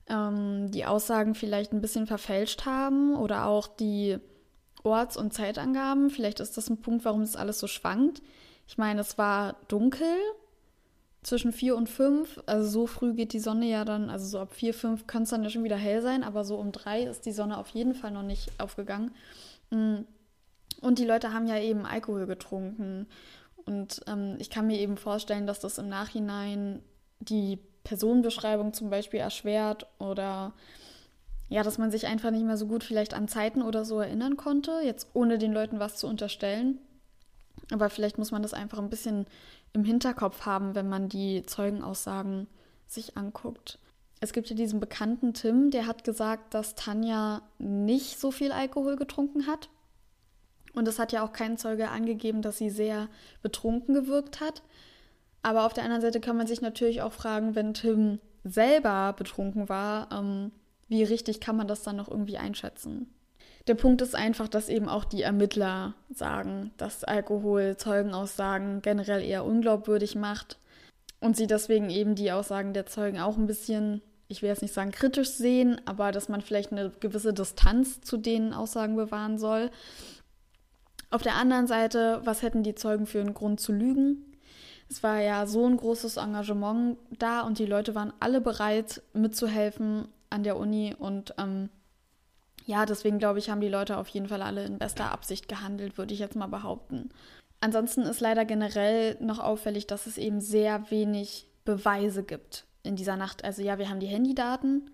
ähm, 0.08 0.72
die 0.72 0.86
Aussagen 0.86 1.36
vielleicht 1.36 1.74
ein 1.74 1.82
bisschen 1.82 2.08
verfälscht 2.08 2.66
haben 2.66 3.16
oder 3.16 3.46
auch 3.46 3.68
die 3.68 4.18
Orts- 4.84 5.18
und 5.18 5.34
Zeitangaben. 5.34 6.10
Vielleicht 6.10 6.40
ist 6.40 6.58
das 6.58 6.70
ein 6.70 6.82
Punkt, 6.82 7.06
warum 7.06 7.22
es 7.22 7.36
alles 7.36 7.60
so 7.60 7.68
schwankt. 7.68 8.22
Ich 8.68 8.78
meine, 8.78 9.02
es 9.02 9.18
war 9.18 9.58
dunkel 9.68 10.18
zwischen 11.24 11.54
vier 11.54 11.76
und 11.76 11.88
fünf, 11.88 12.42
also 12.48 12.68
so 12.68 12.88
früh 12.88 13.14
geht 13.14 13.34
die 13.34 13.40
Sonne 13.40 13.68
ja 13.68 13.86
dann, 13.86 14.10
also 14.10 14.26
so 14.26 14.40
ab 14.40 14.54
vier, 14.54 14.74
fünf 14.74 15.06
könnte 15.06 15.24
es 15.24 15.30
dann 15.30 15.44
ja 15.44 15.50
schon 15.50 15.64
wieder 15.64 15.76
hell 15.76 16.02
sein, 16.02 16.24
aber 16.24 16.44
so 16.44 16.58
um 16.58 16.72
drei 16.72 17.04
ist 17.04 17.26
die 17.26 17.32
Sonne 17.32 17.58
auf 17.58 17.70
jeden 17.70 17.94
Fall 17.94 18.12
noch 18.12 18.24
nicht 18.24 18.52
aufgegangen. 18.58 19.12
Mm. 19.70 20.00
Und 20.82 20.98
die 20.98 21.06
Leute 21.06 21.32
haben 21.32 21.46
ja 21.46 21.60
eben 21.60 21.86
Alkohol 21.86 22.26
getrunken. 22.26 23.06
Und 23.66 24.02
ähm, 24.08 24.36
ich 24.40 24.50
kann 24.50 24.66
mir 24.66 24.80
eben 24.80 24.98
vorstellen, 24.98 25.46
dass 25.46 25.60
das 25.60 25.78
im 25.78 25.90
Nachhinein 25.90 26.82
die 27.20 27.60
Personenbeschreibung 27.84 28.74
zum 28.74 28.90
Beispiel 28.90 29.20
erschwert 29.20 29.86
oder 30.00 30.54
ja, 31.50 31.62
dass 31.62 31.78
man 31.78 31.92
sich 31.92 32.08
einfach 32.08 32.32
nicht 32.32 32.46
mehr 32.46 32.58
so 32.58 32.66
gut 32.66 32.84
vielleicht 32.84 33.14
an 33.14 33.28
Zeiten 33.28 33.62
oder 33.62 33.86
so 33.86 34.00
erinnern 34.00 34.38
konnte, 34.38 34.80
jetzt 34.84 35.10
ohne 35.14 35.38
den 35.38 35.52
Leuten 35.52 35.80
was 35.80 35.98
zu 35.98 36.08
unterstellen. 36.08 36.80
Aber 37.72 37.90
vielleicht 37.90 38.18
muss 38.18 38.32
man 38.32 38.42
das 38.42 38.54
einfach 38.54 38.80
ein 38.80 38.90
bisschen 38.90 39.26
im 39.74 39.84
Hinterkopf 39.84 40.46
haben, 40.46 40.76
wenn 40.76 40.90
man 40.90 41.10
die 41.10 41.44
Zeugenaussagen 41.46 42.48
sich 42.88 43.18
anguckt. 43.18 43.80
Es 44.20 44.34
gibt 44.34 44.50
ja 44.50 44.56
diesen 44.56 44.80
bekannten 44.80 45.34
Tim, 45.34 45.72
der 45.72 45.88
hat 45.88 46.04
gesagt, 46.04 46.54
dass 46.54 46.76
Tanja 46.76 47.42
nicht 47.58 48.20
so 48.20 48.30
viel 48.30 48.52
Alkohol 48.52 48.96
getrunken 48.96 49.48
hat. 49.48 49.70
Und 50.74 50.88
es 50.88 51.00
hat 51.00 51.12
ja 51.12 51.24
auch 51.24 51.34
kein 51.34 51.58
Zeuge 51.58 51.90
angegeben, 51.90 52.42
dass 52.42 52.58
sie 52.58 52.70
sehr 52.70 53.10
betrunken 53.42 53.94
gewirkt 53.94 54.40
hat. 54.40 54.62
Aber 55.42 55.66
auf 55.66 55.74
der 55.74 55.84
anderen 55.84 56.02
Seite 56.02 56.20
kann 56.20 56.38
man 56.38 56.48
sich 56.48 56.62
natürlich 56.62 57.02
auch 57.02 57.14
fragen, 57.14 57.56
wenn 57.56 57.74
Tim 57.74 58.20
selber 58.44 59.14
betrunken 59.14 59.70
war, 59.70 60.10
ähm, 60.12 60.52
wie 60.88 61.04
richtig 61.04 61.40
kann 61.40 61.56
man 61.56 61.68
das 61.68 61.84
dann 61.84 61.96
noch 61.96 62.10
irgendwie 62.10 62.38
einschätzen? 62.38 63.14
Der 63.68 63.76
Punkt 63.76 64.02
ist 64.02 64.16
einfach, 64.16 64.48
dass 64.48 64.70
eben 64.70 64.90
auch 64.90 65.04
die 65.04 65.22
Ermittler 65.22 65.94
sagen, 66.10 66.72
dass 66.78 67.04
Alkohol 67.04 67.78
Zeugenaussagen 67.78 68.82
generell 68.82 69.24
eher 69.24 69.46
unglaubwürdig 69.46 70.16
macht 70.16 70.58
und 71.20 71.38
sie 71.38 71.48
deswegen 71.48 71.90
eben 71.90 72.16
die 72.16 72.32
Aussagen 72.32 72.74
der 72.74 72.88
Zeugen 72.88 73.20
auch 73.20 73.38
ein 73.38 73.46
bisschen, 73.46 74.02
ich 74.28 74.42
will 74.42 74.50
jetzt 74.50 74.64
nicht 74.64 74.74
sagen 74.74 74.92
kritisch 74.92 75.30
sehen, 75.30 75.80
aber 75.86 76.12
dass 76.12 76.28
man 76.28 76.42
vielleicht 76.42 76.72
eine 76.72 76.92
gewisse 77.00 77.34
Distanz 77.34 78.02
zu 78.02 78.18
den 78.18 78.54
Aussagen 78.54 78.96
bewahren 78.96 79.38
soll. 79.38 79.70
Auf 81.12 81.22
der 81.22 81.36
anderen 81.36 81.68
Seite, 81.68 82.22
was 82.24 82.42
hätten 82.42 82.64
die 82.64 82.76
Zeugen 82.76 83.06
für 83.06 83.20
einen 83.20 83.36
Grund 83.36 83.60
zu 83.60 83.72
lügen? 83.74 84.26
Es 84.90 85.04
war 85.04 85.20
ja 85.20 85.46
so 85.46 85.66
ein 85.66 85.78
großes 85.78 86.18
Engagement 86.18 86.98
da 87.18 87.42
und 87.42 87.60
die 87.60 87.66
Leute 87.66 87.96
waren 87.96 88.12
alle 88.20 88.42
bereit 88.42 89.04
mitzuhelfen 89.14 90.08
an 90.30 90.44
der 90.44 90.58
Uni 90.58 90.96
und 90.98 91.36
ähm, 91.38 91.70
ja, 92.72 92.86
deswegen 92.86 93.20
glaube 93.20 93.40
ich, 93.40 93.50
haben 93.50 93.60
die 93.60 93.68
Leute 93.68 93.98
auf 93.98 94.08
jeden 94.08 94.30
Fall 94.30 94.42
alle 94.42 94.64
in 94.64 94.78
bester 94.78 95.12
Absicht 95.12 95.50
gehandelt, 95.50 95.98
würde 95.98 96.14
ich 96.14 96.22
jetzt 96.22 96.38
mal 96.38 96.48
behaupten. 96.48 97.10
Ansonsten 97.60 98.04
ist 98.04 98.22
leider 98.22 98.46
generell 98.46 99.18
noch 99.20 99.40
auffällig, 99.40 99.88
dass 99.88 100.08
es 100.08 100.18
eben 100.18 100.40
sehr 100.40 100.90
wenig 100.90 101.48
Beweise 101.66 102.24
gibt 102.24 102.66
in 102.84 102.96
dieser 102.96 103.18
Nacht. 103.18 103.44
Also 103.44 103.62
ja, 103.62 103.78
wir 103.78 103.90
haben 103.90 104.00
die 104.00 104.08
Handydaten, 104.08 104.90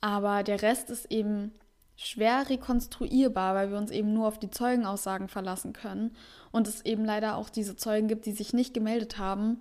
aber 0.00 0.44
der 0.44 0.62
Rest 0.62 0.90
ist 0.90 1.10
eben 1.10 1.52
schwer 1.96 2.48
rekonstruierbar, 2.48 3.56
weil 3.56 3.72
wir 3.72 3.78
uns 3.78 3.90
eben 3.90 4.14
nur 4.14 4.28
auf 4.28 4.38
die 4.38 4.50
Zeugenaussagen 4.50 5.26
verlassen 5.26 5.72
können 5.72 6.14
und 6.52 6.68
es 6.68 6.84
eben 6.84 7.04
leider 7.04 7.36
auch 7.36 7.50
diese 7.50 7.74
Zeugen 7.74 8.06
gibt, 8.06 8.26
die 8.26 8.32
sich 8.32 8.52
nicht 8.52 8.72
gemeldet 8.72 9.18
haben. 9.18 9.60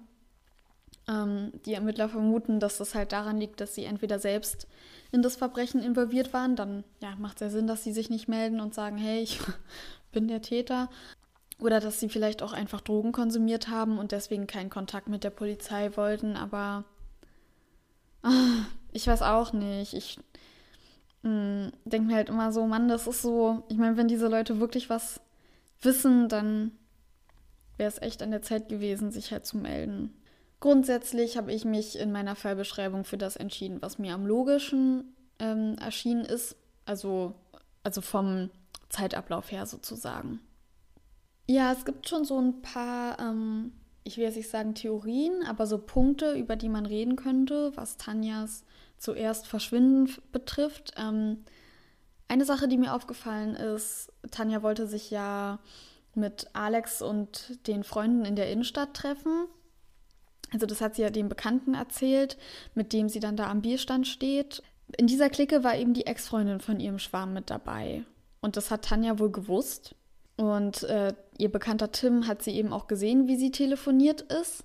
Ähm, 1.10 1.54
die 1.66 1.74
Ermittler 1.74 2.08
vermuten, 2.08 2.60
dass 2.60 2.78
das 2.78 2.94
halt 2.94 3.14
daran 3.14 3.38
liegt, 3.38 3.62
dass 3.62 3.74
sie 3.74 3.86
entweder 3.86 4.20
selbst 4.20 4.68
in 5.12 5.22
das 5.22 5.36
Verbrechen 5.36 5.82
involviert 5.82 6.34
waren, 6.34 6.56
dann 6.56 6.84
ja, 7.02 7.16
macht 7.18 7.38
es 7.38 7.42
ja 7.42 7.50
Sinn, 7.50 7.68
dass 7.68 7.84
sie 7.84 7.94
sich 7.94 8.10
nicht 8.10 8.28
melden 8.28 8.60
und 8.60 8.74
sagen, 8.74 8.98
hey, 8.98 9.22
ich 9.22 9.40
bin 10.12 10.28
der 10.28 10.42
Täter. 10.42 10.90
Oder 11.60 11.80
dass 11.80 12.00
sie 12.00 12.10
vielleicht 12.10 12.44
auch 12.44 12.54
einfach 12.54 12.82
Drogen 12.82 13.12
konsumiert 13.12 13.68
haben 13.68 13.98
und 13.98 14.12
deswegen 14.12 14.46
keinen 14.46 14.70
Kontakt 14.70 15.08
mit 15.08 15.24
der 15.24 15.32
Polizei 15.32 15.96
wollten, 15.98 16.36
aber 16.36 16.84
ah, 18.22 18.66
ich 18.92 19.08
weiß 19.08 19.24
auch 19.24 19.54
nicht. 19.54 19.94
Ich 19.94 20.20
mm, 21.24 21.70
denke 21.86 22.08
mir 22.08 22.16
halt 22.16 22.30
immer 22.30 22.52
so, 22.52 22.68
Mann, 22.68 22.88
das 22.88 23.08
ist 23.08 23.24
so, 23.24 23.64
ich 23.70 23.78
meine, 23.78 23.98
wenn 23.98 24.08
diese 24.08 24.28
Leute 24.28 24.60
wirklich 24.60 24.90
was 24.90 25.20
wissen, 25.82 26.30
dann 26.30 26.72
wäre 27.78 27.90
es 27.90 28.02
echt 28.02 28.22
an 28.22 28.32
der 28.32 28.42
Zeit 28.42 28.70
gewesen, 28.70 29.12
sich 29.12 29.32
halt 29.32 29.46
zu 29.46 29.58
melden. 29.58 30.14
Grundsätzlich 30.60 31.38
habe 31.38 31.54
ich 31.54 31.66
mich 31.66 32.00
in 32.00 32.12
meiner 32.12 32.36
Fallbeschreibung 32.36 33.04
für 33.04 33.18
das 33.18 33.36
entschieden, 33.36 33.82
was 33.82 34.00
mir 34.00 34.14
am 34.14 34.26
logischen 34.26 35.16
ähm, 35.40 35.76
erschienen 35.80 36.26
ist, 36.26 36.56
also, 36.86 37.36
also 37.84 38.02
vom 38.02 38.50
Zeitablauf 38.90 39.52
her 39.52 39.66
sozusagen. 39.66 40.40
Ja, 41.48 41.72
es 41.72 41.86
gibt 41.86 42.10
schon 42.10 42.26
so 42.26 42.40
ein 42.40 42.62
paar, 42.62 43.20
ähm, 43.20 43.72
ich 44.04 44.18
will 44.18 44.26
jetzt 44.26 44.36
nicht 44.36 44.50
sagen 44.50 44.74
Theorien, 44.74 45.44
aber 45.46 45.68
so 45.68 45.78
Punkte, 45.78 46.34
über 46.34 46.56
die 46.56 46.70
man 46.70 46.86
reden 46.86 47.16
könnte, 47.16 47.72
was 47.76 47.98
Tanjas 47.98 48.64
zuerst 48.98 49.48
Verschwinden 49.48 50.14
betrifft. 50.32 50.94
Ähm, 50.98 51.44
eine 52.28 52.46
Sache, 52.46 52.68
die 52.68 52.78
mir 52.78 52.94
aufgefallen 52.94 53.56
ist, 53.56 54.12
Tanja 54.32 54.62
wollte 54.64 54.88
sich 54.88 55.12
ja 55.12 55.60
mit 56.16 56.48
Alex 56.54 57.02
und 57.02 57.68
den 57.68 57.84
Freunden 57.84 58.26
in 58.26 58.36
der 58.36 58.52
Innenstadt 58.52 58.94
treffen. 58.94 59.48
Also 60.54 60.66
das 60.66 60.82
hat 60.82 60.96
sie 60.96 61.02
ja 61.02 61.10
dem 61.10 61.30
Bekannten 61.30 61.74
erzählt, 61.74 62.38
mit 62.74 62.94
dem 62.94 63.10
sie 63.10 63.20
dann 63.20 63.36
da 63.36 63.50
am 63.50 63.62
Bierstand 63.62 64.08
steht. 64.08 64.64
In 64.98 65.08
dieser 65.08 65.30
Clique 65.30 65.64
war 65.64 65.76
eben 65.76 65.94
die 65.94 66.06
Ex-Freundin 66.06 66.62
von 66.62 66.80
ihrem 66.80 67.00
Schwarm 67.00 67.34
mit 67.34 67.50
dabei. 67.50 68.04
Und 68.40 68.56
das 68.56 68.72
hat 68.72 68.86
Tanja 68.86 69.20
wohl 69.20 69.32
gewusst. 69.32 69.96
Und 70.38 70.84
äh, 70.84 71.14
ihr 71.38 71.52
bekannter 71.52 71.92
Tim 71.92 72.28
hat 72.28 72.44
sie 72.44 72.52
eben 72.52 72.72
auch 72.72 72.88
gesehen, 72.88 73.28
wie 73.28 73.36
sie 73.36 73.52
telefoniert 73.52 74.22
ist. 74.22 74.64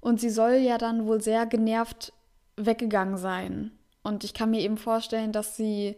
Und 0.00 0.20
sie 0.20 0.30
soll 0.30 0.54
ja 0.54 0.78
dann 0.78 1.06
wohl 1.06 1.20
sehr 1.20 1.44
genervt 1.44 2.12
weggegangen 2.56 3.16
sein. 3.16 3.72
Und 4.02 4.24
ich 4.24 4.32
kann 4.32 4.50
mir 4.50 4.60
eben 4.60 4.78
vorstellen, 4.78 5.32
dass 5.32 5.56
sie 5.56 5.96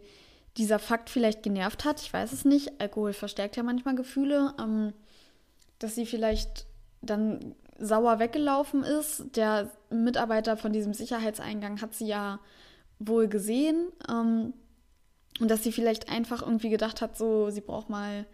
dieser 0.56 0.78
Fakt 0.78 1.10
vielleicht 1.10 1.42
genervt 1.42 1.84
hat. 1.84 2.00
Ich 2.00 2.12
weiß 2.12 2.32
es 2.32 2.44
nicht. 2.44 2.80
Alkohol 2.80 3.12
verstärkt 3.12 3.56
ja 3.56 3.62
manchmal 3.62 3.94
Gefühle. 3.94 4.54
Ähm, 4.58 4.92
dass 5.78 5.94
sie 5.94 6.06
vielleicht 6.06 6.66
dann 7.02 7.54
sauer 7.80 8.18
weggelaufen 8.18 8.84
ist. 8.84 9.24
Der 9.36 9.70
Mitarbeiter 9.90 10.56
von 10.56 10.72
diesem 10.72 10.94
Sicherheitseingang 10.94 11.80
hat 11.80 11.94
sie 11.94 12.06
ja 12.06 12.38
wohl 12.98 13.28
gesehen. 13.28 13.88
Ähm, 14.08 14.52
und 15.40 15.50
dass 15.50 15.62
sie 15.62 15.72
vielleicht 15.72 16.10
einfach 16.10 16.42
irgendwie 16.42 16.68
gedacht 16.68 17.00
hat, 17.00 17.16
so, 17.16 17.50
sie 17.50 17.62
braucht 17.62 17.88
mal 17.88 18.26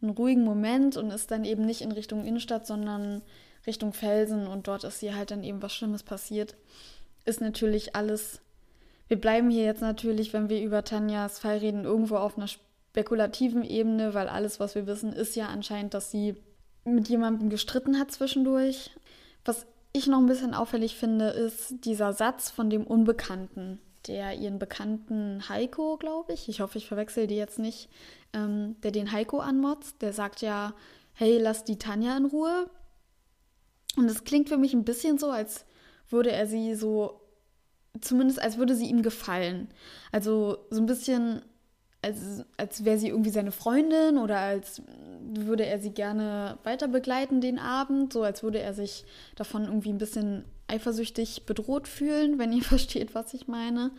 einen 0.00 0.10
ruhigen 0.10 0.44
Moment 0.44 0.96
und 0.96 1.10
ist 1.10 1.30
dann 1.30 1.44
eben 1.44 1.66
nicht 1.66 1.82
in 1.82 1.92
Richtung 1.92 2.24
Innenstadt, 2.24 2.66
sondern 2.66 3.22
Richtung 3.66 3.92
Felsen 3.92 4.46
und 4.46 4.66
dort 4.68 4.84
ist 4.84 5.02
ihr 5.02 5.16
halt 5.16 5.30
dann 5.30 5.44
eben 5.44 5.62
was 5.62 5.74
Schlimmes 5.74 6.02
passiert. 6.02 6.56
Ist 7.24 7.40
natürlich 7.40 7.94
alles. 7.94 8.40
Wir 9.08 9.20
bleiben 9.20 9.50
hier 9.50 9.64
jetzt 9.64 9.80
natürlich, 9.80 10.32
wenn 10.32 10.48
wir 10.48 10.62
über 10.62 10.84
Tanjas 10.84 11.38
Fall 11.38 11.58
reden, 11.58 11.84
irgendwo 11.84 12.16
auf 12.16 12.36
einer 12.36 12.48
spekulativen 12.48 13.64
Ebene, 13.64 14.14
weil 14.14 14.28
alles, 14.28 14.58
was 14.58 14.74
wir 14.74 14.86
wissen, 14.86 15.12
ist 15.12 15.36
ja 15.36 15.48
anscheinend, 15.48 15.94
dass 15.94 16.10
sie 16.10 16.36
mit 16.84 17.08
jemandem 17.08 17.50
gestritten 17.50 17.98
hat 17.98 18.10
zwischendurch. 18.10 18.90
Was 19.44 19.66
ich 19.92 20.06
noch 20.06 20.18
ein 20.18 20.26
bisschen 20.26 20.54
auffällig 20.54 20.96
finde, 20.96 21.28
ist 21.28 21.84
dieser 21.84 22.12
Satz 22.12 22.50
von 22.50 22.70
dem 22.70 22.86
Unbekannten, 22.86 23.80
der 24.06 24.34
ihren 24.34 24.58
Bekannten 24.58 25.48
Heiko, 25.48 25.96
glaube 25.96 26.32
ich, 26.32 26.48
ich 26.48 26.60
hoffe, 26.60 26.78
ich 26.78 26.88
verwechsel 26.88 27.26
die 27.26 27.36
jetzt 27.36 27.58
nicht, 27.58 27.88
ähm, 28.32 28.76
der 28.82 28.90
den 28.90 29.12
Heiko 29.12 29.38
anmotzt, 29.38 30.00
der 30.02 30.12
sagt 30.12 30.40
ja, 30.40 30.74
hey, 31.14 31.38
lass 31.38 31.64
die 31.64 31.78
Tanja 31.78 32.16
in 32.16 32.26
Ruhe. 32.26 32.68
Und 33.96 34.06
es 34.06 34.24
klingt 34.24 34.48
für 34.48 34.56
mich 34.56 34.72
ein 34.72 34.84
bisschen 34.84 35.18
so, 35.18 35.30
als 35.30 35.66
würde 36.08 36.32
er 36.32 36.46
sie 36.46 36.74
so, 36.74 37.20
zumindest 38.00 38.40
als 38.40 38.56
würde 38.56 38.74
sie 38.74 38.88
ihm 38.88 39.02
gefallen. 39.02 39.68
Also 40.10 40.66
so 40.70 40.80
ein 40.80 40.86
bisschen 40.86 41.42
als, 42.02 42.44
als 42.56 42.84
wäre 42.84 42.98
sie 42.98 43.08
irgendwie 43.08 43.30
seine 43.30 43.52
Freundin 43.52 44.18
oder 44.18 44.38
als 44.38 44.82
würde 45.22 45.64
er 45.64 45.78
sie 45.78 45.90
gerne 45.90 46.58
weiter 46.64 46.88
begleiten 46.88 47.40
den 47.40 47.58
Abend, 47.58 48.12
so 48.12 48.22
als 48.24 48.42
würde 48.42 48.58
er 48.58 48.74
sich 48.74 49.04
davon 49.36 49.64
irgendwie 49.64 49.90
ein 49.90 49.98
bisschen 49.98 50.44
eifersüchtig 50.66 51.46
bedroht 51.46 51.86
fühlen, 51.86 52.38
wenn 52.38 52.52
ihr 52.52 52.62
versteht, 52.64 53.14
was 53.14 53.32
ich 53.34 53.46
meine. 53.46 53.92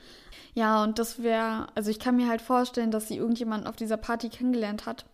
Ja, 0.54 0.84
und 0.84 1.00
das 1.00 1.24
wäre, 1.24 1.68
also 1.76 1.90
ich 1.90 2.00
kann 2.00 2.18
mir 2.18 2.28
halt 2.28 2.42
vorstellen, 2.42 2.92
dass 2.92 3.08
sie 3.08 3.18
irgendjemanden 3.18 3.68
auf 3.68 3.76
dieser 3.78 3.98
Party 3.98 4.30
kennengelernt 4.30 4.86
hat, 4.86 5.06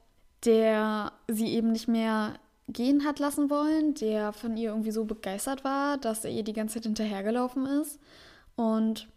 der 0.46 1.12
sie 1.28 1.54
eben 1.54 1.72
nicht 1.72 1.88
mehr 1.88 2.34
gehen 2.68 3.06
hat 3.06 3.20
lassen 3.20 3.50
wollen, 3.50 3.94
der 3.96 4.34
von 4.34 4.58
ihr 4.58 4.70
irgendwie 4.70 4.92
so 4.92 5.06
begeistert 5.06 5.64
war, 5.64 5.98
dass 5.98 6.26
er 6.26 6.32
ihr 6.32 6.44
die 6.44 6.54
ganze 6.54 6.76
Zeit 6.76 6.84
hinterhergelaufen 6.84 7.66
ist. 7.66 8.00
Und 8.56 9.08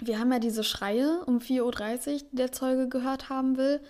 wir 0.00 0.18
haben 0.18 0.32
ja 0.32 0.38
diese 0.38 0.64
Schreie 0.64 1.24
um 1.26 1.38
4.30 1.38 1.62
Uhr, 1.62 2.18
die 2.32 2.36
der 2.36 2.52
Zeuge 2.52 2.88
gehört 2.88 3.28
haben 3.28 3.56
will. 3.56 3.80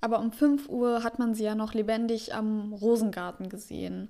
Aber 0.00 0.20
um 0.20 0.32
5 0.32 0.68
Uhr 0.68 1.02
hat 1.02 1.18
man 1.18 1.34
sie 1.34 1.44
ja 1.44 1.54
noch 1.54 1.74
lebendig 1.74 2.34
am 2.34 2.72
Rosengarten 2.72 3.48
gesehen. 3.48 4.08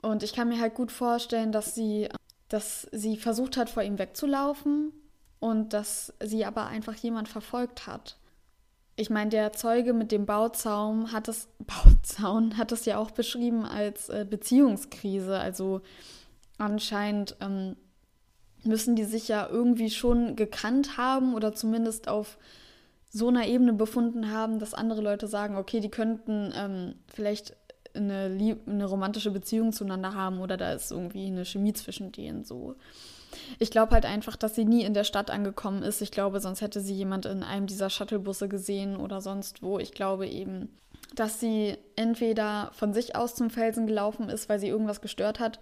Und 0.00 0.22
ich 0.22 0.32
kann 0.32 0.48
mir 0.48 0.60
halt 0.60 0.74
gut 0.74 0.92
vorstellen, 0.92 1.52
dass 1.52 1.74
sie, 1.74 2.08
dass 2.48 2.88
sie 2.92 3.16
versucht 3.16 3.56
hat, 3.56 3.68
vor 3.68 3.82
ihm 3.82 3.98
wegzulaufen 3.98 4.92
und 5.40 5.72
dass 5.72 6.14
sie 6.22 6.44
aber 6.44 6.66
einfach 6.66 6.94
jemand 6.94 7.28
verfolgt 7.28 7.86
hat. 7.86 8.16
Ich 8.96 9.10
meine, 9.10 9.30
der 9.30 9.52
Zeuge 9.52 9.92
mit 9.92 10.12
dem 10.12 10.26
Bauzaun 10.26 11.12
hat 11.12 11.28
es, 11.28 11.48
Bauzaun 11.58 12.56
hat 12.56 12.72
es 12.72 12.84
ja 12.84 12.98
auch 12.98 13.10
beschrieben 13.10 13.64
als 13.64 14.08
äh, 14.08 14.26
Beziehungskrise. 14.28 15.38
Also 15.38 15.80
anscheinend 16.58 17.36
ähm, 17.40 17.76
müssen 18.64 18.96
die 18.96 19.04
sich 19.04 19.28
ja 19.28 19.48
irgendwie 19.48 19.90
schon 19.90 20.36
gekannt 20.36 20.96
haben 20.96 21.34
oder 21.34 21.54
zumindest 21.54 22.08
auf 22.08 22.38
so 23.10 23.28
einer 23.28 23.46
Ebene 23.46 23.72
befunden 23.72 24.30
haben, 24.30 24.58
dass 24.58 24.74
andere 24.74 25.00
Leute 25.00 25.26
sagen, 25.26 25.56
okay, 25.56 25.80
die 25.80 25.90
könnten 25.90 26.52
ähm, 26.56 26.94
vielleicht 27.12 27.56
eine, 27.94 28.28
Lieb 28.28 28.68
eine 28.68 28.86
romantische 28.86 29.32
Beziehung 29.32 29.72
zueinander 29.72 30.14
haben 30.14 30.40
oder 30.40 30.56
da 30.56 30.72
ist 30.72 30.92
irgendwie 30.92 31.26
eine 31.26 31.44
Chemie 31.44 31.72
zwischen 31.72 32.12
denen 32.12 32.44
so. 32.44 32.76
Ich 33.58 33.70
glaube 33.70 33.92
halt 33.92 34.06
einfach, 34.06 34.36
dass 34.36 34.54
sie 34.54 34.64
nie 34.64 34.84
in 34.84 34.94
der 34.94 35.04
Stadt 35.04 35.30
angekommen 35.30 35.82
ist. 35.82 36.02
Ich 36.02 36.10
glaube, 36.10 36.40
sonst 36.40 36.60
hätte 36.60 36.80
sie 36.80 36.94
jemand 36.94 37.26
in 37.26 37.42
einem 37.42 37.66
dieser 37.66 37.90
Shuttlebusse 37.90 38.48
gesehen 38.48 38.96
oder 38.96 39.20
sonst 39.20 39.62
wo. 39.62 39.78
Ich 39.78 39.92
glaube 39.92 40.28
eben, 40.28 40.68
dass 41.14 41.40
sie 41.40 41.76
entweder 41.96 42.70
von 42.72 42.92
sich 42.92 43.16
aus 43.16 43.34
zum 43.34 43.50
Felsen 43.50 43.86
gelaufen 43.86 44.28
ist, 44.28 44.48
weil 44.48 44.60
sie 44.60 44.68
irgendwas 44.68 45.00
gestört 45.00 45.40
hat, 45.40 45.58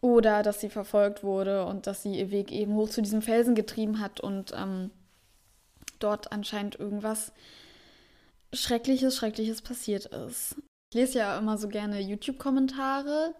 oder 0.00 0.42
dass 0.42 0.60
sie 0.60 0.70
verfolgt 0.70 1.24
wurde 1.24 1.66
und 1.66 1.86
dass 1.86 2.02
sie 2.02 2.18
ihr 2.18 2.30
Weg 2.30 2.52
eben 2.52 2.74
hoch 2.74 2.88
zu 2.88 3.02
diesem 3.02 3.22
Felsen 3.22 3.54
getrieben 3.54 4.00
hat 4.00 4.20
und 4.20 4.52
ähm, 4.56 4.90
dort 5.98 6.32
anscheinend 6.32 6.78
irgendwas 6.78 7.32
Schreckliches, 8.52 9.16
Schreckliches 9.16 9.62
passiert 9.62 10.06
ist. 10.06 10.56
Ich 10.90 10.96
lese 10.96 11.18
ja 11.18 11.38
immer 11.38 11.58
so 11.58 11.68
gerne 11.68 12.00
YouTube-Kommentare 12.00 13.34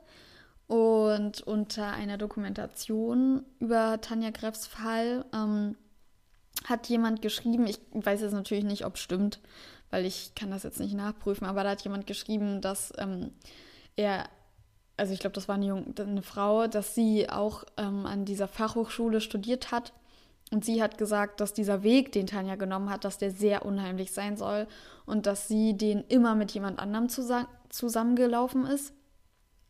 und 0.67 1.41
unter 1.43 1.93
einer 1.93 2.19
Dokumentation 2.19 3.45
über 3.59 4.01
Tanja 4.01 4.31
Greffs 4.31 4.67
Fall 4.67 5.25
ähm, 5.33 5.77
hat 6.65 6.89
jemand 6.89 7.23
geschrieben, 7.23 7.67
ich 7.67 7.81
weiß 7.93 8.21
jetzt 8.21 8.33
natürlich 8.33 8.65
nicht, 8.65 8.85
ob 8.85 8.97
es 8.97 9.01
stimmt, 9.01 9.41
weil 9.91 10.05
ich 10.05 10.35
kann 10.35 10.51
das 10.51 10.65
jetzt 10.65 10.81
nicht 10.81 10.95
nachprüfen, 10.95 11.47
aber 11.47 11.63
da 11.63 11.71
hat 11.71 11.83
jemand 11.83 12.07
geschrieben, 12.07 12.61
dass 12.61 12.93
ähm, 12.99 13.31
er 13.97 14.29
also 14.99 15.13
ich 15.15 15.21
glaube, 15.21 15.35
das 15.35 15.49
war 15.49 15.55
eine, 15.55 15.67
Jung, 15.67 15.95
eine, 15.99 16.23
Frau, 16.23 16.67
dass 16.67 16.95
sie 16.95 17.31
auch 17.31 17.65
ähm, 17.77 18.05
an 18.05 18.25
dieser 18.25 18.49
Fachhochschule 18.49 19.21
studiert 19.21 19.71
hat. 19.71 19.93
Und 20.51 20.65
sie 20.65 20.83
hat 20.83 20.99
gesagt, 20.99 21.41
dass 21.41 21.53
dieser 21.53 21.83
Weg, 21.83 22.13
den 22.13 22.27
Tanja 22.27 22.57
genommen 22.57 22.91
hat, 22.91 23.05
dass 23.05 23.19
der 23.19 23.31
sehr 23.31 23.65
unheimlich 23.65 24.13
sein 24.13 24.37
soll 24.37 24.67
und 25.07 25.27
dass 25.27 25.47
sie 25.47 25.77
den 25.77 26.05
immer 26.09 26.35
mit 26.35 26.53
jemand 26.53 26.79
anderem 26.81 27.09
zusammen, 27.09 27.49
zusammengelaufen 27.69 28.67
ist. 28.67 28.93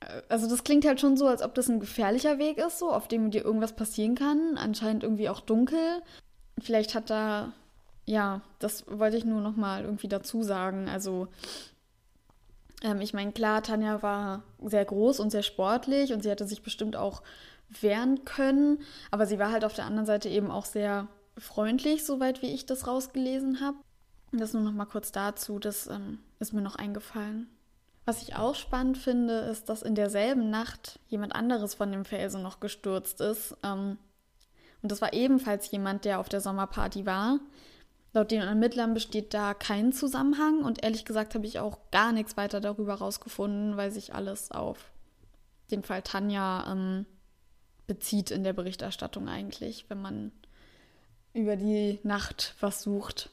Äh, 0.00 0.22
also 0.28 0.48
das 0.48 0.64
klingt 0.64 0.86
halt 0.86 1.00
schon 1.00 1.16
so, 1.16 1.26
als 1.26 1.42
ob 1.42 1.54
das 1.54 1.68
ein 1.68 1.80
gefährlicher 1.80 2.38
Weg 2.38 2.58
ist, 2.58 2.78
so 2.78 2.90
auf 2.90 3.06
dem 3.06 3.30
dir 3.30 3.44
irgendwas 3.44 3.74
passieren 3.76 4.14
kann. 4.14 4.56
Anscheinend 4.56 5.02
irgendwie 5.02 5.28
auch 5.28 5.40
dunkel. 5.40 6.02
Vielleicht 6.58 6.94
hat 6.94 7.10
da, 7.10 7.52
ja, 8.06 8.40
das 8.60 8.84
wollte 8.88 9.18
ich 9.18 9.24
nur 9.24 9.40
noch 9.40 9.56
mal 9.56 9.84
irgendwie 9.84 10.08
dazu 10.08 10.42
sagen. 10.42 10.88
Also 10.88 11.28
Ähm, 12.82 13.00
ich 13.00 13.14
meine, 13.14 13.32
klar, 13.32 13.62
Tanja 13.62 14.02
war 14.02 14.42
sehr 14.62 14.84
groß 14.84 15.20
und 15.20 15.30
sehr 15.30 15.42
sportlich 15.42 16.12
und 16.12 16.22
sie 16.22 16.30
hätte 16.30 16.46
sich 16.46 16.62
bestimmt 16.62 16.96
auch 16.96 17.22
wehren 17.68 18.24
können, 18.24 18.78
aber 19.10 19.26
sie 19.26 19.38
war 19.38 19.52
halt 19.52 19.64
auf 19.64 19.74
der 19.74 19.84
anderen 19.84 20.06
Seite 20.06 20.28
eben 20.28 20.50
auch 20.50 20.64
sehr 20.64 21.06
freundlich, 21.36 22.04
soweit 22.04 22.42
wie 22.42 22.52
ich 22.52 22.66
das 22.66 22.86
rausgelesen 22.86 23.60
habe. 23.60 23.76
Das 24.32 24.52
nur 24.52 24.62
noch 24.62 24.72
mal 24.72 24.86
kurz 24.86 25.12
dazu, 25.12 25.58
das 25.58 25.86
ähm, 25.86 26.18
ist 26.38 26.52
mir 26.52 26.60
noch 26.60 26.76
eingefallen. 26.76 27.48
Was 28.04 28.22
ich 28.22 28.36
auch 28.36 28.54
spannend 28.54 28.96
finde, 28.96 29.34
ist, 29.40 29.68
dass 29.68 29.82
in 29.82 29.94
derselben 29.94 30.50
Nacht 30.50 30.98
jemand 31.08 31.34
anderes 31.34 31.74
von 31.74 31.92
dem 31.92 32.04
Felsen 32.04 32.42
noch 32.42 32.60
gestürzt 32.60 33.20
ist. 33.20 33.56
Ähm, 33.62 33.98
und 34.82 34.92
das 34.92 35.00
war 35.02 35.12
ebenfalls 35.12 35.70
jemand, 35.70 36.04
der 36.04 36.20
auf 36.20 36.28
der 36.28 36.40
Sommerparty 36.40 37.04
war. 37.04 37.38
Laut 38.12 38.30
den 38.30 38.40
Ermittlern 38.40 38.94
besteht 38.94 39.34
da 39.34 39.52
kein 39.54 39.92
Zusammenhang 39.92 40.64
und 40.64 40.82
ehrlich 40.82 41.04
gesagt 41.04 41.34
habe 41.34 41.46
ich 41.46 41.59
auch 41.59 41.78
gar 41.90 42.12
nichts 42.12 42.36
weiter 42.36 42.61
darüber 42.61 42.94
rausgefunden, 42.94 43.76
weil 43.76 43.90
sich 43.90 44.14
alles 44.14 44.50
auf 44.50 44.90
den 45.70 45.82
Fall 45.82 46.02
Tanja 46.02 46.72
ähm, 46.72 47.04
bezieht 47.86 48.30
in 48.30 48.44
der 48.44 48.54
Berichterstattung 48.54 49.28
eigentlich, 49.28 49.86
wenn 49.88 50.00
man 50.00 50.32
über 51.34 51.56
die 51.56 51.98
Nacht 52.02 52.54
was 52.61 52.82
sucht. 52.82 53.30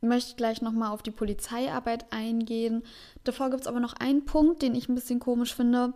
Ich 0.00 0.08
möchte 0.08 0.36
gleich 0.36 0.62
nochmal 0.62 0.92
auf 0.92 1.02
die 1.02 1.10
Polizeiarbeit 1.10 2.12
eingehen. 2.12 2.84
Davor 3.24 3.50
gibt 3.50 3.62
es 3.62 3.66
aber 3.66 3.80
noch 3.80 3.94
einen 3.94 4.24
Punkt, 4.24 4.62
den 4.62 4.74
ich 4.74 4.88
ein 4.88 4.94
bisschen 4.94 5.20
komisch 5.20 5.54
finde. 5.54 5.94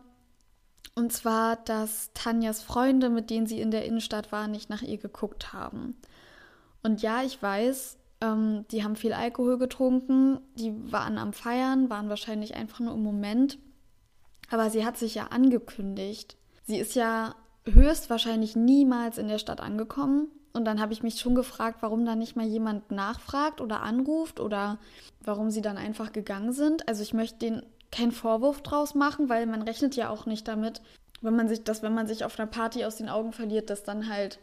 Und 0.95 1.13
zwar, 1.13 1.57
dass 1.57 2.11
Tanjas 2.15 2.63
Freunde, 2.63 3.11
mit 3.11 3.31
denen 3.31 3.47
sie 3.47 3.61
in 3.61 3.71
der 3.71 3.85
Innenstadt 3.85 4.33
war, 4.33 4.49
nicht 4.49 4.71
nach 4.71 4.83
ihr 4.83 4.99
geguckt 4.99 5.53
haben. 5.53 5.97
Und 6.83 7.03
ja, 7.03 7.23
ich 7.23 7.41
weiß, 7.41 7.99
ähm, 8.21 8.65
die 8.71 8.85
haben 8.85 8.97
viel 8.97 9.13
Alkohol 9.13 9.59
getrunken, 9.59 10.41
die 10.55 10.73
waren 10.93 11.19
am 11.19 11.33
Feiern, 11.33 11.91
waren 11.91 12.09
wahrscheinlich 12.09 12.55
einfach 12.55 12.81
nur 12.81 12.95
im 12.95 13.03
Moment. 13.03 13.59
Aber 14.51 14.71
sie 14.71 14.85
hat 14.85 14.97
sich 14.97 15.15
ja 15.15 15.29
angekündigt. 15.29 16.37
Sie 16.65 16.79
ist 16.79 16.95
ja 16.95 17.35
höchstwahrscheinlich 17.65 18.57
niemals 18.57 19.19
in 19.19 19.29
der 19.29 19.39
Stadt 19.39 19.61
angekommen. 19.61 20.29
Und 20.53 20.65
dann 20.65 20.81
habe 20.81 20.93
ich 20.93 21.03
mich 21.03 21.21
schon 21.21 21.37
gefragt, 21.37 21.79
warum 21.81 22.05
da 22.05 22.17
nicht 22.17 22.35
mal 22.35 22.47
jemand 22.47 22.91
nachfragt 22.91 23.61
oder 23.61 23.83
anruft 23.83 24.41
oder 24.41 24.79
warum 25.23 25.51
sie 25.51 25.63
dann 25.63 25.79
einfach 25.79 26.13
gegangen 26.13 26.53
sind. 26.53 26.89
Also 26.89 27.03
ich 27.03 27.15
möchte 27.15 27.39
denen 27.39 27.63
keinen 27.93 28.13
Vorwurf 28.13 28.61
draus 28.63 28.95
machen, 28.95 29.29
weil 29.29 29.47
man 29.47 29.63
rechnet 29.63 29.95
ja 29.95 30.11
auch 30.11 30.27
nicht 30.27 30.49
damit, 30.49 30.83
wenn 31.21 31.37
man 31.37 31.49
sich, 31.49 31.63
dass 31.63 31.83
wenn 31.83 31.95
man 31.95 32.09
sich 32.09 32.25
auf 32.25 32.39
einer 32.39 32.49
Party 32.49 32.85
aus 32.85 32.97
den 32.97 33.09
Augen 33.09 33.33
verliert, 33.33 33.71
dass 33.71 33.85
dann 33.85 34.09
halt 34.09 34.41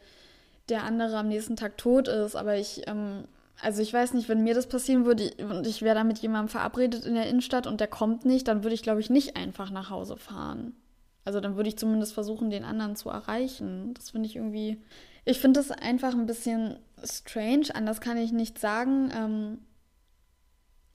der 0.70 0.84
andere 0.84 1.18
am 1.18 1.28
nächsten 1.28 1.58
Tag 1.58 1.78
tot 1.78 2.08
ist. 2.08 2.36
Aber 2.36 2.56
ich 2.56 2.88
ähm, 2.88 3.26
also 3.62 3.82
ich 3.82 3.92
weiß 3.92 4.14
nicht, 4.14 4.30
wenn 4.30 4.44
mir 4.44 4.54
das 4.54 4.68
passieren 4.68 5.06
würde 5.06 5.32
und 5.40 5.66
ich 5.66 5.82
wäre 5.82 5.96
da 5.96 6.04
mit 6.04 6.20
jemandem 6.20 6.50
verabredet 6.50 7.06
in 7.06 7.16
der 7.16 7.28
Innenstadt 7.28 7.68
und 7.68 7.80
der 7.80 7.88
kommt 7.88 8.26
nicht, 8.26 8.48
dann 8.48 8.64
würde 8.64 8.76
ich, 8.76 8.84
glaube 8.84 9.00
ich, 9.00 9.10
nicht 9.10 9.36
einfach 9.36 9.72
nach 9.72 9.90
Hause 9.90 10.18
fahren. 10.18 10.76
Also 11.26 11.42
dann 11.42 11.56
würde 11.56 11.70
ich 11.70 11.78
zumindest 11.78 12.14
versuchen, 12.14 12.50
den 12.50 12.64
anderen 12.64 12.96
zu 12.96 13.10
erreichen. 13.10 13.94
Das 13.96 14.12
finde 14.12 14.28
ich 14.28 14.36
irgendwie. 14.36 14.82
Ich 15.26 15.40
finde 15.40 15.60
das 15.60 15.72
einfach 15.72 16.14
ein 16.14 16.26
bisschen 16.26 16.80
strange, 17.04 17.68
anders 17.74 18.00
kann 18.00 18.16
ich 18.18 18.32
nicht 18.32 18.60
sagen. 18.60 19.12
Ähm, 19.14 19.58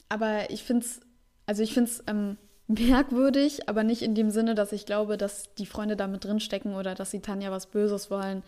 aber 0.08 0.50
ich 0.50 0.62
finde 0.62 0.86
es, 0.86 1.00
also 1.44 1.62
ich 1.62 1.74
finde 1.74 1.90
es 1.90 2.02
ähm, 2.06 2.38
merkwürdig, 2.66 3.68
aber 3.68 3.82
nicht 3.82 4.02
in 4.02 4.14
dem 4.14 4.30
Sinne, 4.30 4.54
dass 4.54 4.72
ich 4.72 4.86
glaube, 4.86 5.18
dass 5.18 5.54
die 5.54 5.66
Freunde 5.66 5.96
da 5.96 6.06
mit 6.06 6.24
drinstecken 6.24 6.74
oder 6.76 6.94
dass 6.94 7.10
sie 7.10 7.20
Tanja 7.20 7.50
was 7.50 7.66
Böses 7.66 8.10
wollen. 8.10 8.42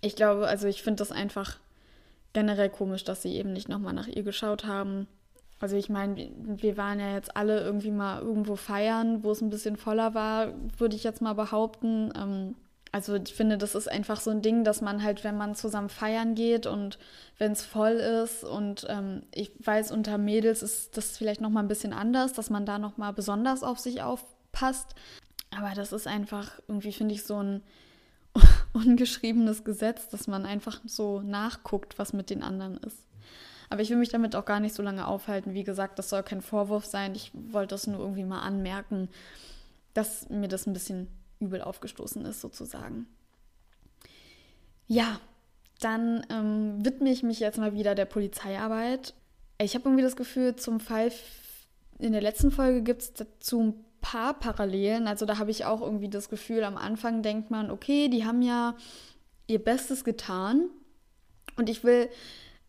Ich 0.00 0.16
glaube, 0.16 0.48
also 0.48 0.66
ich 0.66 0.82
finde 0.82 0.98
das 0.98 1.12
einfach 1.12 1.60
generell 2.32 2.70
komisch, 2.70 3.04
dass 3.04 3.22
sie 3.22 3.34
eben 3.34 3.52
nicht 3.52 3.68
nochmal 3.68 3.94
nach 3.94 4.06
ihr 4.06 4.22
geschaut 4.22 4.64
haben. 4.64 5.06
Also 5.60 5.76
ich 5.76 5.90
meine, 5.90 6.30
wir 6.36 6.76
waren 6.76 7.00
ja 7.00 7.12
jetzt 7.14 7.36
alle 7.36 7.60
irgendwie 7.60 7.90
mal 7.90 8.22
irgendwo 8.22 8.56
feiern, 8.56 9.22
wo 9.22 9.30
es 9.30 9.42
ein 9.42 9.50
bisschen 9.50 9.76
voller 9.76 10.14
war, 10.14 10.54
würde 10.78 10.96
ich 10.96 11.04
jetzt 11.04 11.20
mal 11.20 11.34
behaupten. 11.34 12.12
Ähm, 12.16 12.54
also 12.92 13.14
ich 13.14 13.34
finde, 13.34 13.58
das 13.58 13.74
ist 13.74 13.88
einfach 13.88 14.20
so 14.20 14.30
ein 14.30 14.42
Ding, 14.42 14.64
dass 14.64 14.80
man 14.80 15.02
halt, 15.02 15.22
wenn 15.22 15.36
man 15.36 15.54
zusammen 15.54 15.90
feiern 15.90 16.34
geht 16.34 16.66
und 16.66 16.98
wenn 17.38 17.52
es 17.52 17.64
voll 17.64 17.92
ist 17.92 18.42
und 18.42 18.86
ähm, 18.88 19.22
ich 19.32 19.52
weiß, 19.64 19.92
unter 19.92 20.18
Mädels 20.18 20.62
ist 20.62 20.96
das 20.96 21.16
vielleicht 21.16 21.40
nochmal 21.40 21.62
ein 21.62 21.68
bisschen 21.68 21.92
anders, 21.92 22.32
dass 22.32 22.50
man 22.50 22.66
da 22.66 22.78
nochmal 22.78 23.12
besonders 23.12 23.62
auf 23.62 23.78
sich 23.78 24.02
aufpasst. 24.02 24.94
Aber 25.56 25.72
das 25.74 25.92
ist 25.92 26.06
einfach 26.06 26.60
irgendwie, 26.68 26.92
finde 26.92 27.14
ich, 27.14 27.24
so 27.24 27.40
ein 27.42 27.62
ungeschriebenes 28.72 29.64
Gesetz, 29.64 30.08
dass 30.08 30.26
man 30.26 30.46
einfach 30.46 30.80
so 30.84 31.20
nachguckt, 31.20 31.98
was 31.98 32.12
mit 32.12 32.30
den 32.30 32.42
anderen 32.42 32.76
ist. 32.78 32.98
Aber 33.68 33.82
ich 33.82 33.90
will 33.90 33.96
mich 33.96 34.08
damit 34.08 34.34
auch 34.34 34.44
gar 34.44 34.58
nicht 34.58 34.74
so 34.74 34.82
lange 34.82 35.06
aufhalten. 35.06 35.54
Wie 35.54 35.62
gesagt, 35.62 35.98
das 35.98 36.10
soll 36.10 36.24
kein 36.24 36.42
Vorwurf 36.42 36.84
sein. 36.84 37.14
Ich 37.14 37.30
wollte 37.34 37.74
das 37.74 37.86
nur 37.86 38.00
irgendwie 38.00 38.24
mal 38.24 38.40
anmerken, 38.40 39.08
dass 39.94 40.28
mir 40.28 40.48
das 40.48 40.66
ein 40.66 40.72
bisschen 40.72 41.08
übel 41.38 41.62
aufgestoßen 41.62 42.24
ist, 42.24 42.40
sozusagen. 42.40 43.06
Ja, 44.88 45.20
dann 45.78 46.26
ähm, 46.30 46.84
widme 46.84 47.10
ich 47.10 47.22
mich 47.22 47.38
jetzt 47.38 47.58
mal 47.58 47.74
wieder 47.74 47.94
der 47.94 48.06
Polizeiarbeit. 48.06 49.14
Ich 49.58 49.74
habe 49.74 49.88
irgendwie 49.88 50.02
das 50.02 50.16
Gefühl, 50.16 50.56
zum 50.56 50.80
Fall 50.80 51.12
in 51.98 52.12
der 52.12 52.22
letzten 52.22 52.50
Folge 52.50 52.82
gibt 52.82 53.02
es 53.02 53.12
dazu 53.12 53.60
ein 53.60 53.84
paar 54.00 54.34
Parallelen. 54.34 55.06
Also 55.06 55.26
da 55.26 55.38
habe 55.38 55.50
ich 55.50 55.64
auch 55.64 55.80
irgendwie 55.80 56.08
das 56.08 56.28
Gefühl, 56.28 56.64
am 56.64 56.76
Anfang 56.76 57.22
denkt 57.22 57.50
man, 57.50 57.70
okay, 57.70 58.08
die 58.08 58.24
haben 58.24 58.42
ja 58.42 58.74
ihr 59.46 59.62
Bestes 59.62 60.04
getan. 60.04 60.68
Und 61.56 61.68
ich 61.68 61.84
will 61.84 62.08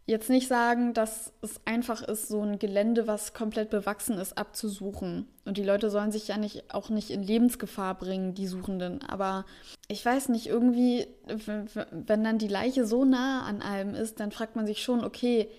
jetzt 0.06 0.30
nicht 0.30 0.48
sagen, 0.48 0.94
dass 0.94 1.32
es 1.42 1.62
einfach 1.66 2.02
ist, 2.02 2.28
so 2.28 2.42
ein 2.42 2.60
Gelände, 2.60 3.08
was 3.08 3.34
komplett 3.34 3.70
bewachsen 3.70 4.18
ist, 4.18 4.38
abzusuchen. 4.38 5.28
Und 5.46 5.58
die 5.58 5.64
Leute 5.64 5.90
sollen 5.90 6.12
sich 6.12 6.28
ja 6.28 6.38
nicht 6.38 6.74
auch 6.74 6.90
nicht 6.90 7.12
in 7.12 7.24
Lebensgefahr 7.24 7.96
bringen, 7.96 8.34
die 8.34 8.48
Suchenden. 8.48 9.02
Aber 9.04 9.46
ich 9.88 10.06
weiß 10.06 10.30
nicht, 10.30 10.48
irgendwie, 10.48 11.08
wenn 11.28 12.24
dann 12.24 12.38
die 12.40 12.48
Leiche 12.48 12.86
so 12.86 13.06
nah 13.06 13.44
an 13.44 13.62
allem 13.62 13.96
ist, 13.96 14.20
dann 14.20 14.32
fragt 14.32 14.56
man 14.56 14.68
sich 14.68 14.84
schon, 14.84 15.04
okay, 15.04 15.50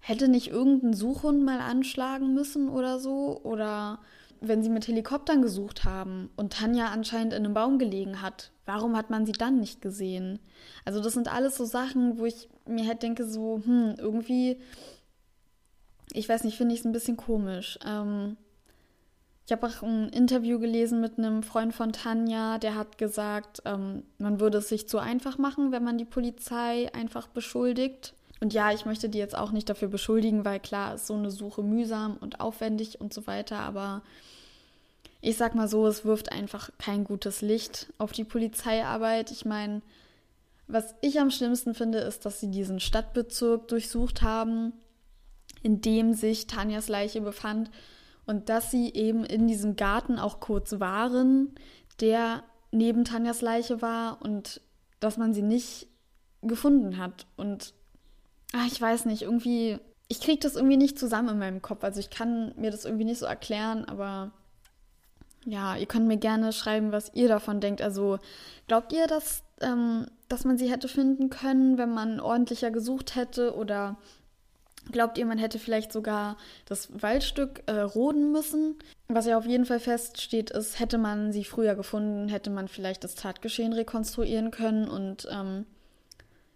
hätte 0.00 0.28
nicht 0.28 0.48
irgendein 0.48 0.92
Suchhund 0.92 1.42
mal 1.44 1.60
anschlagen 1.60 2.34
müssen 2.34 2.68
oder 2.68 2.98
so? 2.98 3.40
Oder 3.42 4.00
wenn 4.40 4.62
sie 4.62 4.68
mit 4.68 4.86
Helikoptern 4.86 5.42
gesucht 5.42 5.84
haben 5.84 6.30
und 6.36 6.52
Tanja 6.52 6.88
anscheinend 6.88 7.32
in 7.32 7.44
einem 7.44 7.54
Baum 7.54 7.78
gelegen 7.78 8.22
hat, 8.22 8.52
warum 8.66 8.96
hat 8.96 9.10
man 9.10 9.26
sie 9.26 9.32
dann 9.32 9.60
nicht 9.60 9.80
gesehen? 9.80 10.38
Also 10.84 11.02
das 11.02 11.14
sind 11.14 11.32
alles 11.32 11.56
so 11.56 11.64
Sachen, 11.64 12.18
wo 12.18 12.24
ich 12.24 12.48
mir 12.66 12.86
halt 12.86 13.02
denke, 13.02 13.26
so, 13.26 13.60
hm, 13.64 13.94
irgendwie, 13.98 14.58
ich 16.12 16.28
weiß 16.28 16.44
nicht, 16.44 16.56
finde 16.56 16.74
ich 16.74 16.80
es 16.80 16.86
ein 16.86 16.92
bisschen 16.92 17.16
komisch. 17.16 17.78
Ähm, 17.84 18.36
ich 19.46 19.52
habe 19.52 19.66
auch 19.66 19.82
ein 19.82 20.08
Interview 20.08 20.58
gelesen 20.58 21.00
mit 21.00 21.18
einem 21.18 21.42
Freund 21.42 21.74
von 21.74 21.92
Tanja, 21.92 22.58
der 22.58 22.74
hat 22.74 22.96
gesagt, 22.96 23.62
ähm, 23.66 24.04
man 24.18 24.40
würde 24.40 24.58
es 24.58 24.68
sich 24.68 24.88
zu 24.88 24.98
einfach 24.98 25.36
machen, 25.36 25.70
wenn 25.70 25.84
man 25.84 25.98
die 25.98 26.06
Polizei 26.06 26.90
einfach 26.94 27.28
beschuldigt. 27.28 28.14
Und 28.44 28.52
ja, 28.52 28.72
ich 28.72 28.84
möchte 28.84 29.08
die 29.08 29.16
jetzt 29.16 29.38
auch 29.38 29.52
nicht 29.52 29.70
dafür 29.70 29.88
beschuldigen, 29.88 30.44
weil 30.44 30.60
klar 30.60 30.96
ist 30.96 31.06
so 31.06 31.14
eine 31.14 31.30
Suche 31.30 31.62
mühsam 31.62 32.18
und 32.18 32.40
aufwendig 32.40 33.00
und 33.00 33.14
so 33.14 33.26
weiter, 33.26 33.60
aber 33.60 34.02
ich 35.22 35.38
sag 35.38 35.54
mal 35.54 35.66
so, 35.66 35.86
es 35.86 36.04
wirft 36.04 36.30
einfach 36.30 36.68
kein 36.76 37.04
gutes 37.04 37.40
Licht 37.40 37.90
auf 37.96 38.12
die 38.12 38.24
Polizeiarbeit. 38.24 39.30
Ich 39.30 39.46
meine, 39.46 39.80
was 40.66 40.94
ich 41.00 41.18
am 41.20 41.30
schlimmsten 41.30 41.72
finde, 41.72 42.00
ist, 42.00 42.26
dass 42.26 42.38
sie 42.38 42.50
diesen 42.50 42.80
Stadtbezirk 42.80 43.66
durchsucht 43.68 44.20
haben, 44.20 44.74
in 45.62 45.80
dem 45.80 46.12
sich 46.12 46.46
Tanjas 46.46 46.88
Leiche 46.88 47.22
befand 47.22 47.70
und 48.26 48.50
dass 48.50 48.70
sie 48.70 48.92
eben 48.92 49.24
in 49.24 49.48
diesem 49.48 49.74
Garten 49.74 50.18
auch 50.18 50.40
kurz 50.40 50.80
waren, 50.80 51.54
der 51.98 52.44
neben 52.72 53.06
Tanjas 53.06 53.40
Leiche 53.40 53.80
war 53.80 54.20
und 54.20 54.60
dass 55.00 55.16
man 55.16 55.32
sie 55.32 55.40
nicht 55.40 55.88
gefunden 56.42 56.98
hat. 56.98 57.26
Und 57.38 57.72
ach, 58.54 58.66
ich 58.66 58.80
weiß 58.80 59.06
nicht, 59.06 59.22
irgendwie, 59.22 59.78
ich 60.08 60.20
kriege 60.20 60.38
das 60.38 60.56
irgendwie 60.56 60.76
nicht 60.76 60.98
zusammen 60.98 61.30
in 61.30 61.38
meinem 61.38 61.62
Kopf. 61.62 61.82
Also 61.84 62.00
ich 62.00 62.10
kann 62.10 62.52
mir 62.56 62.70
das 62.70 62.84
irgendwie 62.84 63.04
nicht 63.04 63.18
so 63.18 63.26
erklären, 63.26 63.84
aber 63.84 64.32
ja, 65.44 65.76
ihr 65.76 65.86
könnt 65.86 66.06
mir 66.06 66.16
gerne 66.16 66.52
schreiben, 66.52 66.92
was 66.92 67.12
ihr 67.14 67.28
davon 67.28 67.60
denkt. 67.60 67.82
Also 67.82 68.18
glaubt 68.66 68.92
ihr, 68.92 69.06
dass, 69.06 69.42
ähm, 69.60 70.06
dass 70.28 70.44
man 70.44 70.56
sie 70.56 70.70
hätte 70.70 70.88
finden 70.88 71.30
können, 71.30 71.76
wenn 71.78 71.92
man 71.92 72.20
ordentlicher 72.20 72.70
gesucht 72.70 73.16
hätte? 73.16 73.54
Oder 73.54 73.96
glaubt 74.90 75.18
ihr, 75.18 75.26
man 75.26 75.38
hätte 75.38 75.58
vielleicht 75.58 75.92
sogar 75.92 76.36
das 76.66 76.88
Waldstück 77.02 77.64
äh, 77.66 77.80
roden 77.80 78.32
müssen? 78.32 78.76
Was 79.08 79.26
ja 79.26 79.36
auf 79.36 79.46
jeden 79.46 79.66
Fall 79.66 79.80
feststeht, 79.80 80.50
ist, 80.50 80.78
hätte 80.80 80.96
man 80.96 81.32
sie 81.32 81.44
früher 81.44 81.74
gefunden, 81.74 82.28
hätte 82.28 82.50
man 82.50 82.68
vielleicht 82.68 83.04
das 83.04 83.16
Tatgeschehen 83.16 83.74
rekonstruieren 83.74 84.50
können 84.50 84.88
und 84.88 85.28
ähm, 85.30 85.66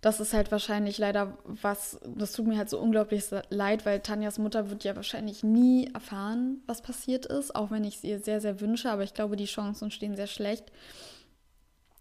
das 0.08 0.20
ist 0.20 0.32
halt 0.32 0.50
wahrscheinlich 0.50 0.96
leider 0.96 1.36
was, 1.44 2.00
das 2.16 2.32
tut 2.32 2.46
mir 2.46 2.56
halt 2.56 2.70
so 2.70 2.78
unglaublich 2.78 3.24
leid, 3.50 3.84
weil 3.84 4.00
Tanjas 4.00 4.38
Mutter 4.38 4.70
wird 4.70 4.82
ja 4.82 4.96
wahrscheinlich 4.96 5.42
nie 5.42 5.90
erfahren, 5.92 6.62
was 6.66 6.80
passiert 6.80 7.26
ist, 7.26 7.54
auch 7.54 7.70
wenn 7.70 7.84
ich 7.84 7.96
es 7.96 8.04
ihr 8.04 8.18
sehr, 8.18 8.40
sehr 8.40 8.62
wünsche, 8.62 8.90
aber 8.90 9.02
ich 9.02 9.12
glaube, 9.12 9.36
die 9.36 9.44
Chancen 9.44 9.90
stehen 9.90 10.16
sehr 10.16 10.26
schlecht. 10.26 10.72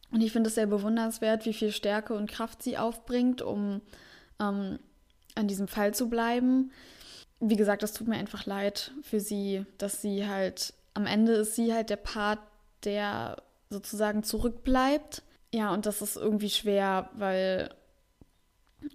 Und 0.09 0.21
ich 0.21 0.31
finde 0.31 0.47
es 0.47 0.55
sehr 0.55 0.67
bewundernswert, 0.67 1.45
wie 1.45 1.51
viel 1.51 1.73
Stärke 1.73 2.13
und 2.13 2.31
Kraft 2.31 2.63
sie 2.63 2.77
aufbringt, 2.77 3.41
um 3.41 3.81
ähm, 4.39 4.79
an 5.35 5.47
diesem 5.49 5.67
Fall 5.67 5.93
zu 5.93 6.07
bleiben. 6.07 6.71
Wie 7.41 7.57
gesagt, 7.57 7.83
es 7.83 7.91
tut 7.91 8.07
mir 8.07 8.15
einfach 8.15 8.45
leid 8.45 8.93
für 9.01 9.19
sie, 9.19 9.65
dass 9.79 10.01
sie 10.01 10.25
halt 10.25 10.73
am 10.93 11.07
Ende 11.07 11.33
ist 11.33 11.55
sie 11.55 11.73
halt 11.73 11.89
der 11.89 11.97
Part, 11.97 12.39
der 12.85 13.43
sozusagen 13.69 14.23
zurückbleibt. 14.23 15.23
Ja, 15.53 15.73
und 15.73 15.85
das 15.85 16.01
ist 16.01 16.15
irgendwie 16.15 16.49
schwer, 16.49 17.09
weil 17.13 17.69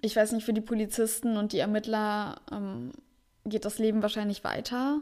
ich 0.01 0.17
weiß 0.17 0.33
nicht, 0.33 0.45
für 0.45 0.53
die 0.53 0.61
Polizisten 0.61 1.37
und 1.37 1.53
die 1.53 1.59
Ermittler 1.59 2.41
ähm, 2.51 2.93
geht 3.45 3.65
das 3.65 3.79
Leben 3.79 4.03
wahrscheinlich 4.03 4.45
weiter. 4.45 5.01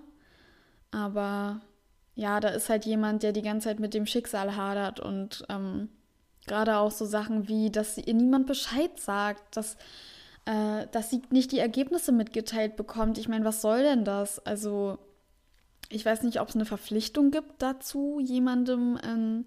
Aber 0.90 1.60
ja, 2.14 2.40
da 2.40 2.48
ist 2.48 2.68
halt 2.68 2.84
jemand, 2.84 3.22
der 3.22 3.32
die 3.32 3.42
ganze 3.42 3.68
Zeit 3.68 3.80
mit 3.80 3.94
dem 3.94 4.06
Schicksal 4.06 4.56
hadert 4.56 5.00
und 5.00 5.44
ähm, 5.48 5.88
gerade 6.46 6.76
auch 6.76 6.90
so 6.90 7.04
Sachen 7.04 7.48
wie, 7.48 7.70
dass 7.70 7.98
ihr 7.98 8.14
niemand 8.14 8.46
Bescheid 8.46 8.98
sagt, 8.98 9.56
dass, 9.56 9.76
äh, 10.46 10.86
dass 10.90 11.10
sie 11.10 11.22
nicht 11.30 11.52
die 11.52 11.58
Ergebnisse 11.58 12.12
mitgeteilt 12.12 12.76
bekommt. 12.76 13.18
Ich 13.18 13.28
meine, 13.28 13.44
was 13.44 13.62
soll 13.62 13.82
denn 13.82 14.04
das? 14.04 14.44
Also, 14.44 14.98
ich 15.88 16.04
weiß 16.04 16.22
nicht, 16.22 16.40
ob 16.40 16.48
es 16.48 16.54
eine 16.54 16.64
Verpflichtung 16.64 17.30
gibt 17.30 17.62
dazu, 17.62 18.20
jemandem 18.20 18.98
ähm, 19.04 19.44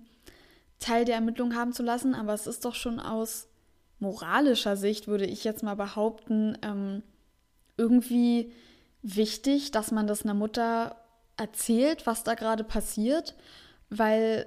Teil 0.80 1.06
der 1.06 1.16
Ermittlung 1.16 1.56
haben 1.56 1.74
zu 1.74 1.84
lassen, 1.84 2.16
aber 2.16 2.34
es 2.34 2.48
ist 2.48 2.66
doch 2.66 2.76
schon 2.76 3.00
aus 3.00 3.48
moralischer 4.04 4.78
Sicht, 4.78 5.08
würde 5.08 5.26
ich 5.26 5.44
jetzt 5.44 5.64
mal 5.64 5.76
behaupten, 5.76 6.58
ähm, 6.62 7.02
irgendwie 7.78 8.52
wichtig, 9.02 9.72
dass 9.72 9.92
man 9.92 10.06
das 10.06 10.24
einer 10.24 10.36
Mutter 10.36 10.96
erzählt, 11.38 12.06
was 12.06 12.24
da 12.24 12.36
gerade 12.36 12.64
passiert, 12.64 13.34
weil 13.90 14.46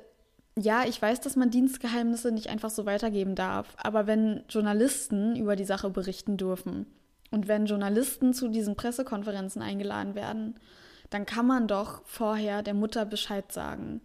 ja, 0.59 0.85
ich 0.87 1.03
weiß, 1.03 1.21
dass 1.21 1.37
man 1.37 1.51
Dienstgeheimnisse 1.51 2.31
nicht 2.33 2.49
einfach 2.49 2.71
so 2.71 2.87
weitergeben 2.87 3.35
darf, 3.35 3.75
aber 3.77 4.07
wenn 4.07 4.45
Journalisten 4.49 5.37
über 5.37 5.57
die 5.57 5.65
Sache 5.65 5.91
berichten 5.91 6.37
dürfen 6.37 6.87
und 7.31 7.49
wenn 7.49 7.67
Journalisten 7.67 8.33
zu 8.33 8.49
diesen 8.49 8.77
Pressekonferenzen 8.77 9.61
eingeladen 9.61 10.15
werden, 10.15 10.55
dann 11.11 11.27
kann 11.27 11.47
man 11.47 11.67
doch 11.67 12.03
vorher 12.05 12.63
der 12.63 12.75
Mutter 12.75 13.05
Bescheid 13.05 13.53
sagen. 13.53 14.01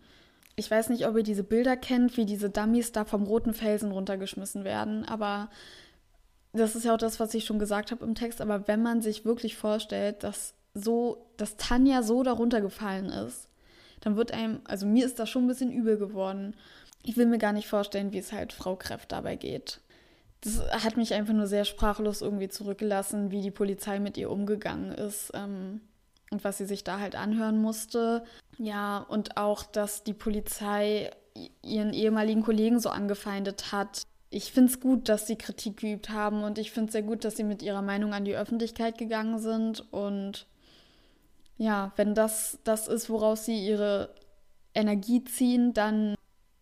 Ich 0.62 0.70
weiß 0.70 0.90
nicht, 0.90 1.08
ob 1.08 1.18
ihr 1.18 1.24
diese 1.24 1.44
Bilder 1.44 1.76
kennt, 1.76 2.18
wie 2.18 2.26
diese 2.28 2.52
Dummies 2.52 2.92
da 2.92 3.04
vom 3.04 3.24
roten 3.24 3.56
Felsen 3.56 3.92
runtergeschmissen 3.92 4.64
werden, 4.64 5.06
aber 5.06 5.50
das 6.54 6.76
ist 6.76 6.86
ja 6.86 6.94
auch 6.94 7.00
das, 7.00 7.20
was 7.20 7.34
ich 7.34 7.46
schon 7.46 7.58
gesagt 7.58 7.90
habe 7.90 8.06
im 8.06 8.14
Text, 8.14 8.42
aber 8.42 8.68
wenn 8.68 8.84
man 8.84 9.02
sich 9.02 9.26
wirklich 9.26 9.58
vorstellt, 9.58 10.22
dass 10.22 10.54
so, 10.76 11.26
dass 11.36 11.58
Tanja 11.58 12.04
so 12.04 12.22
darunter 12.22 12.62
gefallen 12.62 13.08
ist, 13.08 13.48
dann 14.02 14.18
wird 14.18 14.36
einem, 14.36 14.62
also 14.66 14.86
mir 14.86 15.04
ist 15.04 15.18
das 15.18 15.32
schon 15.32 15.46
ein 15.46 15.48
bisschen 15.48 15.72
übel 15.72 15.98
geworden. 15.98 16.56
Ich 17.02 17.18
will 17.18 17.26
mir 17.26 17.40
gar 17.40 17.54
nicht 17.54 17.68
vorstellen, 17.68 18.14
wie 18.14 18.20
es 18.20 18.32
halt 18.32 18.54
Frau 18.54 18.76
Kräft 18.76 19.12
dabei 19.12 19.38
geht. 19.38 19.82
Das 20.42 20.62
hat 20.84 20.96
mich 20.96 21.16
einfach 21.16 21.34
nur 21.34 21.48
sehr 21.48 21.66
sprachlos 21.66 22.22
irgendwie 22.22 22.50
zurückgelassen, 22.50 23.32
wie 23.32 23.42
die 23.42 23.50
Polizei 23.50 24.00
mit 24.00 24.16
ihr 24.16 24.30
umgegangen 24.30 24.92
ist 24.92 25.32
ähm, 25.34 25.82
und 26.32 26.44
was 26.44 26.58
sie 26.58 26.66
sich 26.66 26.84
da 26.84 27.00
halt 27.00 27.16
anhören 27.16 27.62
musste. 27.62 28.24
Ja, 28.58 29.00
und 29.00 29.38
auch, 29.38 29.64
dass 29.64 30.04
die 30.04 30.14
Polizei 30.14 31.12
ihren 31.62 31.94
ehemaligen 31.94 32.42
Kollegen 32.42 32.80
so 32.80 32.90
angefeindet 32.90 33.72
hat. 33.72 34.04
Ich 34.30 34.52
finde 34.52 34.72
es 34.72 34.80
gut, 34.80 35.10
dass 35.10 35.28
sie 35.28 35.36
Kritik 35.36 35.78
geübt 35.78 36.10
haben 36.10 36.44
und 36.44 36.58
ich 36.58 36.72
finde 36.72 36.88
es 36.88 36.94
sehr 36.94 37.04
gut, 37.04 37.26
dass 37.26 37.36
sie 37.36 37.44
mit 37.44 37.62
ihrer 37.62 37.82
Meinung 37.82 38.14
an 38.14 38.26
die 38.26 38.36
Öffentlichkeit 38.36 38.98
gegangen 38.98 39.40
sind 39.40 39.92
und 39.94 40.48
ja, 41.58 41.92
wenn 41.96 42.16
das 42.16 42.60
das 42.64 42.88
ist, 42.88 43.10
woraus 43.10 43.46
sie 43.46 43.66
ihre 43.66 44.16
Energie 44.74 45.24
ziehen, 45.24 45.74
dann 45.74 46.16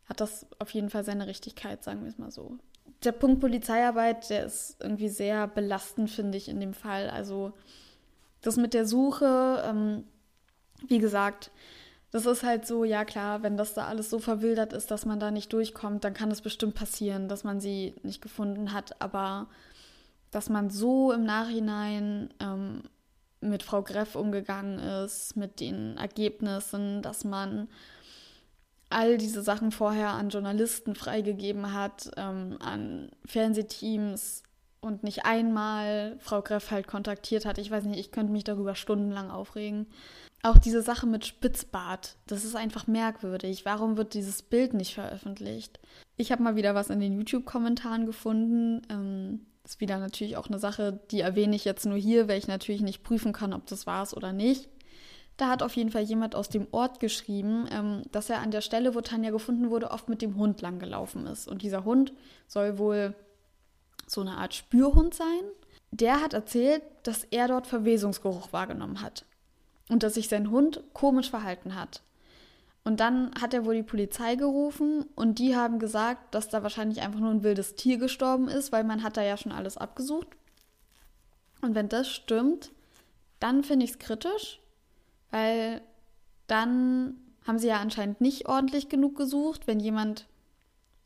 hat 0.05 0.19
das 0.19 0.47
auf 0.57 0.71
jeden 0.71 0.89
Fall 0.89 1.03
seine 1.03 1.27
Richtigkeit, 1.27 1.83
sagen 1.83 2.01
wir 2.01 2.09
es 2.09 2.17
mal 2.17 2.31
so. 2.31 2.57
Der 3.03 3.11
Punkt 3.11 3.39
Polizeiarbeit, 3.39 4.29
der 4.29 4.45
ist 4.45 4.77
irgendwie 4.81 5.07
sehr 5.07 5.47
belastend, 5.47 6.09
finde 6.09 6.37
ich, 6.37 6.49
in 6.49 6.59
dem 6.59 6.73
Fall. 6.73 7.09
Also 7.09 7.53
das 8.41 8.57
mit 8.57 8.73
der 8.73 8.85
Suche, 8.85 9.63
ähm, 9.65 10.03
wie 10.87 10.99
gesagt, 10.99 11.51
das 12.11 12.25
ist 12.25 12.43
halt 12.43 12.65
so, 12.65 12.83
ja 12.83 13.05
klar, 13.05 13.43
wenn 13.43 13.57
das 13.57 13.73
da 13.73 13.85
alles 13.87 14.09
so 14.09 14.19
verwildert 14.19 14.73
ist, 14.73 14.89
dass 14.89 15.05
man 15.05 15.19
da 15.19 15.29
nicht 15.29 15.53
durchkommt, 15.53 16.03
dann 16.03 16.13
kann 16.13 16.31
es 16.31 16.41
bestimmt 16.41 16.73
passieren, 16.73 17.27
dass 17.27 17.43
man 17.43 17.59
sie 17.59 17.93
nicht 18.01 18.21
gefunden 18.21 18.73
hat. 18.73 18.99
Aber 19.01 19.47
dass 20.31 20.49
man 20.49 20.69
so 20.69 21.11
im 21.11 21.23
Nachhinein 21.23 22.33
ähm, 22.39 22.83
mit 23.41 23.61
Frau 23.61 23.83
Greff 23.83 24.15
umgegangen 24.15 24.79
ist, 24.79 25.35
mit 25.35 25.59
den 25.59 25.97
Ergebnissen, 25.97 27.01
dass 27.03 27.23
man 27.23 27.67
all 28.89 29.19
diese 29.19 29.43
Sachen 29.43 29.71
vorher 29.71 30.09
an 30.09 30.29
Journalisten 30.29 30.95
freigegeben 30.95 31.73
hat, 31.73 32.09
ähm, 32.17 32.57
an 32.59 33.11
Fernsehteams 33.25 34.41
und 34.81 35.03
nicht 35.03 35.25
einmal 35.25 36.17
Frau 36.19 36.41
Greff 36.41 36.71
halt 36.71 36.87
kontaktiert 36.87 37.45
hat. 37.45 37.57
Ich 37.57 37.71
weiß 37.71 37.83
nicht, 37.85 37.99
ich 37.99 38.11
könnte 38.11 38.31
mich 38.31 38.43
darüber 38.43 38.75
stundenlang 38.75 39.29
aufregen. 39.29 39.87
Auch 40.41 40.57
diese 40.57 40.81
Sache 40.81 41.05
mit 41.05 41.25
Spitzbart, 41.25 42.15
das 42.27 42.45
ist 42.45 42.55
einfach 42.55 42.87
merkwürdig. 42.87 43.65
Warum 43.65 43.97
wird 43.97 44.13
dieses 44.13 44.41
Bild 44.41 44.73
nicht 44.73 44.93
veröffentlicht? 44.93 45.79
Ich 46.15 46.31
habe 46.31 46.43
mal 46.43 46.55
wieder 46.55 46.75
was 46.75 46.89
in 46.89 47.01
den 47.01 47.17
YouTube-Kommentaren 47.17 48.05
gefunden. 48.05 48.81
Ähm, 48.89 49.45
ist 49.65 49.81
wieder 49.81 49.99
natürlich 49.99 50.37
auch 50.37 50.47
eine 50.47 50.59
Sache, 50.59 50.99
die 51.11 51.19
erwähne 51.19 51.55
ich 51.55 51.65
jetzt 51.65 51.85
nur 51.85 51.97
hier, 51.97 52.27
weil 52.29 52.37
ich 52.37 52.47
natürlich 52.47 52.81
nicht 52.81 53.03
prüfen 53.03 53.33
kann, 53.33 53.53
ob 53.53 53.65
das 53.67 53.85
war 53.85 54.01
es 54.01 54.15
oder 54.15 54.31
nicht. 54.31 54.69
Da 55.35 55.47
hat 55.47 55.63
auf 55.63 55.75
jeden 55.75 55.91
Fall 55.91 56.03
jemand 56.03 56.35
aus 56.35 56.49
dem 56.49 56.67
Ort 56.71 56.99
geschrieben, 56.99 57.67
ähm, 57.71 58.03
dass 58.11 58.29
er 58.29 58.39
an 58.39 58.51
der 58.51 58.61
Stelle, 58.61 58.95
wo 58.95 59.01
Tanja 59.01 59.31
gefunden 59.31 59.69
wurde, 59.69 59.91
oft 59.91 60.09
mit 60.09 60.21
dem 60.21 60.35
Hund 60.37 60.61
langgelaufen 60.61 61.27
ist. 61.27 61.47
Und 61.47 61.61
dieser 61.61 61.85
Hund 61.85 62.13
soll 62.47 62.77
wohl 62.77 63.15
so 64.09 64.21
eine 64.21 64.37
Art 64.37 64.53
Spürhund 64.53 65.13
sein. 65.13 65.41
Der 65.91 66.21
hat 66.21 66.33
erzählt, 66.33 66.83
dass 67.03 67.23
er 67.25 67.47
dort 67.47 67.67
Verwesungsgeruch 67.67 68.53
wahrgenommen 68.53 69.01
hat 69.01 69.25
und 69.89 70.03
dass 70.03 70.15
sich 70.15 70.27
sein 70.27 70.51
Hund 70.51 70.83
komisch 70.93 71.29
verhalten 71.29 71.75
hat. 71.75 72.01
Und 72.83 72.99
dann 72.99 73.31
hat 73.39 73.53
er 73.53 73.65
wohl 73.65 73.75
die 73.75 73.83
Polizei 73.83 74.35
gerufen 74.35 75.05
und 75.15 75.39
die 75.39 75.55
haben 75.55 75.79
gesagt, 75.79 76.33
dass 76.33 76.49
da 76.49 76.63
wahrscheinlich 76.63 77.01
einfach 77.01 77.19
nur 77.19 77.31
ein 77.31 77.43
wildes 77.43 77.75
Tier 77.75 77.97
gestorben 77.97 78.47
ist, 78.47 78.71
weil 78.71 78.83
man 78.83 79.03
hat 79.03 79.17
da 79.17 79.21
ja 79.21 79.37
schon 79.37 79.51
alles 79.51 79.77
abgesucht. 79.77 80.27
Und 81.61 81.75
wenn 81.75 81.89
das 81.89 82.09
stimmt, 82.09 82.71
dann 83.39 83.63
finde 83.63 83.85
ich 83.85 83.91
es 83.91 83.99
kritisch, 83.99 84.59
weil 85.29 85.81
dann 86.47 87.17
haben 87.45 87.59
sie 87.59 87.67
ja 87.67 87.79
anscheinend 87.79 88.21
nicht 88.21 88.47
ordentlich 88.47 88.89
genug 88.89 89.17
gesucht, 89.17 89.67
wenn 89.67 89.79
jemand, 89.79 90.25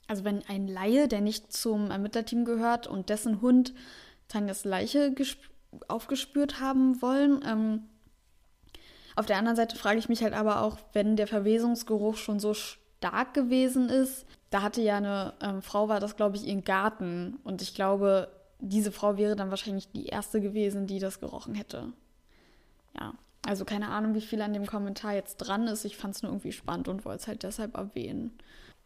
also 0.08 0.24
wenn 0.24 0.44
ein 0.48 0.68
Laie, 0.68 1.08
der 1.08 1.22
nicht 1.22 1.54
zum 1.54 1.92
Ermittlerteam 1.92 2.46
gehört 2.46 2.88
und 2.88 3.10
dessen 3.10 3.42
Hund 3.42 3.74
Tanjas 4.28 4.66
Leiche 4.66 5.14
aufgespürt 5.88 6.60
haben 6.60 7.02
wollen, 7.02 7.42
ähm, 7.46 7.84
auf 9.16 9.26
der 9.26 9.38
anderen 9.38 9.56
Seite 9.56 9.76
frage 9.76 10.00
ich 10.00 10.10
mich 10.10 10.24
halt 10.24 10.34
aber 10.34 10.62
auch, 10.64 10.78
wenn 10.94 11.16
der 11.16 11.28
Verwesungsgeruch 11.28 12.18
schon 12.18 12.40
so 12.40 12.54
stark 12.54 13.34
gewesen 13.34 13.90
ist, 13.90 14.26
da 14.50 14.62
hatte 14.62 14.82
ja 14.82 14.98
eine 14.98 15.34
ähm, 15.42 15.62
Frau, 15.62 15.88
war 15.88 16.00
das 16.00 16.16
glaube 16.16 16.36
ich, 16.36 16.48
ihren 16.48 16.64
Garten 16.64 17.38
und 17.44 17.62
ich 17.62 17.76
glaube, 17.76 18.30
diese 18.60 18.92
Frau 18.92 19.18
wäre 19.18 19.36
dann 19.36 19.50
wahrscheinlich 19.50 19.92
die 19.92 20.06
erste 20.06 20.42
gewesen, 20.42 20.88
die 20.88 21.00
das 21.00 21.20
gerochen 21.20 21.54
hätte. 21.54 21.92
Ja, 23.00 23.14
also 23.46 23.66
keine 23.66 23.90
Ahnung, 23.90 24.16
wie 24.16 24.22
viel 24.22 24.42
an 24.42 24.54
dem 24.54 24.66
Kommentar 24.66 25.14
jetzt 25.14 25.38
dran 25.38 25.68
ist. 25.68 25.86
Ich 25.86 25.98
fand 25.98 26.16
es 26.16 26.24
nur 26.24 26.32
irgendwie 26.32 26.54
spannend 26.54 26.88
und 26.88 27.04
wollte 27.04 27.22
es 27.22 27.28
halt 27.28 27.44
deshalb 27.44 27.76
erwähnen. 27.76 28.38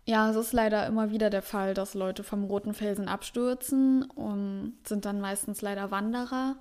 Ja, 0.08 0.30
es 0.30 0.38
ist 0.38 0.54
leider 0.54 0.88
immer 0.88 1.12
wieder 1.12 1.30
der 1.30 1.42
Fall, 1.42 1.74
dass 1.74 1.94
Leute 1.94 2.24
vom 2.24 2.46
Roten 2.46 2.74
Felsen 2.74 3.08
abstürzen 3.08 4.04
und 4.04 4.78
sind 4.86 5.06
dann 5.06 5.20
meistens 5.22 5.62
leider 5.62 5.92
Wanderer 5.92 6.56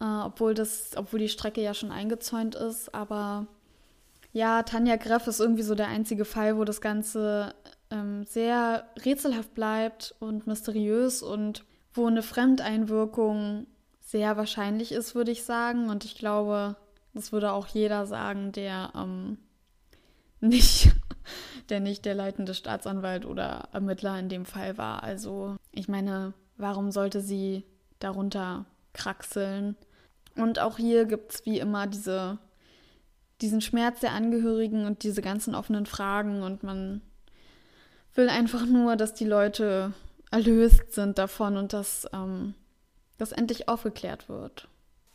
äh, 0.00 0.04
obwohl, 0.04 0.54
das, 0.54 0.92
obwohl 0.96 1.20
die 1.20 1.28
Strecke 1.28 1.62
ja 1.62 1.74
schon 1.74 1.92
eingezäunt 1.92 2.54
ist. 2.54 2.94
Aber 2.94 3.46
ja, 4.32 4.62
Tanja 4.62 4.96
Greff 4.96 5.26
ist 5.26 5.40
irgendwie 5.40 5.62
so 5.62 5.74
der 5.74 5.88
einzige 5.88 6.24
Fall, 6.24 6.56
wo 6.56 6.64
das 6.64 6.80
Ganze 6.80 7.54
ähm, 7.90 8.24
sehr 8.24 8.84
rätselhaft 9.04 9.54
bleibt 9.54 10.14
und 10.20 10.46
mysteriös 10.46 11.22
und 11.22 11.64
wo 11.94 12.06
eine 12.06 12.22
Fremdeinwirkung 12.22 13.66
sehr 14.00 14.36
wahrscheinlich 14.36 14.92
ist, 14.92 15.14
würde 15.14 15.32
ich 15.32 15.44
sagen. 15.44 15.88
Und 15.90 16.04
ich 16.04 16.16
glaube, 16.16 16.76
das 17.14 17.32
würde 17.32 17.52
auch 17.52 17.66
jeder 17.66 18.06
sagen, 18.06 18.52
der 18.52 18.92
ähm, 18.94 19.38
nicht, 20.40 20.92
der 21.70 21.80
nicht 21.80 22.04
der 22.04 22.14
leitende 22.14 22.54
Staatsanwalt 22.54 23.26
oder 23.26 23.68
Ermittler 23.72 24.18
in 24.18 24.28
dem 24.28 24.46
Fall 24.46 24.78
war. 24.78 25.02
Also, 25.02 25.56
ich 25.72 25.88
meine, 25.88 26.34
warum 26.56 26.90
sollte 26.90 27.20
sie 27.20 27.64
darunter 27.98 28.66
kraxeln? 28.92 29.76
Und 30.36 30.58
auch 30.58 30.76
hier 30.78 31.04
gibt 31.04 31.34
es 31.34 31.46
wie 31.46 31.58
immer 31.58 31.86
diese, 31.86 32.38
diesen 33.40 33.60
Schmerz 33.60 34.00
der 34.00 34.12
Angehörigen 34.12 34.86
und 34.86 35.02
diese 35.02 35.22
ganzen 35.22 35.54
offenen 35.54 35.86
Fragen 35.86 36.42
und 36.42 36.62
man 36.62 37.02
will 38.14 38.28
einfach 38.28 38.66
nur, 38.66 38.96
dass 38.96 39.14
die 39.14 39.24
Leute 39.24 39.92
erlöst 40.30 40.92
sind 40.92 41.18
davon 41.18 41.56
und 41.56 41.72
dass 41.72 42.06
ähm, 42.12 42.54
das 43.16 43.32
endlich 43.32 43.68
aufgeklärt 43.68 44.28
wird. 44.28 44.68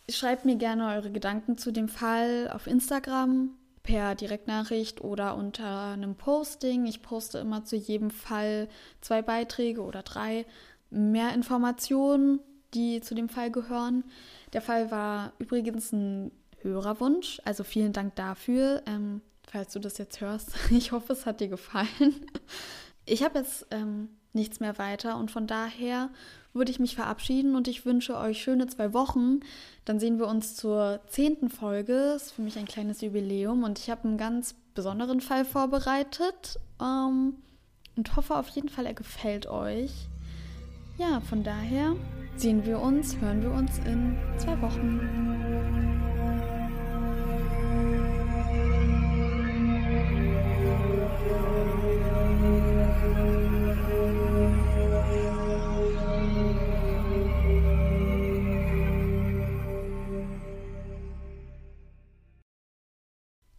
Schreibt 0.10 0.46
mir 0.46 0.58
gerne 0.58 0.88
eure 0.88 1.12
Gedanken 1.12 1.58
zu 1.58 1.72
dem 1.72 1.88
Fall 1.88 2.50
auf 2.52 2.68
Instagram 2.68 3.52
per 3.84 4.16
Direktnachricht 4.16 5.02
oder 5.02 5.36
unter 5.36 5.92
einem 5.92 6.16
Posting. 6.16 6.86
Ich 6.86 7.02
poste 7.02 7.38
immer 7.38 7.66
zu 7.66 7.76
jedem 7.76 8.10
Fall 8.10 8.70
zwei 9.02 9.22
Beiträge 9.22 9.82
oder 9.82 10.02
drei. 10.02 10.46
Mehr 10.90 11.34
Informationen, 11.34 12.40
die 12.74 13.02
zu 13.02 13.14
dem 13.14 13.30
Fall 13.30 13.52
gehören. 13.52 14.06
Der 14.54 14.62
Fall 14.62 14.90
war 14.90 15.34
übrigens 15.38 15.92
ein 15.92 16.32
Hörerwunsch, 16.62 17.42
also 17.44 17.64
vielen 17.64 17.92
Dank 17.92 18.16
dafür. 18.16 18.82
Ähm, 18.86 19.22
falls 19.48 19.74
du 19.74 19.80
das 19.80 19.98
jetzt 19.98 20.22
hörst. 20.22 20.52
Ich 20.72 20.92
hoffe, 20.92 21.14
es 21.14 21.26
hat 21.26 21.42
dir 21.42 21.50
gefallen. 21.50 21.88
Ich 23.06 23.22
habe 23.22 23.40
jetzt 23.40 23.68
ähm, 23.72 24.10
nichts 24.32 24.62
mehr 24.62 24.78
weiter 24.78 25.18
und 25.18 25.30
von 25.30 25.46
daher 25.46 26.10
würde 26.54 26.72
ich 26.72 26.80
mich 26.80 26.96
verabschieden 26.96 27.56
und 27.56 27.68
ich 27.68 27.86
wünsche 27.86 28.18
euch 28.18 28.42
schöne 28.42 28.68
zwei 28.68 28.94
Wochen. 28.94 29.40
Dann 29.86 30.00
sehen 30.00 30.20
wir 30.20 30.28
uns 30.28 30.56
zur 30.56 31.02
zehnten 31.08 31.50
Folge. 31.50 32.14
Ist 32.16 32.32
für 32.32 32.42
mich 32.42 32.58
ein 32.58 32.66
kleines 32.66 33.02
Jubiläum 33.02 33.64
und 33.64 33.80
ich 33.80 33.90
habe 33.90 34.08
einen 34.08 34.18
ganz 34.18 34.56
besonderen 34.76 35.22
Fall 35.22 35.46
vorbereitet 35.46 36.60
ähm, 36.82 37.36
und 37.96 38.16
hoffe 38.16 38.36
auf 38.36 38.50
jeden 38.50 38.70
Fall, 38.70 38.86
er 38.86 38.94
gefällt 38.94 39.48
euch. 39.48 39.92
Ja, 40.98 41.22
von 41.22 41.44
daher 41.44 41.96
sehen 42.36 42.66
wir 42.66 42.80
uns, 42.80 43.18
hören 43.20 43.42
wir 43.42 43.52
uns 43.52 43.80
in 43.80 44.16
zwei 44.38 44.62
Wochen. 44.62 45.00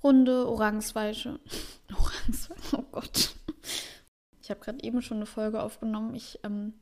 Runde 0.05 0.47
Orangsweiche. 0.47 1.41
Orangsweiche, 1.91 2.77
oh 2.77 2.85
Gott. 2.93 3.35
Ich 4.43 4.51
habe 4.51 4.61
gerade 4.61 4.85
eben 4.85 5.01
schon 5.01 5.17
eine 5.17 5.27
Folge 5.27 5.63
aufgenommen. 5.63 6.15
Ich 6.15 6.39
ähm, 6.45 6.75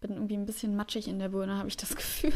bin 0.00 0.12
irgendwie 0.12 0.36
ein 0.36 0.46
bisschen 0.46 0.76
matschig 0.76 1.08
in 1.08 1.18
der 1.18 1.30
Birne, 1.30 1.58
habe 1.58 1.68
ich 1.68 1.76
das 1.76 1.96
Gefühl. 1.96 2.32